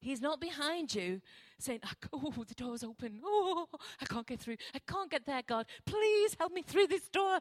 He's 0.00 0.20
not 0.20 0.40
behind 0.40 0.94
you 0.94 1.22
saying, 1.58 1.80
ah, 1.84 1.94
Oh, 2.12 2.44
the 2.46 2.54
door's 2.54 2.84
open. 2.84 3.20
Oh, 3.24 3.66
I 4.00 4.04
can't 4.04 4.26
get 4.26 4.40
through. 4.40 4.56
I 4.74 4.78
can't 4.80 5.10
get 5.10 5.24
there, 5.24 5.42
God. 5.46 5.66
Please 5.86 6.36
help 6.38 6.52
me 6.52 6.62
through 6.62 6.88
this 6.88 7.08
door. 7.08 7.40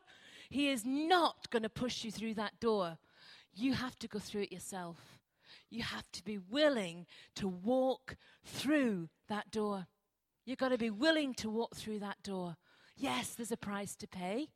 He 0.49 0.69
is 0.69 0.85
not 0.85 1.49
going 1.49 1.63
to 1.63 1.69
push 1.69 2.03
you 2.03 2.11
through 2.11 2.35
that 2.35 2.59
door. 2.59 2.97
You 3.53 3.73
have 3.73 3.99
to 3.99 4.07
go 4.07 4.19
through 4.19 4.43
it 4.43 4.51
yourself. 4.51 5.19
You 5.69 5.83
have 5.83 6.09
to 6.13 6.23
be 6.23 6.37
willing 6.37 7.05
to 7.35 7.47
walk 7.47 8.15
through 8.45 9.09
that 9.27 9.51
door. 9.51 9.87
You've 10.45 10.57
got 10.57 10.69
to 10.69 10.77
be 10.77 10.89
willing 10.89 11.33
to 11.35 11.49
walk 11.49 11.75
through 11.75 11.99
that 11.99 12.21
door. 12.23 12.55
Yes, 12.95 13.33
there's 13.35 13.51
a 13.51 13.57
price 13.57 13.95
to 13.97 14.07
pay. 14.07 14.49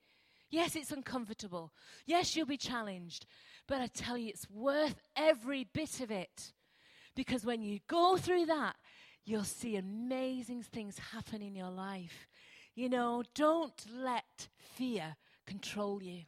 Yes, 0.50 0.76
it's 0.76 0.92
uncomfortable. 0.92 1.74
Yes, 2.06 2.36
you'll 2.36 2.46
be 2.46 2.58
challenged. 2.58 3.26
But 3.68 3.82
I 3.82 3.88
tell 3.88 4.18
you, 4.18 4.30
it's 4.30 4.50
worth 4.50 5.02
every 5.16 5.68
bit 5.74 6.00
of 6.00 6.12
it. 6.12 6.54
Because 7.16 7.46
when 7.46 7.62
you 7.62 7.80
go 7.88 8.16
through 8.16 8.46
that, 8.46 8.76
you'll 9.26 9.44
see 9.44 9.76
amazing 9.76 10.64
things 10.64 10.98
happen 11.12 11.42
in 11.42 11.56
your 11.56 11.70
life. 11.70 12.28
You 12.76 12.90
know, 12.90 13.24
don't 13.36 13.86
let 13.94 14.48
fear 14.58 15.18
control 15.46 16.02
you. 16.02 16.22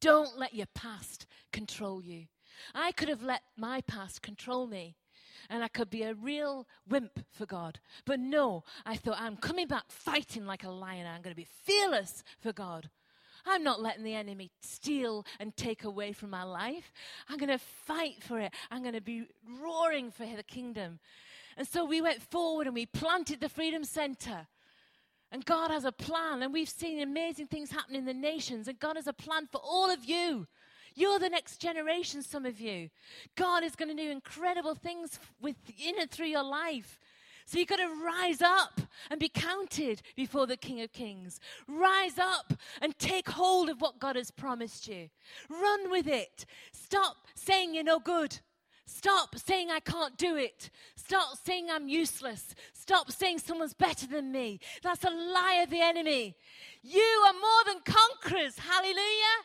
Don't 0.00 0.38
let 0.38 0.54
your 0.54 0.68
past 0.74 1.26
control 1.52 2.02
you. 2.02 2.26
I 2.74 2.92
could 2.92 3.08
have 3.08 3.22
let 3.22 3.42
my 3.56 3.80
past 3.82 4.22
control 4.22 4.66
me 4.66 4.96
and 5.50 5.62
I 5.62 5.68
could 5.68 5.90
be 5.90 6.02
a 6.02 6.14
real 6.14 6.66
wimp 6.88 7.24
for 7.30 7.46
God. 7.46 7.80
But 8.04 8.20
no, 8.20 8.64
I 8.84 8.96
thought, 8.96 9.20
I'm 9.20 9.36
coming 9.36 9.66
back 9.66 9.84
fighting 9.88 10.46
like 10.46 10.64
a 10.64 10.70
lion. 10.70 11.06
I'm 11.06 11.22
going 11.22 11.34
to 11.34 11.40
be 11.40 11.48
fearless 11.64 12.22
for 12.40 12.52
God. 12.52 12.90
I'm 13.46 13.62
not 13.62 13.82
letting 13.82 14.04
the 14.04 14.14
enemy 14.14 14.50
steal 14.62 15.26
and 15.38 15.54
take 15.56 15.84
away 15.84 16.12
from 16.12 16.30
my 16.30 16.44
life. 16.44 16.92
I'm 17.28 17.36
going 17.36 17.50
to 17.50 17.58
fight 17.58 18.22
for 18.22 18.40
it. 18.40 18.52
I'm 18.70 18.82
going 18.82 18.94
to 18.94 19.00
be 19.00 19.26
roaring 19.62 20.10
for 20.10 20.24
the 20.24 20.42
kingdom. 20.42 20.98
And 21.56 21.68
so 21.68 21.84
we 21.84 22.00
went 22.00 22.22
forward 22.22 22.66
and 22.66 22.74
we 22.74 22.86
planted 22.86 23.40
the 23.40 23.48
Freedom 23.48 23.84
Centre. 23.84 24.46
And 25.30 25.44
God 25.44 25.70
has 25.70 25.84
a 25.84 25.90
plan, 25.90 26.44
and 26.44 26.52
we've 26.52 26.68
seen 26.68 27.00
amazing 27.00 27.48
things 27.48 27.72
happen 27.72 27.96
in 27.96 28.04
the 28.04 28.14
nations, 28.14 28.68
and 28.68 28.78
God 28.78 28.94
has 28.94 29.08
a 29.08 29.12
plan 29.12 29.48
for 29.50 29.60
all 29.64 29.90
of 29.90 30.04
you. 30.04 30.46
You're 30.94 31.18
the 31.18 31.28
next 31.28 31.58
generation, 31.58 32.22
some 32.22 32.46
of 32.46 32.60
you. 32.60 32.90
God 33.36 33.64
is 33.64 33.76
going 33.76 33.94
to 33.94 34.02
do 34.02 34.10
incredible 34.10 34.74
things 34.74 35.18
within 35.40 36.00
and 36.00 36.10
through 36.10 36.26
your 36.26 36.44
life. 36.44 36.98
So 37.46 37.58
you've 37.58 37.68
got 37.68 37.76
to 37.76 38.02
rise 38.02 38.40
up 38.40 38.80
and 39.10 39.20
be 39.20 39.28
counted 39.28 40.00
before 40.16 40.46
the 40.46 40.56
King 40.56 40.80
of 40.80 40.92
Kings. 40.92 41.40
Rise 41.68 42.18
up 42.18 42.54
and 42.80 42.98
take 42.98 43.28
hold 43.28 43.68
of 43.68 43.80
what 43.80 43.98
God 43.98 44.16
has 44.16 44.30
promised 44.30 44.88
you. 44.88 45.10
Run 45.50 45.90
with 45.90 46.06
it. 46.06 46.46
Stop 46.72 47.16
saying 47.34 47.74
you're 47.74 47.84
no 47.84 47.98
good. 47.98 48.38
Stop 48.86 49.38
saying 49.38 49.70
I 49.70 49.80
can't 49.80 50.16
do 50.16 50.36
it. 50.36 50.70
Stop 50.94 51.38
saying 51.42 51.68
I'm 51.70 51.88
useless. 51.88 52.54
Stop 52.72 53.10
saying 53.10 53.38
someone's 53.38 53.74
better 53.74 54.06
than 54.06 54.30
me. 54.30 54.60
That's 54.82 55.04
a 55.04 55.10
lie 55.10 55.60
of 55.62 55.70
the 55.70 55.80
enemy. 55.80 56.36
You 56.82 57.24
are 57.26 57.32
more 57.32 57.64
than 57.66 57.82
conquerors. 57.82 58.58
Hallelujah. 58.58 59.36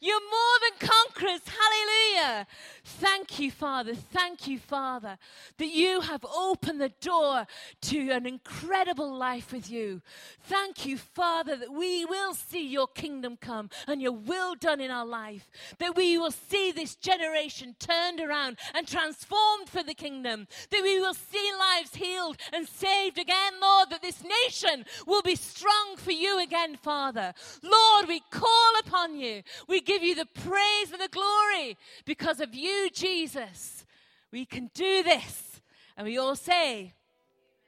You're 0.00 0.20
more 0.20 0.58
than 0.62 0.88
conquerors. 0.88 1.40
Hallelujah. 1.46 2.46
Thank 2.84 3.40
you, 3.40 3.50
Father. 3.50 3.94
Thank 3.94 4.46
you, 4.46 4.58
Father, 4.58 5.18
that 5.56 5.68
you 5.68 6.00
have 6.02 6.24
opened 6.24 6.80
the 6.80 6.92
door 7.00 7.46
to 7.82 8.10
an 8.10 8.24
incredible 8.24 9.12
life 9.12 9.52
with 9.52 9.68
you. 9.68 10.00
Thank 10.42 10.86
you, 10.86 10.98
Father, 10.98 11.56
that 11.56 11.72
we 11.72 12.04
will 12.04 12.34
see 12.34 12.64
your 12.66 12.86
kingdom 12.86 13.36
come 13.40 13.70
and 13.88 14.00
your 14.00 14.12
will 14.12 14.54
done 14.54 14.80
in 14.80 14.92
our 14.92 15.06
life. 15.06 15.50
That 15.78 15.96
we 15.96 16.16
will 16.16 16.30
see 16.30 16.70
this 16.70 16.94
generation 16.94 17.74
turned 17.80 18.20
around 18.20 18.58
and 18.74 18.86
transformed 18.86 19.68
for 19.68 19.82
the 19.82 19.94
kingdom. 19.94 20.46
That 20.70 20.82
we 20.82 21.00
will 21.00 21.14
see 21.14 21.50
lives 21.58 21.96
healed 21.96 22.36
and 22.52 22.68
saved 22.68 23.18
again, 23.18 23.54
Lord. 23.60 23.90
That 23.90 24.02
this 24.02 24.22
nation 24.22 24.84
will 25.06 25.22
be 25.22 25.34
strong 25.34 25.96
for 25.96 26.12
you 26.12 26.40
again, 26.40 26.76
Father. 26.76 27.34
Lord, 27.62 28.06
we 28.06 28.20
call 28.30 28.72
upon 28.80 29.16
you. 29.16 29.42
We 29.66 29.80
give 29.88 30.02
you 30.02 30.14
the 30.14 30.26
praise 30.26 30.92
and 30.92 31.00
the 31.00 31.08
glory 31.08 31.76
because 32.04 32.40
of 32.40 32.54
you, 32.54 32.90
Jesus. 32.92 33.86
We 34.30 34.44
can 34.44 34.70
do 34.74 35.02
this. 35.02 35.62
And 35.96 36.06
we 36.06 36.18
all 36.18 36.36
say, 36.36 36.92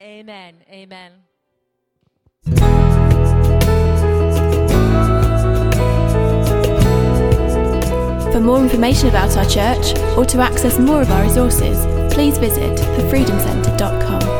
Amen. 0.01 0.55
Amen. 0.69 1.11
For 8.31 8.39
more 8.39 8.59
information 8.59 9.09
about 9.09 9.35
our 9.37 9.45
church 9.45 9.97
or 10.17 10.25
to 10.25 10.39
access 10.39 10.79
more 10.79 11.01
of 11.01 11.11
our 11.11 11.23
resources, 11.23 11.85
please 12.13 12.37
visit 12.37 12.77
thefreedomcentre.com. 12.77 14.30